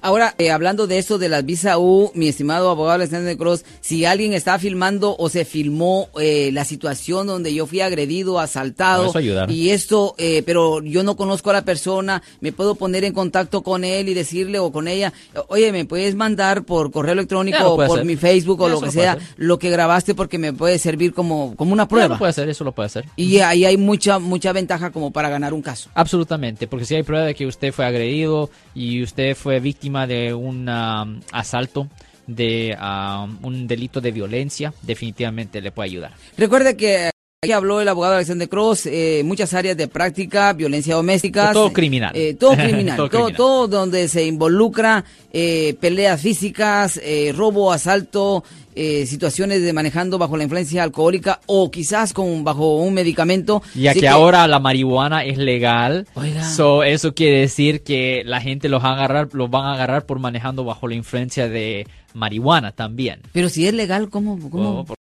Ahora, 0.00 0.34
eh, 0.38 0.50
hablando 0.50 0.86
de 0.86 0.98
eso 0.98 1.18
de 1.18 1.28
las 1.28 1.44
visa 1.44 1.78
U, 1.78 2.12
mi 2.14 2.28
estimado 2.28 2.70
abogado 2.70 2.94
Alexander 2.94 3.36
Cross, 3.36 3.64
si 3.80 4.04
alguien 4.04 4.32
está 4.32 4.58
filmando 4.58 5.16
o 5.18 5.28
se 5.28 5.44
filmó 5.44 6.08
eh, 6.20 6.50
la 6.52 6.64
situación 6.64 7.26
donde 7.26 7.52
yo 7.52 7.66
fui 7.66 7.80
agredido, 7.80 8.38
asaltado, 8.38 9.04
No, 9.04 9.10
eso 9.10 9.18
ayuda, 9.18 9.46
¿no? 9.46 9.52
y 9.52 9.70
esto, 9.70 10.14
eh, 10.18 10.42
pero 10.46 10.82
yo 10.82 11.02
no 11.02 11.16
conozco 11.16 11.50
a 11.50 11.54
la 11.54 11.64
persona, 11.64 12.22
me 12.40 12.51
puedo 12.52 12.74
poner 12.74 13.04
en 13.04 13.12
contacto 13.12 13.62
con 13.62 13.84
él 13.84 14.08
y 14.08 14.14
decirle 14.14 14.58
o 14.58 14.70
con 14.70 14.88
ella, 14.88 15.12
oye, 15.48 15.72
me 15.72 15.84
puedes 15.84 16.14
mandar 16.14 16.64
por 16.64 16.90
correo 16.90 17.12
electrónico 17.14 17.58
Ya 17.58 17.66
o 17.68 17.76
por 17.76 17.86
hacer. 17.86 18.04
mi 18.04 18.16
Facebook 18.16 18.60
o 18.60 18.68
lo 18.68 18.74
eso 18.74 18.80
que 18.80 18.86
lo 18.86 18.92
sea, 18.92 19.12
hacer. 19.12 19.28
lo 19.36 19.58
que 19.58 19.70
grabaste 19.70 20.14
porque 20.14 20.38
me 20.38 20.52
puede 20.52 20.78
servir 20.78 21.12
como, 21.12 21.56
como 21.56 21.72
una 21.72 21.88
prueba. 21.88 22.08
lo 22.08 22.18
puede 22.18 22.30
hacer, 22.30 22.48
eso 22.48 22.64
lo 22.64 22.72
puede 22.72 22.86
hacer. 22.86 23.04
Y 23.16 23.38
ahí 23.38 23.64
hay 23.64 23.76
mucha, 23.76 24.18
mucha 24.18 24.52
ventaja 24.52 24.90
como 24.90 25.10
para 25.10 25.28
ganar 25.28 25.52
un 25.54 25.62
caso. 25.62 25.90
Absolutamente, 25.94 26.66
porque 26.66 26.84
si 26.84 26.94
hay 26.94 27.02
prueba 27.02 27.24
de 27.26 27.34
que 27.34 27.46
usted 27.46 27.72
fue 27.72 27.84
agredido 27.86 28.50
y 28.74 29.02
usted 29.02 29.34
fue 29.36 29.60
víctima 29.60 30.06
de 30.06 30.34
un 30.34 30.68
um, 30.68 31.20
asalto, 31.32 31.88
de 32.26 32.76
um, 32.80 33.38
un 33.42 33.66
delito 33.66 34.00
de 34.00 34.12
violencia, 34.12 34.72
definitivamente 34.82 35.60
le 35.60 35.72
puede 35.72 35.90
ayudar. 35.90 36.12
Recuerde 36.36 36.76
que 36.76 37.11
aquí 37.44 37.50
habló 37.50 37.80
el 37.80 37.88
abogado 37.88 38.14
Alexander 38.14 38.48
Cross, 38.48 38.86
eh, 38.86 39.22
muchas 39.24 39.52
áreas 39.52 39.76
de 39.76 39.88
práctica, 39.88 40.52
violencia 40.52 40.94
doméstica. 40.94 41.52
Todo 41.52 41.72
criminal. 41.72 42.12
Eh, 42.14 42.34
todo 42.34 42.52
criminal. 42.56 42.96
Todo 42.96 43.08
todo, 43.08 43.18
criminal. 43.24 43.36
todo 43.36 43.66
donde 43.66 44.06
se 44.06 44.24
involucra 44.26 45.04
eh, 45.32 45.74
peleas 45.80 46.20
físicas, 46.20 47.00
eh, 47.02 47.32
robo, 47.34 47.72
asalto, 47.72 48.44
eh, 48.76 49.06
situaciones 49.06 49.60
de 49.60 49.72
manejando 49.72 50.18
bajo 50.18 50.36
la 50.36 50.44
influencia 50.44 50.84
alcohólica 50.84 51.40
o 51.46 51.68
quizás 51.72 52.12
con 52.12 52.44
bajo 52.44 52.76
un 52.76 52.94
medicamento. 52.94 53.60
Ya 53.74 53.90
Así 53.90 53.98
que, 53.98 54.06
ahora 54.06 54.46
la 54.46 54.60
marihuana 54.60 55.24
es 55.24 55.36
legal, 55.36 56.06
Oiga. 56.14 56.44
so, 56.44 56.84
eso 56.84 57.12
quiere 57.12 57.40
decir 57.40 57.82
que 57.82 58.22
la 58.24 58.40
gente 58.40 58.68
los, 58.68 58.84
va 58.84 58.90
a 58.90 58.92
agarrar, 58.92 59.30
los 59.32 59.50
van 59.50 59.64
a 59.64 59.72
agarrar 59.72 60.06
por 60.06 60.20
manejando 60.20 60.62
bajo 60.62 60.86
la 60.86 60.94
influencia 60.94 61.48
de 61.48 61.88
marihuana 62.14 62.70
también. 62.70 63.20
Pero 63.32 63.48
si 63.48 63.66
es 63.66 63.74
legal, 63.74 64.10
¿cómo? 64.10 64.38
cómo? 64.48 64.78
O 64.78 64.84
porque 64.84 65.01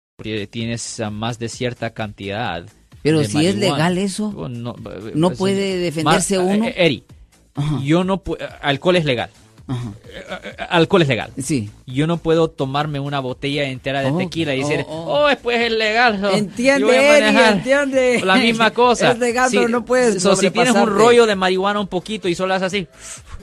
tienes 0.50 1.00
ah, 1.00 1.10
más 1.10 1.40
de 1.40 1.50
cierta 1.50 1.92
cantidad. 1.92 2.66
Pero 3.02 3.24
si 3.24 3.46
es 3.46 3.56
legal 3.56 3.98
eso, 3.98 4.32
no, 4.50 4.72
eh, 4.72 5.12
¿no 5.16 5.30
pues, 5.30 5.40
puede 5.40 5.74
eh, 5.74 5.78
defenderse 5.78 6.38
Mar- 6.38 6.46
uno? 6.58 6.66
eh, 6.66 6.74
Eri, 6.78 7.04
Ajá. 7.56 7.80
yo 7.84 8.04
no 8.04 8.22
alcohol 8.62 8.98
es 8.98 9.06
legal. 9.06 9.30
Ajá. 9.70 9.92
Eh, 10.06 10.56
Alcohol 10.70 11.04
es 11.04 11.08
legal. 11.08 11.32
Sí. 11.38 11.70
Yo 11.86 12.08
no 12.08 12.18
puedo 12.18 12.50
tomarme 12.50 13.00
una 13.00 13.20
botella 13.20 13.64
entera 13.66 14.02
de 14.02 14.10
Oh, 14.12 14.18
tequila 14.18 14.56
y 14.56 14.62
decir, 14.62 14.86
oh, 14.88 15.06
oh, 15.08 15.28
oh. 15.32 15.38
pues 15.42 15.62
es 15.62 15.72
legal. 15.72 16.24
oh, 16.26 16.36
Entiende, 16.36 16.82
yo 16.82 16.88
voy 16.88 16.96
a 16.96 17.18
Eri, 17.18 17.26
manejar". 17.26 17.54
entiende. 17.54 18.22
La 18.24 18.36
misma 18.36 18.72
cosa. 18.74 19.12
Es 19.12 19.20
legal, 19.20 19.50
pero 19.52 19.70
no 19.70 19.86
puedes 19.86 20.22
so, 20.22 20.36
si 20.36 20.50
tienes 20.50 20.74
un 20.74 20.88
rollo 20.88 21.26
de 21.26 21.36
marihuana 21.36 21.80
un 21.80 21.88
poquito 21.88 22.28
y 22.28 22.36
solo 22.36 22.56
haces 22.56 22.68
así, 22.68 22.88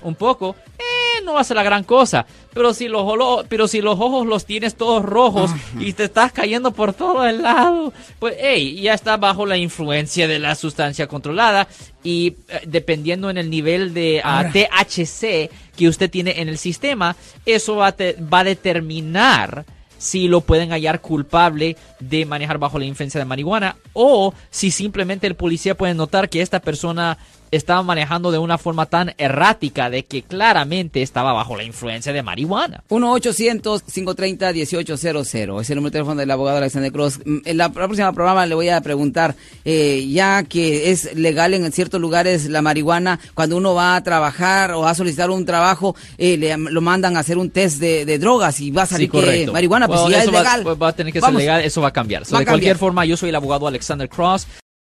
un 0.02 0.14
poco, 0.14 0.56
eh, 0.78 1.22
no 1.24 1.42
ser 1.44 1.56
la 1.56 1.62
gran 1.62 1.84
cosa. 1.84 2.26
Pero 2.52 2.72
si 2.72 2.88
los, 2.88 3.04
pero 3.48 3.68
si 3.68 3.82
los 3.82 4.00
ojos 4.00 4.26
los 4.26 4.46
tienes 4.46 4.76
todos 4.76 5.04
rojos 5.04 5.50
y 5.78 5.92
te 5.92 6.04
estás 6.04 6.32
cayendo 6.32 6.70
por 6.72 6.94
todo 6.94 7.26
el 7.26 7.42
lado, 7.42 7.92
pues, 8.18 8.34
hey, 8.40 8.80
ya 8.80 8.94
está 8.94 9.18
bajo 9.18 9.44
la 9.44 9.58
influencia 9.58 10.26
de 10.26 10.38
la 10.38 10.54
sustancia 10.54 11.06
controlada 11.06 11.68
y 12.02 12.34
eh, 12.48 12.62
dependiendo 12.66 13.28
en 13.28 13.36
el 13.36 13.50
nivel 13.50 13.92
de 13.92 14.22
ah. 14.24 14.46
THC 14.50 15.50
que 15.76 15.88
usted 15.88 16.10
tiene 16.10 16.40
en 16.40 16.48
el 16.48 16.58
sistema, 16.58 17.16
eso 17.44 17.76
va 17.76 17.88
a, 17.88 17.94
va 18.32 18.40
a 18.40 18.44
determinar 18.44 19.64
si 19.98 20.28
lo 20.28 20.40
pueden 20.40 20.70
hallar 20.70 21.00
culpable 21.00 21.76
de 22.00 22.26
manejar 22.26 22.58
bajo 22.58 22.78
la 22.78 22.84
influencia 22.84 23.18
de 23.18 23.24
marihuana 23.24 23.76
o 23.92 24.34
si 24.50 24.70
simplemente 24.70 25.26
el 25.26 25.36
policía 25.36 25.76
puede 25.76 25.94
notar 25.94 26.28
que 26.28 26.42
esta 26.42 26.60
persona 26.60 27.18
estaba 27.50 27.82
manejando 27.82 28.30
de 28.30 28.38
una 28.38 28.58
forma 28.58 28.86
tan 28.86 29.12
errática 29.18 29.90
de 29.90 30.04
que 30.04 30.22
claramente 30.22 31.02
estaba 31.02 31.32
bajo 31.32 31.56
la 31.56 31.64
influencia 31.64 32.12
de 32.12 32.22
marihuana. 32.22 32.84
1-800-530-1800. 32.90 35.60
Es 35.60 35.70
el 35.70 35.76
número 35.76 35.90
de 35.90 35.98
teléfono 35.98 36.20
del 36.20 36.30
abogado 36.30 36.58
Alexander 36.58 36.92
Cross. 36.92 37.20
Mm, 37.24 37.38
En 37.44 37.56
la 37.56 37.68
próxima 37.70 38.12
programa 38.12 38.46
le 38.46 38.54
voy 38.54 38.68
a 38.68 38.80
preguntar, 38.80 39.34
eh, 39.64 40.06
ya 40.10 40.42
que 40.44 40.90
es 40.90 41.14
legal 41.16 41.54
en 41.54 41.70
ciertos 41.72 42.00
lugares 42.00 42.46
la 42.48 42.62
marihuana, 42.62 43.18
cuando 43.34 43.56
uno 43.56 43.74
va 43.74 43.96
a 43.96 44.02
trabajar 44.02 44.72
o 44.72 44.80
va 44.80 44.90
a 44.90 44.94
solicitar 44.94 45.30
un 45.30 45.44
trabajo, 45.44 45.94
eh, 46.18 46.36
le, 46.36 46.56
lo 46.56 46.80
mandan 46.80 47.16
a 47.16 47.20
hacer 47.20 47.38
un 47.38 47.50
test 47.50 47.78
de, 47.78 48.04
de 48.04 48.18
drogas 48.18 48.60
y 48.60 48.70
va 48.70 48.82
a 48.82 48.86
salir 48.86 49.10
que 49.10 49.48
marihuana, 49.52 49.86
pues 49.88 50.00
si 50.02 50.10
ya 50.10 50.22
es 50.22 50.28
va- 50.28 50.38
legal. 50.40 50.62
pues 50.62 50.76
va 50.80 50.88
a 50.88 50.92
tener 50.92 51.12
que 51.12 51.20
Vamos. 51.20 51.40
ser 51.40 51.48
legal, 51.48 51.64
eso 51.64 51.80
va 51.80 51.88
a 51.88 51.92
cambiar. 51.92 52.24
So, 52.24 52.32
Va 52.34 52.38
a 52.38 52.40
de 52.40 52.46
cualquier 52.46 52.76
forma, 52.76 53.04
yo 53.04 53.16
soy 53.16 53.30
el 53.30 53.34
abogado 53.36 53.66
Alexander 53.66 54.08
Cross. 54.08 54.46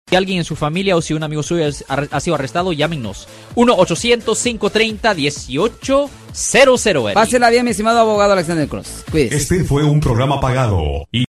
Si 0.09 0.15
alguien 0.15 0.39
en 0.39 0.43
su 0.43 0.55
familia 0.55 0.95
o 0.95 1.01
si 1.01 1.13
un 1.13 1.21
amigo 1.21 1.43
suyo 1.43 1.69
ha, 1.87 2.19
sido 2.19 2.33
arrestado, 2.35 2.73
llámenos. 2.73 3.27
1-800-530-1800. 3.55 6.09
Eric. 6.85 7.13
Pásela 7.13 7.51
bien, 7.51 7.65
mi 7.65 7.71
estimado 7.71 7.99
abogado 7.99 8.33
Alexander 8.33 8.67
Cross. 8.67 9.05
Cuídese. 9.11 9.35
Este 9.35 9.63
fue 9.63 9.83
un 9.83 9.99
programa 9.99 10.41
pagado. 10.41 11.07
Y 11.11 11.25